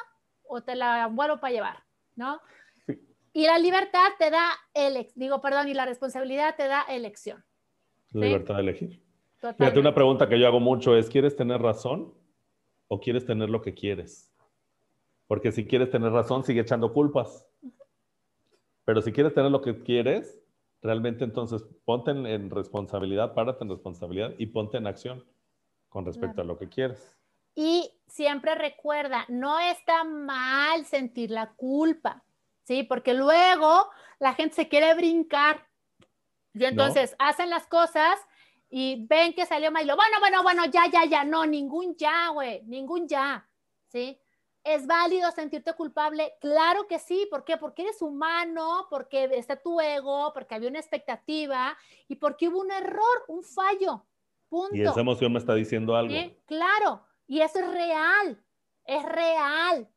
o 0.44 0.62
te 0.62 0.76
la 0.76 1.04
envuelvo 1.06 1.40
para 1.40 1.54
llevar? 1.54 1.84
¿No? 2.16 2.42
Y 3.34 3.46
la 3.46 3.60
libertad 3.60 4.08
te 4.18 4.32
da, 4.32 4.50
el, 4.74 5.12
digo, 5.14 5.42
perdón, 5.42 5.68
y 5.68 5.76
la 5.76 5.86
responsabilidad 5.86 6.56
te 6.56 6.68
da 6.68 6.82
elección. 6.90 7.46
Libertad 8.20 8.56
de 8.56 8.62
elegir. 8.62 9.02
Fíjate, 9.40 9.80
una 9.80 9.94
pregunta 9.94 10.28
que 10.28 10.40
yo 10.40 10.48
hago 10.48 10.60
mucho 10.60 10.96
es, 10.96 11.10
¿quieres 11.10 11.36
tener 11.36 11.62
razón 11.62 12.14
o 12.88 13.00
quieres 13.00 13.26
tener 13.26 13.50
lo 13.50 13.62
que 13.62 13.74
quieres? 13.74 14.32
Porque 15.28 15.52
si 15.52 15.68
quieres 15.68 15.92
tener 15.92 16.12
razón, 16.12 16.44
sigue 16.44 16.62
echando 16.62 16.94
culpas. 16.94 17.46
Pero 18.86 19.02
si 19.02 19.12
quieres 19.12 19.34
tener 19.34 19.52
lo 19.52 19.62
que 19.62 19.84
quieres, 19.84 20.40
realmente 20.82 21.24
entonces 21.24 21.64
ponte 21.86 22.12
en, 22.12 22.50
responsabilidad, 22.50 23.34
párate 23.34 23.64
en 23.64 23.70
responsabilidad 23.70 24.34
y 24.38 24.48
ponte 24.48 24.78
en 24.78 24.88
acción 24.88 25.24
con 25.90 26.06
respecto 26.06 26.42
a 26.42 26.46
lo 26.46 26.58
que 26.58 26.70
quieres. 26.70 27.16
Y 27.54 27.92
siempre 28.08 28.56
recuerda, 28.56 29.26
no 29.28 29.60
está 29.60 30.04
mal 30.04 30.86
sentir 30.86 31.32
la 31.32 31.54
culpa, 31.54 32.24
¿sí? 32.64 32.84
Porque 32.84 33.14
luego 33.14 33.90
la 34.20 34.34
gente 34.34 34.56
se 34.56 34.68
quiere 34.68 34.94
brincar 34.96 35.67
y 36.60 36.66
entonces 36.66 37.16
hacen 37.20 37.50
las 37.50 37.68
cosas 37.68 38.20
y 38.70 39.06
ven 39.08 39.34
que 39.34 39.46
salió 39.46 39.72
mal 39.72 39.84
y 39.84 39.88
lo, 39.88 39.96
bueno, 39.96 40.18
bueno, 40.20 40.44
bueno, 40.44 40.66
ya, 40.66 40.88
ya, 40.92 41.06
ya, 41.06 41.24
no, 41.24 41.46
ningún 41.46 41.96
ya, 41.96 42.30
güey, 42.30 42.64
ningún 42.64 43.08
ya, 43.08 43.48
¿sí? 43.88 44.20
¿Es 44.68 44.86
válido 44.86 45.32
sentirte 45.32 45.74
culpable? 45.76 46.34
Claro 46.42 46.88
que 46.88 47.00
sí. 47.00 47.26
¿Por 47.32 47.46
qué? 47.46 47.56
Porque 47.56 47.84
eres 47.84 48.02
humano, 48.02 48.86
porque 48.90 49.24
está 49.32 49.56
tu 49.56 49.80
ego, 49.80 50.34
porque 50.34 50.56
había 50.56 50.68
una 50.68 50.80
expectativa 50.80 51.78
y 52.10 52.16
porque 52.16 52.50
hubo 52.50 52.60
un 52.60 52.72
error, 52.72 53.24
un 53.30 53.44
fallo. 53.44 54.06
Punto. 54.50 54.76
Y 54.76 54.82
esa 54.82 55.00
emoción 55.00 55.32
me 55.32 55.40
está 55.40 55.54
diciendo 55.54 55.96
algo. 55.96 56.14
Claro. 56.46 57.06
Y 57.28 57.40
eso 57.40 57.60
es 57.60 57.72
real. 57.72 58.44
Es 58.84 59.04
real. 59.04 59.90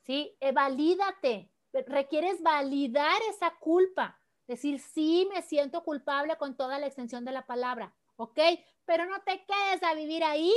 ¿Sí? 0.00 0.36
Eh, 0.40 0.50
valídate. 0.50 1.52
Requieres 1.72 2.42
validar 2.42 3.20
esa 3.30 3.54
culpa. 3.60 4.18
Decir, 4.48 4.80
sí, 4.80 5.28
me 5.30 5.42
siento 5.42 5.82
culpable 5.82 6.38
con 6.38 6.56
toda 6.56 6.78
la 6.78 6.86
extensión 6.86 7.22
de 7.26 7.32
la 7.32 7.44
palabra, 7.44 7.92
¿ok? 8.16 8.40
Pero 8.86 9.04
no 9.04 9.20
te 9.20 9.44
quedes 9.44 9.82
a 9.82 9.92
vivir 9.92 10.24
ahí. 10.24 10.52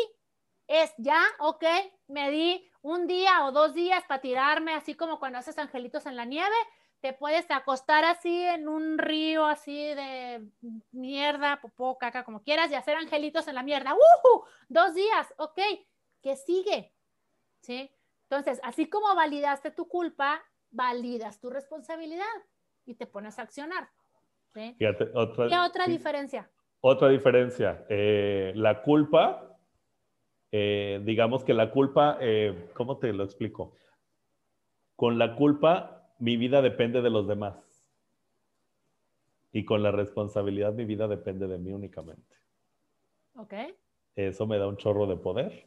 Es 0.66 0.94
ya, 0.98 1.22
¿ok? 1.40 1.66
Me 2.08 2.32
di 2.32 2.72
un 2.82 3.06
día 3.06 3.46
o 3.46 3.52
dos 3.52 3.74
días 3.74 4.02
para 4.08 4.22
tirarme, 4.22 4.74
así 4.74 4.96
como 4.96 5.20
cuando 5.20 5.40
haces 5.40 5.58
angelitos 5.58 6.06
en 6.06 6.16
la 6.16 6.24
nieve. 6.24 6.56
Te 7.02 7.12
puedes 7.12 7.52
acostar 7.52 8.06
así 8.06 8.42
en 8.42 8.70
un 8.70 8.98
río 8.98 9.46
así 9.46 9.76
de 9.76 10.48
mierda, 10.92 11.60
popó, 11.60 11.98
caca, 11.98 12.24
como 12.24 12.44
quieras, 12.44 12.72
y 12.72 12.76
hacer 12.76 12.96
angelitos 12.96 13.50
en 13.50 13.56
la 13.56 13.64
mierda. 13.64 13.94
¡Uh! 13.94 14.42
Dos 14.70 14.94
días, 14.94 15.34
¿ok? 15.38 15.60
¿Qué 16.22 16.38
sigue? 16.38 16.94
¿Sí? 17.60 17.92
Entonces, 18.30 18.62
así 18.64 18.90
como 18.90 19.14
validaste 19.16 19.72
tu 19.72 19.90
culpa, 19.90 20.42
validas 20.70 21.42
tu 21.42 21.50
responsabilidad 21.50 22.26
y 22.86 22.96
te 22.96 23.06
pones 23.06 23.40
a 23.40 23.44
accionar. 23.44 23.90
Fíjate, 24.54 25.12
otra, 25.14 25.48
¿Qué 25.48 25.58
otra 25.58 25.88
diferencia? 25.88 26.50
Otra 26.82 27.10
diferencia, 27.10 27.86
eh, 27.90 28.52
la 28.56 28.82
culpa, 28.82 29.58
eh, 30.52 31.00
digamos 31.06 31.44
que 31.44 31.54
la 31.54 31.72
culpa, 31.72 32.18
eh, 32.20 32.70
¿cómo 32.74 32.98
te 32.98 33.14
lo 33.14 33.24
explico? 33.24 33.76
Con 34.96 35.18
la 35.18 35.36
culpa, 35.36 36.14
mi 36.20 36.38
vida 36.38 36.62
depende 36.62 37.02
de 37.02 37.10
los 37.10 37.28
demás. 37.28 37.56
Y 39.54 39.64
con 39.64 39.84
la 39.84 39.92
responsabilidad, 39.92 40.74
mi 40.74 40.86
vida 40.86 41.08
depende 41.08 41.48
de 41.48 41.58
mí 41.58 41.72
únicamente. 41.72 42.36
Ok. 43.36 43.54
Eso 44.16 44.48
me 44.48 44.58
da 44.58 44.68
un 44.68 44.78
chorro 44.78 45.08
de 45.08 45.18
poder. 45.18 45.66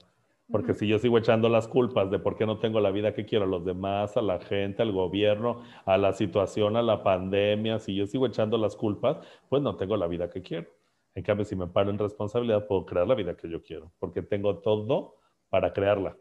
Porque 0.51 0.75
si 0.75 0.87
yo 0.87 0.99
sigo 0.99 1.17
echando 1.17 1.49
las 1.49 1.67
culpas 1.69 2.11
de 2.11 2.19
por 2.19 2.37
qué 2.37 2.45
no 2.45 2.59
tengo 2.59 2.79
la 2.79 2.91
vida 2.91 3.15
que 3.15 3.25
quiero 3.25 3.47
a 3.47 3.49
los 3.49 3.65
demás, 3.65 4.17
a 4.17 4.23
la 4.23 4.41
gente, 4.41 4.83
al 4.83 4.93
gobierno, 4.93 5.63
a 5.87 5.97
la 5.97 6.13
situación, 6.13 6.77
a 6.77 6.83
la 6.83 7.03
pandemia, 7.03 7.79
si 7.79 7.95
yo 7.95 8.07
sigo 8.07 8.27
echando 8.27 8.59
las 8.59 8.77
culpas, 8.77 9.27
pues 9.49 9.63
no 9.63 9.77
tengo 9.77 9.97
la 9.97 10.07
vida 10.07 10.29
que 10.29 10.43
quiero. 10.43 10.71
En 11.15 11.23
cambio, 11.23 11.47
si 11.47 11.57
me 11.57 11.67
paro 11.67 11.91
en 11.91 11.99
responsabilidad, 11.99 12.67
puedo 12.67 12.85
crear 12.85 13.07
la 13.07 13.15
vida 13.15 13.37
que 13.37 13.49
yo 13.49 13.63
quiero, 13.63 13.93
porque 13.99 14.21
tengo 14.21 14.59
todo 14.59 15.17
para 15.49 15.73
crearla, 15.73 16.17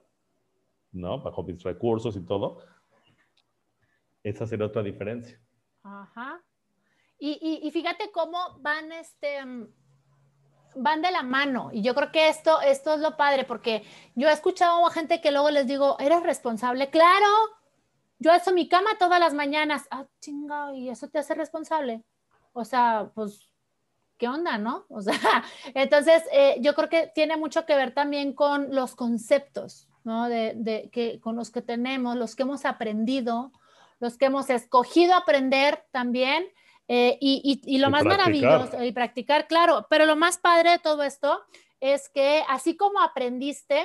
¿no? 0.92 1.20
Bajo 1.20 1.44
mis 1.44 1.62
recursos 1.62 2.16
y 2.16 2.26
todo. 2.26 2.60
Esa 4.24 4.48
sería 4.48 4.68
otra 4.68 4.84
diferencia. 4.84 5.38
Ajá. 5.82 6.42
Y, 7.20 7.40
y, 7.42 7.68
y 7.68 7.72
fíjate 7.72 8.10
cómo 8.12 8.38
van 8.62 8.92
este 8.94 9.40
van 10.76 11.02
de 11.02 11.12
la 11.12 11.24
mano. 11.24 11.70
Y 11.72 11.82
yo 11.82 11.96
creo 11.96 12.12
que 12.12 12.30
esto, 12.30 12.62
esto 12.62 12.94
es 12.94 13.00
lo 13.00 13.18
padre, 13.18 13.44
porque 13.44 13.84
yo 14.16 14.30
he 14.30 14.34
escuchado 14.34 14.86
a 14.86 14.92
gente 14.92 15.22
que 15.22 15.32
luego 15.32 15.50
les 15.50 15.68
digo, 15.68 15.98
¿eres 16.00 16.24
responsable? 16.24 16.90
Claro, 16.90 17.28
yo 18.20 18.32
hago 18.32 18.52
mi 18.54 18.68
cama 18.68 18.92
todas 18.98 19.20
las 19.20 19.34
mañanas. 19.34 19.84
Ah, 19.92 20.06
chinga, 20.22 20.74
¿y 20.74 20.90
eso 20.90 21.10
te 21.10 21.20
hace 21.20 21.36
responsable? 21.36 22.04
O 22.54 22.64
sea, 22.64 23.12
pues, 23.14 23.52
¿qué 24.18 24.28
onda, 24.28 24.58
no? 24.58 24.86
O 24.90 25.02
sea, 25.02 25.14
entonces 25.74 26.24
eh, 26.32 26.58
yo 26.62 26.74
creo 26.76 26.90
que 26.90 27.12
tiene 27.14 27.36
mucho 27.36 27.66
que 27.66 27.76
ver 27.76 27.94
también 27.94 28.34
con 28.34 28.74
los 28.74 28.96
conceptos, 28.96 29.90
¿no? 30.04 30.30
De, 30.30 30.90
que, 30.92 31.20
con 31.20 31.36
los 31.36 31.52
que 31.52 31.62
tenemos, 31.62 32.16
los 32.16 32.36
que 32.36 32.44
hemos 32.44 32.66
aprendido, 32.66 33.52
los 34.00 34.18
que 34.18 34.26
hemos 34.26 34.50
escogido 34.50 35.16
aprender 35.16 35.86
también 35.92 36.46
eh, 36.96 37.18
y, 37.20 37.80
lo 37.80 37.90
más 37.90 38.04
maravilloso, 38.04 38.84
y 38.84 38.92
practicar, 38.92 39.48
claro, 39.48 39.88
pero 39.90 40.06
lo 40.06 40.16
más 40.16 40.38
padre 40.38 40.74
de 40.74 40.80
todo 40.80 41.02
esto 41.02 41.44
es 41.80 42.08
que 42.08 42.44
así 42.48 42.78
como 42.78 43.02
aprendiste, 43.02 43.84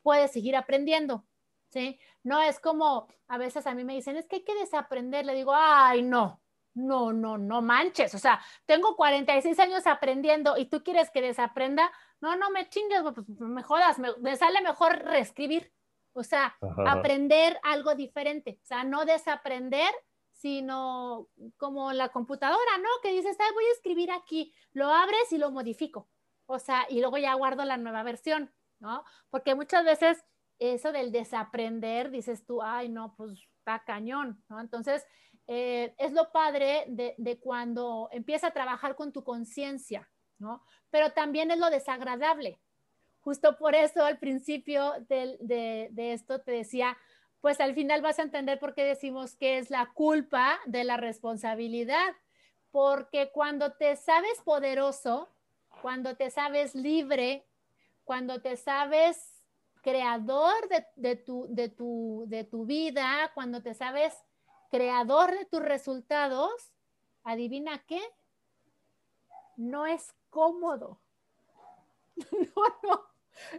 puedes 0.00 0.32
seguir 0.32 0.56
aprendiendo, 0.56 1.26
¿sí? 1.68 2.00
No 2.22 2.40
es 2.40 2.58
como, 2.58 3.06
a 3.28 3.36
veces 3.36 3.66
a 3.66 3.74
mí 3.74 3.84
me 3.84 3.92
dicen, 3.94 4.16
es 4.16 4.26
que 4.26 4.36
hay 4.36 4.44
que 4.44 4.54
desaprender, 4.54 5.26
le 5.26 5.34
digo, 5.34 5.52
ay, 5.54 6.00
no, 6.00 6.40
no, 6.72 7.12
no, 7.12 7.36
no 7.36 7.60
manches, 7.60 8.14
o 8.14 8.18
sea, 8.18 8.40
tengo 8.64 8.96
46 8.96 9.58
años 9.58 9.86
aprendiendo 9.86 10.56
y 10.56 10.64
tú 10.64 10.82
quieres 10.82 11.10
que 11.10 11.20
desaprenda, 11.20 11.92
no, 12.22 12.34
no 12.36 12.48
me 12.48 12.66
chingues, 12.70 13.02
pues, 13.02 13.28
me 13.40 13.62
jodas, 13.62 13.98
me, 13.98 14.36
sale 14.36 14.62
mejor 14.62 15.04
reescribir, 15.04 15.70
o 16.14 16.22
sea, 16.22 16.56
aprender 16.86 17.60
algo 17.62 17.94
diferente, 17.94 18.58
o 18.62 18.64
sea, 18.64 18.84
no 18.84 19.04
desaprender 19.04 19.92
sino 20.42 21.28
como 21.56 21.92
la 21.92 22.08
computadora, 22.08 22.78
¿no? 22.78 22.88
Que 23.00 23.12
dices, 23.12 23.36
Ay, 23.38 23.54
voy 23.54 23.64
a 23.64 23.72
escribir 23.72 24.10
aquí, 24.10 24.52
lo 24.72 24.88
abres 24.88 25.30
y 25.30 25.38
lo 25.38 25.52
modifico, 25.52 26.08
o 26.46 26.58
sea, 26.58 26.84
y 26.90 26.98
luego 26.98 27.16
ya 27.16 27.32
guardo 27.34 27.64
la 27.64 27.76
nueva 27.76 28.02
versión, 28.02 28.52
¿no? 28.80 29.04
Porque 29.30 29.54
muchas 29.54 29.84
veces 29.84 30.24
eso 30.58 30.90
del 30.90 31.12
desaprender, 31.12 32.10
dices 32.10 32.44
tú, 32.44 32.60
ay, 32.60 32.88
no, 32.88 33.14
pues 33.16 33.38
está 33.58 33.84
cañón, 33.84 34.42
¿no? 34.48 34.60
Entonces, 34.60 35.06
eh, 35.46 35.94
es 35.96 36.12
lo 36.12 36.32
padre 36.32 36.86
de, 36.88 37.38
cuando 37.38 38.08
empieza 38.10 38.48
a 38.48 38.52
trabajar 38.52 38.96
con 38.96 39.12
tu 39.12 39.22
conciencia, 39.22 40.10
¿no? 40.38 40.64
Pero 40.90 41.12
también 41.12 41.52
es 41.52 41.58
lo 41.58 41.70
desagradable. 41.70 42.60
Justo 43.20 43.56
por 43.56 43.76
eso 43.76 44.04
al 44.04 44.18
principio 44.18 44.94
de, 45.08 45.88
de 45.92 46.12
esto 46.12 46.40
te 46.40 46.50
decía, 46.50 46.98
pues 47.42 47.60
al 47.60 47.74
final 47.74 48.00
vas 48.02 48.20
a 48.20 48.22
entender 48.22 48.60
por 48.60 48.72
qué 48.72 48.84
decimos 48.84 49.34
que 49.34 49.58
es 49.58 49.68
la 49.68 49.92
culpa 49.92 50.60
de 50.64 50.84
la 50.84 50.96
responsabilidad. 50.96 52.14
Porque 52.70 53.32
cuando 53.32 53.72
te 53.72 53.96
sabes 53.96 54.40
poderoso, 54.44 55.28
cuando 55.82 56.16
te 56.16 56.30
sabes 56.30 56.76
libre, 56.76 57.44
cuando 58.04 58.40
te 58.40 58.56
sabes 58.56 59.42
creador 59.82 60.54
de, 60.94 61.16
tu, 61.16 61.46
de, 61.50 61.68
tu, 61.68 62.24
de 62.28 62.44
tu 62.44 62.64
vida, 62.64 63.32
cuando 63.34 63.60
te 63.60 63.74
sabes 63.74 64.14
creador 64.70 65.36
de 65.36 65.44
tus 65.44 65.62
resultados, 65.62 66.72
adivina 67.24 67.84
qué, 67.88 68.00
no 69.56 69.84
es 69.84 70.14
cómodo. 70.30 71.00
No, 72.30 72.64
no, 72.84 73.02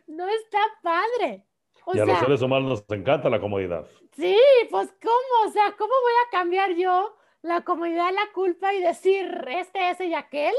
no 0.07 0.27
está 0.27 0.59
padre. 0.81 1.45
Y 1.93 1.99
a 1.99 2.05
los 2.05 2.19
seres 2.19 2.41
humanos 2.41 2.69
nos 2.69 2.97
encanta 2.97 3.29
la 3.29 3.39
comodidad. 3.39 3.85
Sí, 4.15 4.37
pues 4.69 4.93
¿cómo? 5.01 5.49
O 5.49 5.51
sea, 5.51 5.73
¿cómo 5.77 5.91
voy 5.91 6.13
a 6.25 6.31
cambiar 6.31 6.75
yo 6.75 7.15
la 7.41 7.61
comodidad, 7.61 8.11
la 8.13 8.31
culpa 8.33 8.73
y 8.73 8.81
decir 8.81 9.45
este, 9.47 9.89
ese 9.89 10.05
y 10.05 10.13
aquel? 10.13 10.53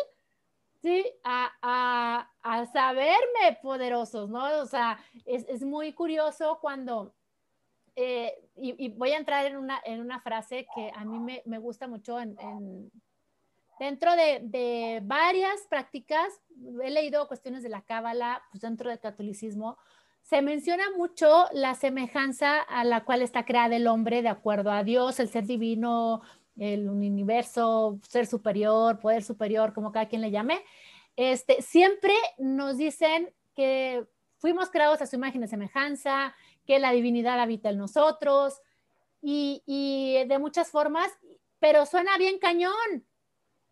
Sí, 0.82 1.02
a, 1.24 2.28
saberme 2.72 3.58
poderosos, 3.62 4.28
¿no? 4.28 4.44
O 4.60 4.66
sea, 4.66 4.98
es, 5.24 5.62
muy 5.62 5.94
curioso 5.94 6.58
cuando, 6.60 7.14
eh, 7.96 8.34
y, 8.56 8.90
voy 8.90 9.12
a 9.12 9.16
entrar 9.16 9.46
en 9.46 9.56
una, 9.56 9.80
en 9.84 10.00
una 10.00 10.20
frase 10.20 10.66
que 10.74 10.92
a 10.94 11.06
mí 11.06 11.18
me, 11.18 11.42
me 11.46 11.58
gusta 11.58 11.88
mucho 11.88 12.20
en, 12.20 12.36
dentro 13.78 14.14
de, 14.14 14.40
de, 14.42 15.00
varias 15.04 15.62
prácticas, 15.70 16.28
he 16.82 16.90
leído 16.90 17.26
cuestiones 17.28 17.62
de 17.62 17.70
la 17.70 17.80
cábala, 17.80 18.42
pues 18.50 18.60
dentro 18.60 18.90
del 18.90 19.00
catolicismo, 19.00 19.78
se 20.24 20.40
menciona 20.40 20.84
mucho 20.96 21.46
la 21.52 21.74
semejanza 21.74 22.60
a 22.62 22.82
la 22.84 23.04
cual 23.04 23.20
está 23.20 23.44
creada 23.44 23.76
el 23.76 23.86
hombre 23.86 24.22
de 24.22 24.30
acuerdo 24.30 24.70
a 24.70 24.82
Dios, 24.82 25.20
el 25.20 25.28
ser 25.28 25.44
divino, 25.44 26.22
el 26.56 26.88
universo, 26.88 27.98
ser 28.08 28.26
superior, 28.26 28.98
poder 29.00 29.22
superior, 29.22 29.74
como 29.74 29.92
cada 29.92 30.08
quien 30.08 30.22
le 30.22 30.30
llame. 30.30 30.64
Este, 31.16 31.60
siempre 31.60 32.14
nos 32.38 32.78
dicen 32.78 33.34
que 33.54 34.06
fuimos 34.38 34.70
creados 34.70 35.02
a 35.02 35.06
su 35.06 35.16
imagen 35.16 35.44
y 35.44 35.48
semejanza, 35.48 36.34
que 36.66 36.78
la 36.78 36.92
divinidad 36.92 37.38
habita 37.38 37.68
en 37.68 37.76
nosotros 37.76 38.62
y, 39.20 39.62
y 39.66 40.26
de 40.26 40.38
muchas 40.38 40.70
formas, 40.70 41.10
pero 41.58 41.84
suena 41.84 42.16
bien 42.16 42.38
cañón, 42.38 43.06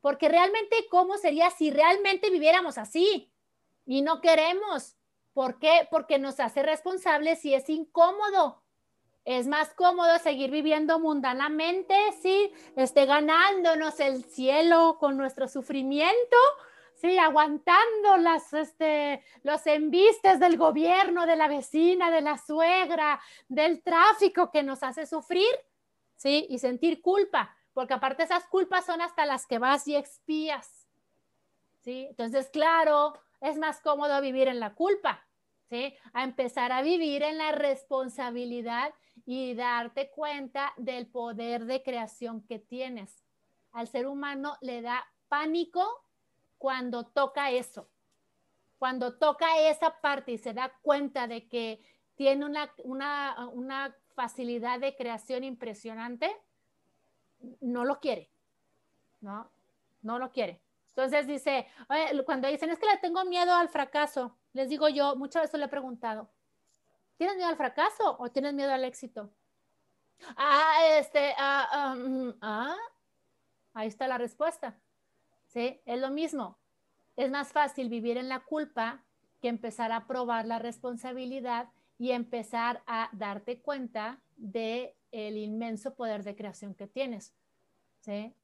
porque 0.02 0.28
realmente, 0.28 0.76
¿cómo 0.90 1.16
sería 1.16 1.48
si 1.50 1.70
realmente 1.70 2.28
viviéramos 2.28 2.76
así? 2.76 3.32
Y 3.86 4.02
no 4.02 4.20
queremos. 4.20 4.96
¿Por 5.32 5.58
qué? 5.58 5.88
Porque 5.90 6.18
nos 6.18 6.40
hace 6.40 6.62
responsables 6.62 7.44
y 7.44 7.54
es 7.54 7.68
incómodo. 7.70 8.62
Es 9.24 9.46
más 9.46 9.72
cómodo 9.74 10.18
seguir 10.18 10.50
viviendo 10.50 10.98
mundanamente, 10.98 11.94
sí, 12.20 12.52
este, 12.74 13.06
ganándonos 13.06 14.00
el 14.00 14.24
cielo 14.24 14.96
con 14.98 15.16
nuestro 15.16 15.46
sufrimiento, 15.46 16.36
sí, 16.96 17.18
aguantando 17.18 18.16
las, 18.16 18.52
este, 18.52 19.22
los 19.44 19.64
embistes 19.68 20.40
del 20.40 20.56
gobierno, 20.56 21.24
de 21.24 21.36
la 21.36 21.46
vecina, 21.46 22.10
de 22.10 22.20
la 22.20 22.36
suegra, 22.36 23.20
del 23.48 23.82
tráfico 23.82 24.50
que 24.50 24.64
nos 24.64 24.82
hace 24.82 25.06
sufrir, 25.06 25.54
sí, 26.16 26.46
y 26.50 26.58
sentir 26.58 27.00
culpa, 27.00 27.56
porque 27.74 27.94
aparte 27.94 28.24
esas 28.24 28.46
culpas 28.48 28.84
son 28.84 29.00
hasta 29.00 29.24
las 29.24 29.46
que 29.46 29.58
vas 29.60 29.86
y 29.86 29.94
expías, 29.94 30.88
sí. 31.80 32.06
Entonces, 32.10 32.50
claro, 32.50 33.14
es 33.42 33.58
más 33.58 33.80
cómodo 33.80 34.20
vivir 34.20 34.48
en 34.48 34.60
la 34.60 34.74
culpa, 34.74 35.26
¿sí? 35.68 35.94
A 36.14 36.22
empezar 36.22 36.72
a 36.72 36.80
vivir 36.80 37.22
en 37.22 37.38
la 37.38 37.52
responsabilidad 37.52 38.94
y 39.26 39.54
darte 39.54 40.10
cuenta 40.10 40.72
del 40.76 41.08
poder 41.08 41.66
de 41.66 41.82
creación 41.82 42.46
que 42.46 42.58
tienes. 42.60 43.24
Al 43.72 43.88
ser 43.88 44.06
humano 44.06 44.56
le 44.60 44.80
da 44.80 45.04
pánico 45.28 46.06
cuando 46.56 47.06
toca 47.06 47.50
eso, 47.50 47.90
cuando 48.78 49.18
toca 49.18 49.58
esa 49.58 50.00
parte 50.00 50.32
y 50.32 50.38
se 50.38 50.54
da 50.54 50.72
cuenta 50.80 51.26
de 51.26 51.48
que 51.48 51.84
tiene 52.14 52.46
una, 52.46 52.72
una, 52.84 53.96
facilidad 54.14 54.78
de 54.78 54.94
creación 54.94 55.42
impresionante, 55.42 56.30
no 57.60 57.86
lo 57.86 57.98
quiere, 57.98 58.30
¿no? 59.20 59.50
No 60.02 60.18
lo 60.18 60.30
quiere. 60.30 60.60
Entonces 60.94 61.26
dice, 61.26 61.66
cuando 62.26 62.48
dicen, 62.48 62.68
es 62.68 62.78
que 62.78 62.86
le 62.86 62.98
tengo 62.98 63.24
miedo 63.24 63.54
al 63.54 63.70
fracaso, 63.70 64.36
les 64.52 64.68
digo 64.68 64.88
yo, 64.90 65.16
muchas 65.16 65.42
veces 65.42 65.58
le 65.58 65.66
he 65.66 65.68
preguntado, 65.68 66.30
¿tienes 67.16 67.36
miedo 67.36 67.48
al 67.48 67.56
fracaso 67.56 68.16
o 68.18 68.30
tienes 68.30 68.52
miedo 68.52 68.70
al 68.70 68.84
éxito? 68.84 69.32
Ah, 70.36 70.80
este, 70.98 71.34
ah, 71.38 71.94
mm, 71.96 72.30
ah, 72.42 72.76
ahí 73.72 73.88
está 73.88 74.06
la 74.06 74.18
respuesta. 74.18 74.78
¿Sí? 75.46 75.80
Es 75.84 76.00
lo 76.00 76.10
mismo. 76.10 76.58
Es 77.16 77.30
más 77.30 77.52
fácil 77.52 77.88
vivir 77.88 78.16
en 78.16 78.28
la 78.28 78.40
culpa 78.40 79.04
que 79.40 79.48
empezar 79.48 79.92
a 79.92 80.06
probar 80.06 80.46
la 80.46 80.58
responsabilidad 80.58 81.68
y 81.98 82.12
empezar 82.12 82.82
a 82.86 83.10
darte 83.12 83.60
cuenta 83.60 84.20
de 84.36 84.96
inmenso 85.10 85.94
poder 85.94 86.22
de 86.22 86.36
creación 86.36 86.74
que 86.74 86.86
tienes. 86.86 87.34
¿Sí? 88.00 88.34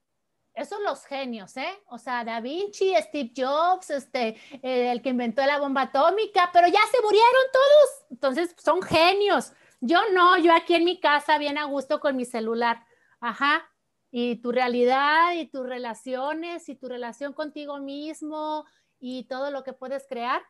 Esos 0.59 0.81
los 0.81 1.05
genios, 1.05 1.57
¿eh? 1.57 1.81
O 1.87 1.99
sea, 1.99 2.25
Da 2.25 2.41
Vinci, 2.41 2.93
Steve 2.97 3.33
Jobs, 3.37 3.91
este, 3.91 4.37
eh, 4.61 4.91
el 4.91 5.01
que 5.01 5.11
inventó 5.11 5.47
la 5.47 5.61
bomba 5.61 5.83
atómica, 5.83 6.51
pero 6.53 6.67
ya 6.67 6.81
se 6.91 7.01
murieron 7.01 7.43
todos. 7.53 8.11
Entonces, 8.11 8.57
son 8.59 8.83
genios. 8.83 9.53
Yo 9.81 10.01
no, 10.13 10.37
yo 10.37 10.53
aquí 10.53 10.75
en 10.75 10.85
mi 10.85 10.99
casa 10.99 11.39
bien 11.39 11.59
a 11.59 11.67
gusto 11.67 12.01
con 12.01 12.17
mi 12.17 12.25
celular. 12.25 12.85
Ajá. 13.21 13.71
Y 14.11 14.43
tu 14.43 14.51
realidad 14.51 15.35
y 15.35 15.47
tus 15.47 15.65
relaciones 15.65 16.69
y 16.69 16.75
tu 16.75 16.89
relación 16.89 17.35
contigo 17.35 17.79
mismo 17.79 18.65
y 18.99 19.29
todo 19.29 19.53
lo 19.53 19.63
que 19.63 19.75
puedes 19.75 20.09
crear, 20.09 20.43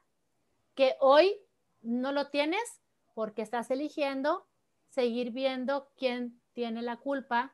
que 0.74 0.96
hoy 1.00 1.38
no 1.82 2.12
lo 2.12 2.30
tienes 2.30 2.80
porque 3.12 3.42
estás 3.42 3.70
eligiendo 3.70 4.46
seguir 4.88 5.32
viendo 5.32 5.90
quién 5.98 6.40
tiene 6.54 6.80
la 6.80 6.96
culpa 6.96 7.52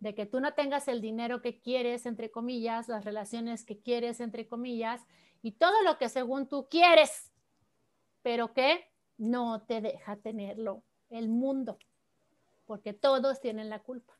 de 0.00 0.14
que 0.14 0.26
tú 0.26 0.40
no 0.40 0.54
tengas 0.54 0.88
el 0.88 1.00
dinero 1.00 1.42
que 1.42 1.60
quieres, 1.60 2.06
entre 2.06 2.30
comillas, 2.30 2.88
las 2.88 3.04
relaciones 3.04 3.64
que 3.64 3.78
quieres, 3.78 4.20
entre 4.20 4.48
comillas, 4.48 5.06
y 5.42 5.52
todo 5.52 5.82
lo 5.84 5.98
que 5.98 6.08
según 6.08 6.48
tú 6.48 6.68
quieres, 6.70 7.32
pero 8.22 8.52
que 8.52 8.86
no 9.18 9.62
te 9.62 9.80
deja 9.80 10.16
tenerlo 10.16 10.82
el 11.10 11.28
mundo, 11.28 11.78
porque 12.64 12.94
todos 12.94 13.40
tienen 13.40 13.68
la 13.68 13.80
culpa. 13.80 14.14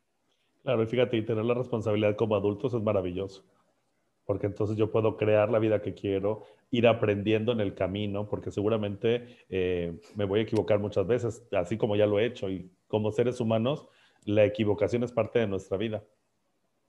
Claro, 0.61 0.83
y 0.83 0.85
fíjate, 0.85 1.21
tener 1.23 1.43
la 1.43 1.55
responsabilidad 1.55 2.15
como 2.15 2.35
adultos 2.35 2.75
es 2.75 2.81
maravilloso, 2.81 3.43
porque 4.25 4.45
entonces 4.45 4.77
yo 4.77 4.91
puedo 4.91 5.17
crear 5.17 5.49
la 5.49 5.57
vida 5.57 5.81
que 5.81 5.95
quiero, 5.95 6.43
ir 6.69 6.87
aprendiendo 6.87 7.51
en 7.51 7.59
el 7.59 7.73
camino, 7.73 8.29
porque 8.29 8.51
seguramente 8.51 9.45
eh, 9.49 9.99
me 10.15 10.25
voy 10.25 10.41
a 10.41 10.43
equivocar 10.43 10.79
muchas 10.79 11.07
veces, 11.07 11.47
así 11.51 11.77
como 11.77 11.95
ya 11.95 12.05
lo 12.05 12.19
he 12.19 12.25
hecho, 12.27 12.51
y 12.51 12.71
como 12.87 13.11
seres 13.11 13.39
humanos, 13.39 13.87
la 14.25 14.45
equivocación 14.45 15.03
es 15.03 15.11
parte 15.11 15.39
de 15.39 15.47
nuestra 15.47 15.77
vida. 15.77 16.03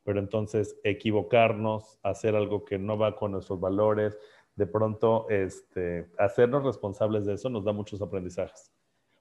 Pero 0.04 0.18
entonces 0.18 0.78
equivocarnos, 0.82 1.98
hacer 2.02 2.34
algo 2.34 2.64
que 2.64 2.78
no 2.78 2.98
va 2.98 3.16
con 3.16 3.32
nuestros 3.32 3.60
valores, 3.60 4.18
de 4.56 4.66
pronto 4.66 5.28
este, 5.30 6.10
hacernos 6.18 6.64
responsables 6.64 7.24
de 7.24 7.34
eso 7.34 7.48
nos 7.48 7.64
da 7.64 7.72
muchos 7.72 8.02
aprendizajes. 8.02 8.72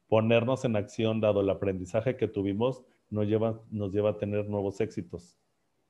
Ponernos 0.07 0.65
en 0.65 0.75
acción, 0.75 1.21
dado 1.21 1.41
el 1.41 1.49
aprendizaje 1.49 2.17
que 2.17 2.27
tuvimos, 2.27 2.83
nos 3.09 3.27
lleva, 3.27 3.61
nos 3.69 3.93
lleva 3.93 4.11
a 4.11 4.17
tener 4.17 4.49
nuevos 4.49 4.81
éxitos, 4.81 5.37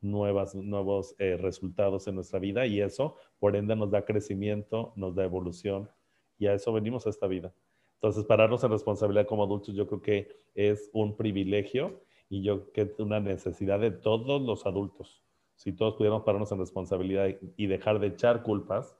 nuevas, 0.02 0.54
nuevos 0.54 1.16
eh, 1.20 1.38
resultados 1.38 2.08
en 2.08 2.16
nuestra 2.16 2.40
vida 2.40 2.66
y 2.66 2.82
eso, 2.82 3.16
por 3.40 3.56
ende, 3.56 3.76
nos 3.76 3.92
da 3.92 4.06
crecimiento, 4.06 4.94
nos 4.96 5.16
da 5.16 5.24
evolución 5.24 5.90
y 6.38 6.48
a 6.48 6.54
eso 6.54 6.74
venimos 6.74 7.08
a 7.08 7.12
esta 7.12 7.28
vida. 7.28 7.54
Entonces, 7.96 8.26
pararnos 8.26 8.64
en 8.64 8.72
responsabilidad 8.72 9.28
como 9.28 9.44
adultos 9.44 9.76
yo 9.76 9.88
creo 9.88 10.02
que 10.02 10.28
es 10.56 10.90
un 10.94 11.16
privilegio 11.16 12.02
y 12.32 12.42
yo 12.42 12.72
creo 12.72 12.72
que 12.72 12.94
es 12.94 13.00
una 13.00 13.20
necesidad 13.20 13.82
de 13.82 13.92
todos 13.92 14.42
los 14.42 14.66
adultos. 14.66 15.22
Si 15.56 15.74
todos 15.74 15.96
pudiéramos 15.96 16.24
pararnos 16.24 16.50
en 16.54 16.60
responsabilidad 16.60 17.28
y 17.58 17.68
dejar 17.68 18.00
de 18.00 18.08
echar 18.08 18.42
culpas, 18.42 18.96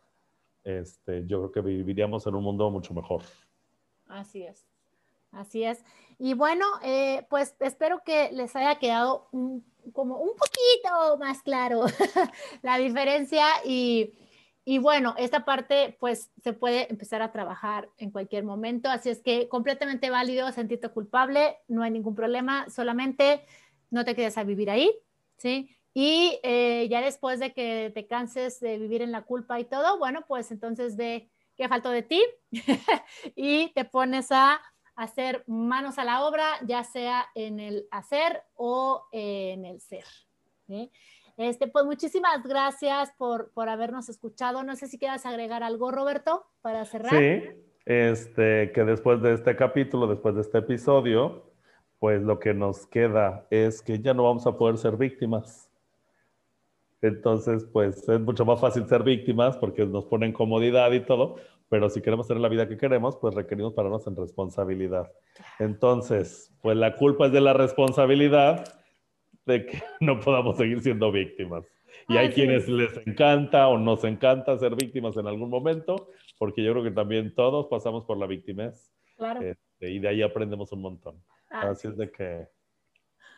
este, 0.66 1.26
yo 1.28 1.40
creo 1.40 1.52
que 1.54 1.62
viviríamos 1.62 2.28
en 2.28 2.36
un 2.36 2.44
mundo 2.44 2.70
mucho 2.70 2.94
mejor. 2.94 3.22
Así 4.08 4.44
es. 4.44 4.68
Así 5.32 5.64
es. 5.64 5.86
Y 6.20 6.34
bueno, 6.34 6.66
eh, 6.84 7.26
pues 7.30 7.56
espero 7.62 8.02
que 8.06 8.34
les 8.34 8.54
haya 8.58 8.78
quedado 8.80 9.30
como 9.94 10.18
un 10.18 10.36
poquito 10.36 11.18
más 11.18 11.42
claro 11.42 11.86
la 12.62 12.78
diferencia 12.80 13.46
y, 13.66 14.14
y 14.64 14.78
bueno, 14.78 15.16
esta 15.18 15.44
parte 15.44 15.98
pues 16.00 16.32
se 16.44 16.54
puede 16.54 16.90
empezar 16.92 17.22
a 17.22 17.32
trabajar 17.32 17.90
en 17.98 18.12
cualquier 18.12 18.44
momento, 18.44 18.90
así 18.90 19.10
es 19.10 19.22
que 19.22 19.50
completamente 19.50 20.10
válido 20.10 20.52
sentirte 20.52 20.90
culpable, 20.90 21.58
no 21.68 21.84
hay 21.84 21.92
ningún 21.92 22.16
problema, 22.16 22.70
solamente 22.70 23.44
no 23.90 24.06
te 24.06 24.16
quedes 24.16 24.38
a 24.38 24.44
vivir 24.44 24.70
ahí, 24.70 24.92
¿sí? 25.38 25.76
Y 25.94 26.40
eh, 26.44 26.88
ya 26.90 27.02
después 27.02 27.40
de 27.40 27.54
que 27.54 27.92
te 27.94 28.08
canses 28.08 28.60
de 28.60 28.78
vivir 28.78 29.02
en 29.02 29.12
la 29.12 29.24
culpa 29.24 29.60
y 29.60 29.66
todo, 29.66 29.98
bueno, 29.98 30.24
pues 30.28 30.52
entonces 30.52 30.96
ve 30.96 31.30
qué 31.58 31.68
faltó 31.68 31.90
de 31.90 32.04
ti 32.04 32.24
y 33.36 33.70
te 33.74 33.84
pones 33.84 34.32
a 34.32 34.62
hacer 34.96 35.44
manos 35.48 35.98
a 35.98 36.06
la 36.06 36.24
obra, 36.24 36.48
ya 36.66 36.84
sea 36.84 37.28
en 37.34 37.60
el 37.60 37.88
hacer 37.92 38.44
o 38.54 39.08
en 39.12 39.66
el 39.66 39.82
ser. 39.82 40.06
Este, 41.38 41.68
pues 41.68 41.86
muchísimas 41.86 42.44
gracias 42.44 43.12
por, 43.18 43.52
por 43.52 43.70
habernos 43.70 44.10
escuchado. 44.10 44.64
No 44.64 44.76
sé 44.76 44.88
si 44.88 44.98
quieras 44.98 45.26
agregar 45.26 45.64
algo, 45.64 45.92
Roberto, 45.92 46.46
para 46.62 46.86
cerrar. 46.86 47.12
Sí, 47.12 47.44
este, 47.86 48.72
que 48.74 48.84
después 48.84 49.22
de 49.22 49.34
este 49.34 49.56
capítulo, 49.56 50.08
después 50.08 50.36
de 50.36 50.42
este 50.42 50.60
episodio, 50.60 51.52
pues 52.00 52.22
lo 52.22 52.40
que 52.40 52.54
nos 52.54 52.88
queda 52.88 53.46
es 53.50 53.82
que 53.82 54.00
ya 54.00 54.14
no 54.14 54.24
vamos 54.24 54.48
a 54.48 54.58
poder 54.58 54.78
ser 54.78 54.98
víctimas. 54.98 55.70
Entonces, 57.02 57.66
pues 57.66 58.08
es 58.08 58.20
mucho 58.20 58.46
más 58.46 58.60
fácil 58.60 58.88
ser 58.88 59.04
víctimas 59.04 59.58
porque 59.58 59.86
nos 59.86 60.06
ponen 60.06 60.34
comodidad 60.34 60.92
y 60.92 61.00
todo, 61.00 61.36
pero 61.70 61.90
si 61.90 62.02
queremos 62.02 62.28
tener 62.28 62.42
la 62.42 62.50
vida 62.50 62.68
que 62.68 62.78
queremos, 62.78 63.18
pues 63.18 63.34
requerimos 63.34 63.74
pararnos 63.74 64.06
en 64.06 64.16
responsabilidad. 64.16 65.12
Entonces, 65.58 66.52
pues 66.62 66.78
la 66.78 66.96
culpa 66.96 67.28
es 67.28 67.32
de 67.32 67.42
la 67.42 67.54
responsabilidad 67.54 68.81
de 69.46 69.66
que 69.66 69.82
no 70.00 70.20
podamos 70.20 70.58
seguir 70.58 70.82
siendo 70.82 71.12
víctimas. 71.12 71.66
Y 72.08 72.18
hay 72.18 72.30
quienes 72.30 72.68
les 72.68 73.06
encanta 73.06 73.68
o 73.68 73.78
nos 73.78 74.04
encanta 74.04 74.58
ser 74.58 74.76
víctimas 74.76 75.16
en 75.18 75.28
algún 75.28 75.50
momento, 75.50 76.10
porque 76.38 76.64
yo 76.64 76.72
creo 76.72 76.84
que 76.84 76.92
también 76.92 77.34
todos 77.36 77.68
pasamos 77.68 78.06
por 78.06 78.18
la 78.18 78.28
víctimas. 78.28 78.92
Claro. 79.18 79.42
Este, 79.42 79.92
y 79.92 80.00
de 80.00 80.08
ahí 80.08 80.22
aprendemos 80.22 80.72
un 80.72 80.82
montón. 80.82 81.24
Así 81.50 81.88
es 81.88 81.98
de 81.98 82.12
que 82.12 82.48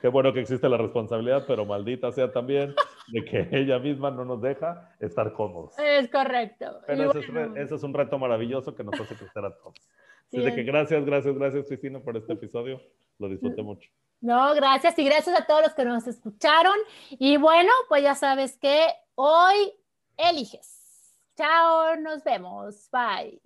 Qué 0.04 0.10
bueno 0.10 0.34
que 0.34 0.42
existe 0.42 0.68
la 0.68 0.76
responsabilidad, 0.76 1.46
pero 1.48 1.66
maldita 1.66 2.12
sea 2.12 2.30
también 2.30 2.76
de 3.08 3.24
que 3.24 3.48
ella 3.54 3.80
misma 3.80 4.12
no 4.12 4.26
nos 4.26 4.42
deja 4.42 4.94
estar 5.00 5.32
cómodos. 5.32 5.80
Es 5.80 6.10
correcto. 6.12 6.82
Pero 6.86 7.12
eso, 7.12 7.76
es, 7.76 7.84
un 7.84 7.94
reto 7.94 8.20
maravilloso 8.20 8.76
que 8.76 8.84
nos 8.84 9.00
hace 9.00 9.16
crecer 9.16 9.46
a 9.46 9.56
todos. 9.56 9.76
Así 10.28 10.42
de 10.42 10.54
que 10.54 10.64
gracias, 10.64 11.06
gracias, 11.06 11.34
gracias, 11.38 11.68
Cristina, 11.68 12.02
por 12.02 12.18
este 12.18 12.34
episodio. 12.34 12.82
Lo 13.18 13.30
disfruté 13.30 13.64
mucho. 13.64 13.90
No, 14.24 14.56
gracias 14.56 14.98
y 14.98 15.04
gracias 15.04 15.38
a 15.38 15.46
todos 15.46 15.62
los 15.64 15.74
que 15.74 15.84
nos 15.84 16.08
escucharon. 16.08 16.78
Y 17.10 17.36
bueno, 17.36 17.74
pues 17.90 18.04
ya 18.04 18.16
sabes 18.16 18.58
que 18.58 18.88
hoy 19.16 19.74
eliges. 20.16 21.14
Chao, 21.36 21.98
nos 21.98 22.24
vemos. 22.24 22.90
Bye. 22.90 23.42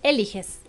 eliges. 0.01 0.62